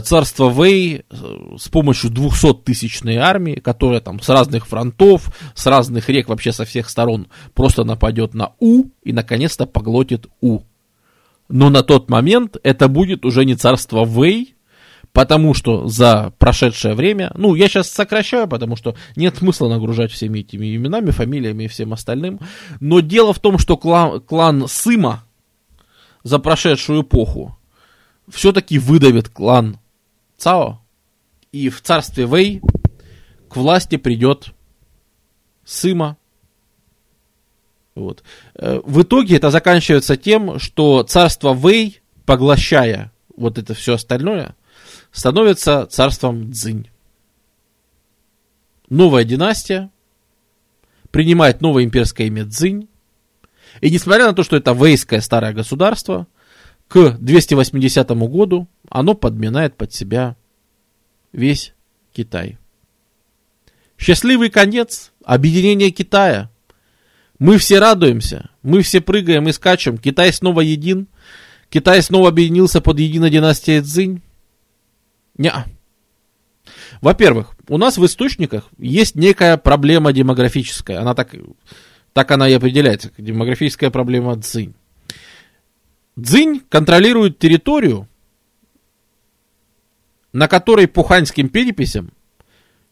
[0.00, 6.28] царство Вэй э, с помощью 200-тысячной армии, которая там с разных фронтов, с разных рек,
[6.28, 10.60] вообще со всех сторон, просто нападет на У и наконец-то поглотит У.
[11.48, 14.56] Но на тот момент это будет уже не царство Вэй,
[15.12, 20.40] потому что за прошедшее время, ну, я сейчас сокращаю, потому что нет смысла нагружать всеми
[20.40, 22.40] этими именами, фамилиями и всем остальным,
[22.80, 25.24] но дело в том, что клан, клан Сыма
[26.24, 27.57] за прошедшую эпоху
[28.30, 29.78] все-таки выдавит клан
[30.36, 30.80] Цао,
[31.52, 32.60] и в царстве Вэй
[33.48, 34.54] к власти придет
[35.64, 36.16] Сыма.
[37.94, 38.22] Вот.
[38.54, 44.54] Э, в итоге это заканчивается тем, что царство Вэй, поглощая вот это все остальное,
[45.12, 46.88] становится царством Цзинь.
[48.88, 49.90] Новая династия
[51.10, 52.88] принимает новое имперское имя Цзинь.
[53.80, 56.26] И несмотря на то, что это вейское старое государство,
[56.88, 60.36] к 280 году оно подминает под себя
[61.32, 61.74] весь
[62.12, 62.58] Китай.
[63.98, 66.50] Счастливый конец, объединение Китая.
[67.38, 71.08] Мы все радуемся, мы все прыгаем и скачем, Китай снова един,
[71.68, 74.22] Китай снова объединился под единой династией Цзинь.
[75.36, 75.52] Не.
[77.00, 81.00] Во-первых, у нас в источниках есть некая проблема демографическая.
[81.00, 81.34] Она так,
[82.12, 83.12] так она и определяется.
[83.18, 84.74] Демографическая проблема Цзинь.
[86.20, 88.08] Цзинь контролирует территорию,
[90.32, 92.12] на которой по ханьским переписям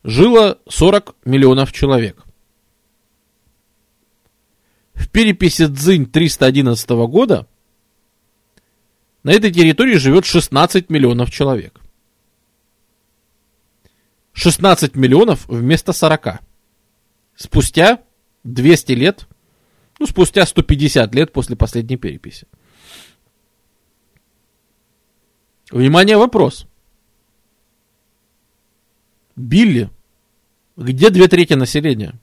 [0.04, 2.24] жило 40 миллионов человек.
[4.94, 7.48] В переписи Цзинь 311 года
[9.24, 11.80] на этой территории живет 16 миллионов человек.
[14.34, 16.40] 16 миллионов вместо 40.
[17.34, 18.02] Спустя
[18.44, 19.26] 200 лет,
[19.98, 22.46] ну, спустя 150 лет после последней переписи.
[25.70, 26.66] Внимание, вопрос.
[29.34, 29.90] Билли,
[30.76, 32.14] где две трети населения?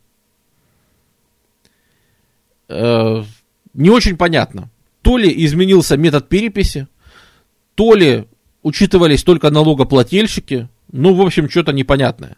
[2.69, 3.23] Э,
[3.73, 4.69] не очень понятно.
[5.01, 6.87] То ли изменился метод переписи,
[7.75, 8.25] то ли
[8.61, 12.37] учитывались только налогоплательщики, ну, в общем, что-то непонятное.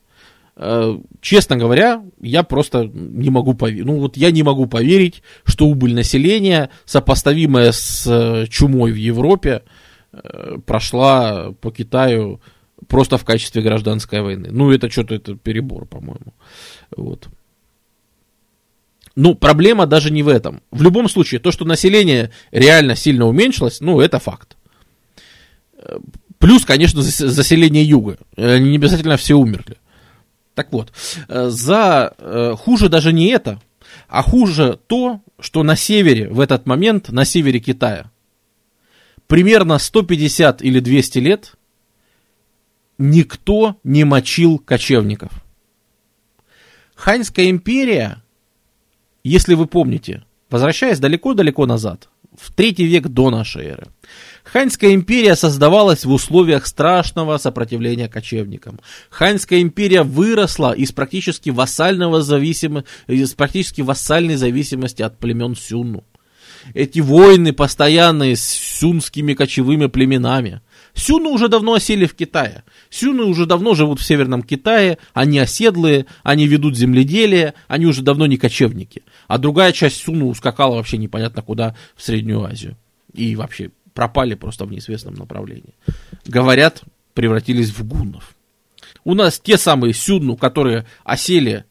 [0.56, 3.86] Э, честно говоря, я просто не могу поверить.
[3.86, 9.64] Ну, вот я не могу поверить, что убыль населения, сопоставимая с э, чумой в Европе,
[10.66, 12.42] прошла по Китаю
[12.88, 14.50] просто в качестве гражданской войны.
[14.52, 16.34] Ну, это что-то, это перебор, по-моему.
[16.96, 17.28] Вот.
[19.16, 20.62] Ну, проблема даже не в этом.
[20.72, 24.58] В любом случае, то, что население реально сильно уменьшилось, ну, это факт.
[25.78, 25.98] Э,
[26.38, 28.18] плюс, конечно, заселение юга.
[28.36, 29.78] Не обязательно все умерли.
[30.54, 30.92] Так вот,
[31.28, 33.62] э, за хуже даже не это,
[34.08, 38.12] а хуже то, что на севере в этот момент, на севере Китая,
[39.28, 41.54] примерно 150 или 200 лет
[42.98, 45.32] никто не мочил кочевников.
[46.96, 48.24] Ханьская империя,
[49.24, 53.88] если вы помните, возвращаясь далеко-далеко назад, в третий век до нашей эры,
[54.44, 58.80] Ханьская империя создавалась в условиях страшного сопротивления кочевникам.
[59.10, 62.84] Ханьская империя выросла из практически вассального зависимо...
[63.08, 66.04] из практически вассальной зависимости от племен Сюнну
[66.74, 70.62] эти войны постоянные с сюнскими кочевыми племенами.
[70.94, 72.64] Сюны уже давно осели в Китае.
[72.90, 78.26] Сюны уже давно живут в Северном Китае, они оседлые, они ведут земледелие, они уже давно
[78.28, 79.04] не кочевники.
[79.28, 82.78] А другая часть Сюну ускакала вообще непонятно куда в Среднюю Азию.
[83.14, 85.74] И вообще пропали просто в неизвестном направлении.
[86.26, 88.36] Говорят, превратились в гуннов.
[89.04, 91.66] У нас те самые Сюну, которые осели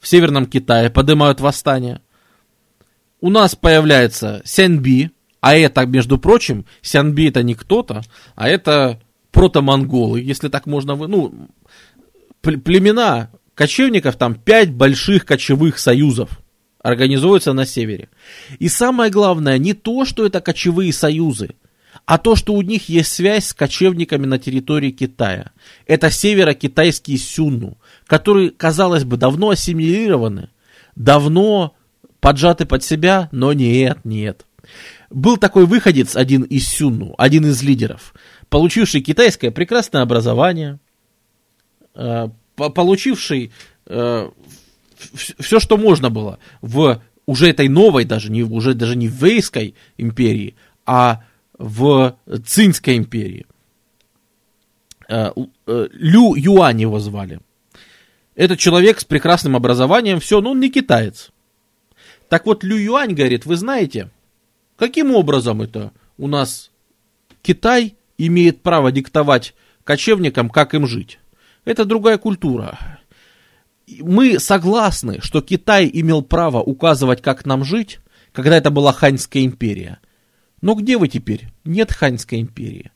[0.00, 2.00] в Северном Китае, поднимают восстание
[3.24, 8.02] у нас появляется Сянби, а это, между прочим, Сянби это не кто-то,
[8.34, 9.00] а это
[9.32, 11.48] протомонголы, если так можно, ну,
[12.42, 16.38] племена кочевников, там пять больших кочевых союзов
[16.82, 18.10] организуются на севере.
[18.58, 21.54] И самое главное, не то, что это кочевые союзы,
[22.04, 25.52] а то, что у них есть связь с кочевниками на территории Китая.
[25.86, 30.50] Это северо-китайские сюнну, которые, казалось бы, давно ассимилированы,
[30.94, 31.74] давно
[32.24, 34.46] поджаты под себя, но нет, нет.
[35.10, 38.14] Был такой выходец, один из Сюнну, один из лидеров,
[38.48, 40.80] получивший китайское прекрасное образование,
[41.94, 43.52] э, получивший
[43.86, 44.30] э,
[45.38, 49.74] все, что можно было в уже этой новой, даже не, уже даже не в Вейской
[49.98, 51.24] империи, а
[51.58, 53.44] в Цинской империи.
[55.10, 55.30] Э,
[55.66, 57.40] Лю Юань его звали.
[58.34, 61.33] Этот человек с прекрасным образованием, все, но он не китаец.
[62.34, 64.10] Так вот, Лю Юань говорит, вы знаете,
[64.74, 66.72] каким образом это у нас
[67.42, 69.54] Китай имеет право диктовать
[69.84, 71.20] кочевникам, как им жить.
[71.64, 72.98] Это другая культура.
[73.86, 78.00] Мы согласны, что Китай имел право указывать, как нам жить,
[78.32, 80.00] когда это была Ханьская империя.
[80.60, 81.50] Но где вы теперь?
[81.64, 82.90] Нет Ханьской империи.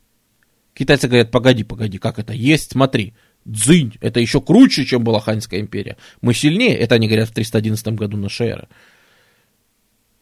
[0.75, 2.73] Китайцы говорят, погоди, погоди, как это есть?
[2.73, 5.97] Смотри, дзынь, это еще круче, чем была Ханьская империя.
[6.23, 8.69] Мы сильнее, это они говорят в 311 году нашей эры.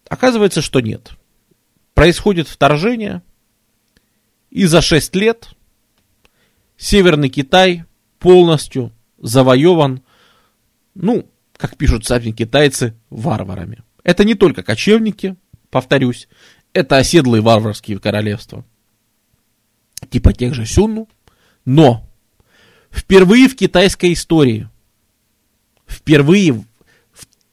[0.08, 1.12] Оказывается, что нет.
[1.94, 3.22] Происходит вторжение,
[4.50, 5.48] и за 6 лет
[6.76, 7.84] Северный Китай
[8.18, 10.02] полностью завоеван,
[10.94, 13.82] ну, как пишут сами китайцы, варварами.
[14.02, 15.36] Это не только кочевники,
[15.70, 16.28] повторюсь,
[16.72, 18.64] это оседлые варварские королевства–
[20.10, 21.08] типа тех же Сюнну,
[21.64, 22.08] но
[22.90, 24.68] впервые в китайской истории,
[25.86, 26.64] впервые в,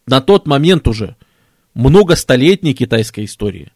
[0.05, 1.15] на тот момент уже,
[1.73, 3.71] многостолетней китайской истории,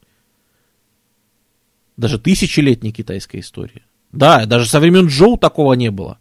[1.95, 6.19] даже тысячелетней китайской истории, да, даже со времен Джоу такого не было.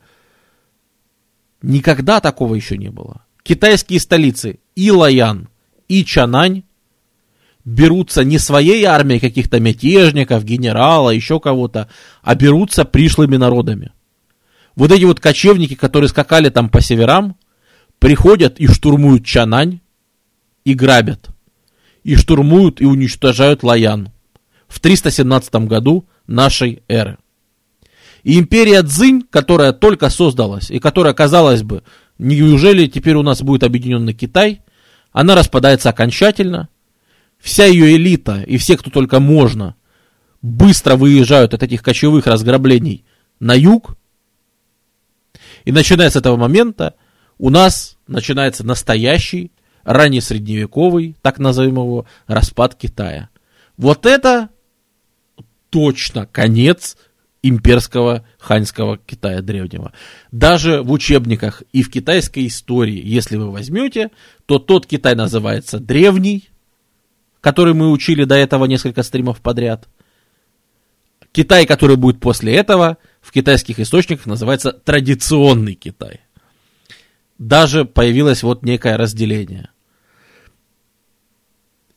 [1.62, 3.24] Никогда такого еще не было.
[3.42, 5.48] Китайские столицы Илаян
[5.88, 6.64] и Чанань
[7.64, 11.88] берутся не своей армией каких-то мятежников, генерала, еще кого-то,
[12.22, 13.92] а берутся пришлыми народами.
[14.76, 17.36] Вот эти вот кочевники, которые скакали там по северам,
[17.98, 19.80] приходят и штурмуют Чанань
[20.64, 21.30] и грабят.
[22.06, 24.10] И штурмуют и уничтожают Лаян
[24.68, 27.18] в 317 году нашей эры.
[28.22, 31.82] И империя Цзинь, которая только создалась, и которая, казалось бы,
[32.18, 34.62] неужели теперь у нас будет объединенный Китай,
[35.12, 36.68] она распадается окончательно–
[37.38, 39.76] вся ее элита и все, кто только можно,
[40.42, 43.04] быстро выезжают от этих кочевых разграблений
[43.40, 43.96] на юг.
[45.64, 46.94] И начиная с этого момента
[47.38, 49.52] у нас начинается настоящий,
[49.86, 53.30] раннесредневековый, так назовем его, распад Китая.
[53.76, 54.50] Вот это
[55.70, 56.96] точно конец
[57.42, 59.92] имперского ханьского Китая древнего.
[60.32, 64.10] Даже в учебниках и в китайской истории, если вы возьмете,
[64.46, 66.48] то тот Китай называется древний,
[67.40, 69.88] который мы учили до этого несколько стримов подряд.
[71.30, 76.22] Китай, который будет после этого, в китайских источниках называется традиционный Китай.
[77.38, 79.68] Даже появилось вот некое разделение.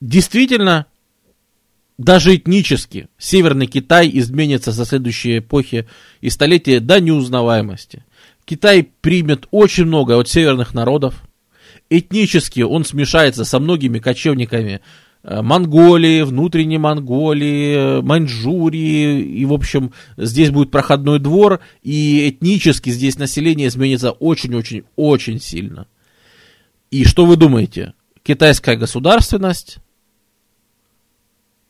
[0.02, 0.86] Действительно,
[1.98, 5.88] даже этнически Северный Китай изменится за следующие эпохи
[6.22, 8.06] и столетия до неузнаваемости.
[8.46, 11.24] Китай примет очень много от северных народов.
[11.90, 14.82] Этнически он смешается со многими кочевниками
[15.22, 23.18] Э, Монголии, внутренней Монголии, Маньчжурии, и, в общем, здесь будет проходной двор, и этнически здесь
[23.18, 25.88] население изменится очень-очень-очень сильно.
[26.90, 27.94] И что вы думаете?
[28.24, 29.80] Китайская государственность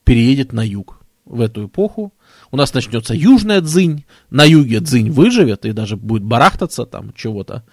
[0.10, 2.16] переедет на юг в эту эпоху.
[2.50, 7.64] У нас начнется южная дзынь, на юге дзынь выживет и даже будет барахтаться там чего-то.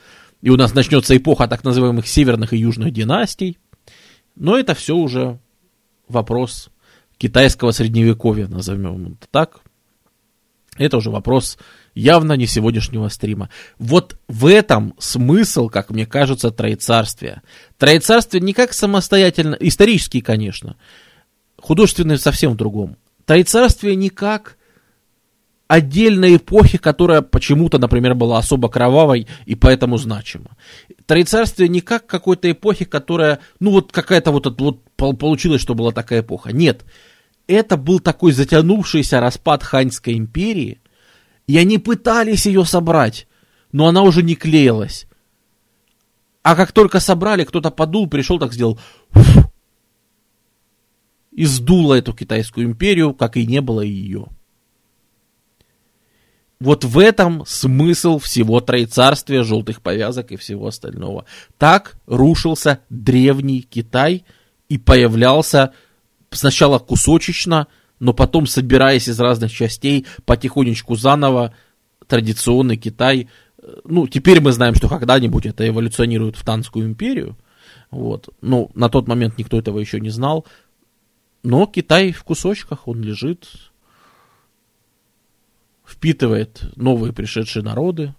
[0.42, 3.56] И у нас начнется эпоха так называемых северных и южных династий.
[4.34, 5.38] Но это все уже
[6.08, 6.68] вопрос
[7.16, 9.60] китайского средневековья, назовем это так.
[10.76, 11.56] Это уже вопрос
[11.94, 13.48] явно не сегодняшнего стрима.
[13.78, 17.42] Вот в этом смысл, как мне кажется, троецарствия.
[17.78, 20.76] Троецарствие не как самостоятельно, исторический, конечно,
[21.66, 22.96] художественный совсем в другом.
[23.24, 24.56] Троецарствие не как
[25.66, 30.56] отдельной эпохи, которая почему-то, например, была особо кровавой и поэтому значима.
[31.06, 36.20] Троецарствие не как какой-то эпохи, которая, ну вот какая-то вот, вот получилось, что была такая
[36.20, 36.52] эпоха.
[36.52, 36.84] Нет,
[37.48, 40.80] это был такой затянувшийся распад Ханьской империи,
[41.48, 43.26] и они пытались ее собрать,
[43.72, 45.08] но она уже не клеилась.
[46.44, 48.78] А как только собрали, кто-то подул, пришел, так сделал,
[49.10, 49.50] фу,
[51.36, 54.26] и сдуло эту китайскую империю, как и не было ее.
[56.58, 61.26] Вот в этом смысл всего троецарствия, желтых повязок и всего остального.
[61.58, 64.24] Так рушился древний Китай
[64.70, 65.74] и появлялся
[66.30, 67.68] сначала кусочечно,
[68.00, 71.54] но потом, собираясь из разных частей, потихонечку заново,
[72.06, 73.28] традиционный Китай.
[73.84, 77.36] Ну, теперь мы знаем, что когда-нибудь это эволюционирует в Танскую империю.
[77.90, 78.30] Вот.
[78.40, 80.46] Ну, на тот момент никто этого еще не знал.
[81.46, 83.48] Но Китай в кусочках, он лежит,
[85.86, 88.16] впитывает новые пришедшие народы,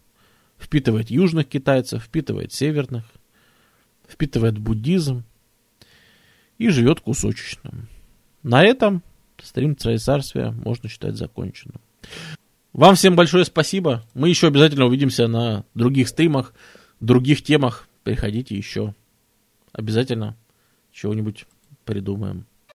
[0.57, 3.03] впитывает южных китайцев, впитывает северных,
[4.07, 5.25] впитывает буддизм
[6.57, 7.73] и живет кусочечно.
[8.43, 9.03] На этом
[9.43, 11.81] стрим Царствия можно считать законченным.
[12.72, 14.06] Вам всем большое спасибо.
[14.14, 16.53] Мы еще обязательно увидимся на других стримах,
[17.01, 17.89] других темах.
[18.06, 18.95] Приходите еще.
[19.73, 20.38] Обязательно
[20.93, 21.45] чего-нибудь
[21.83, 22.45] придумаем.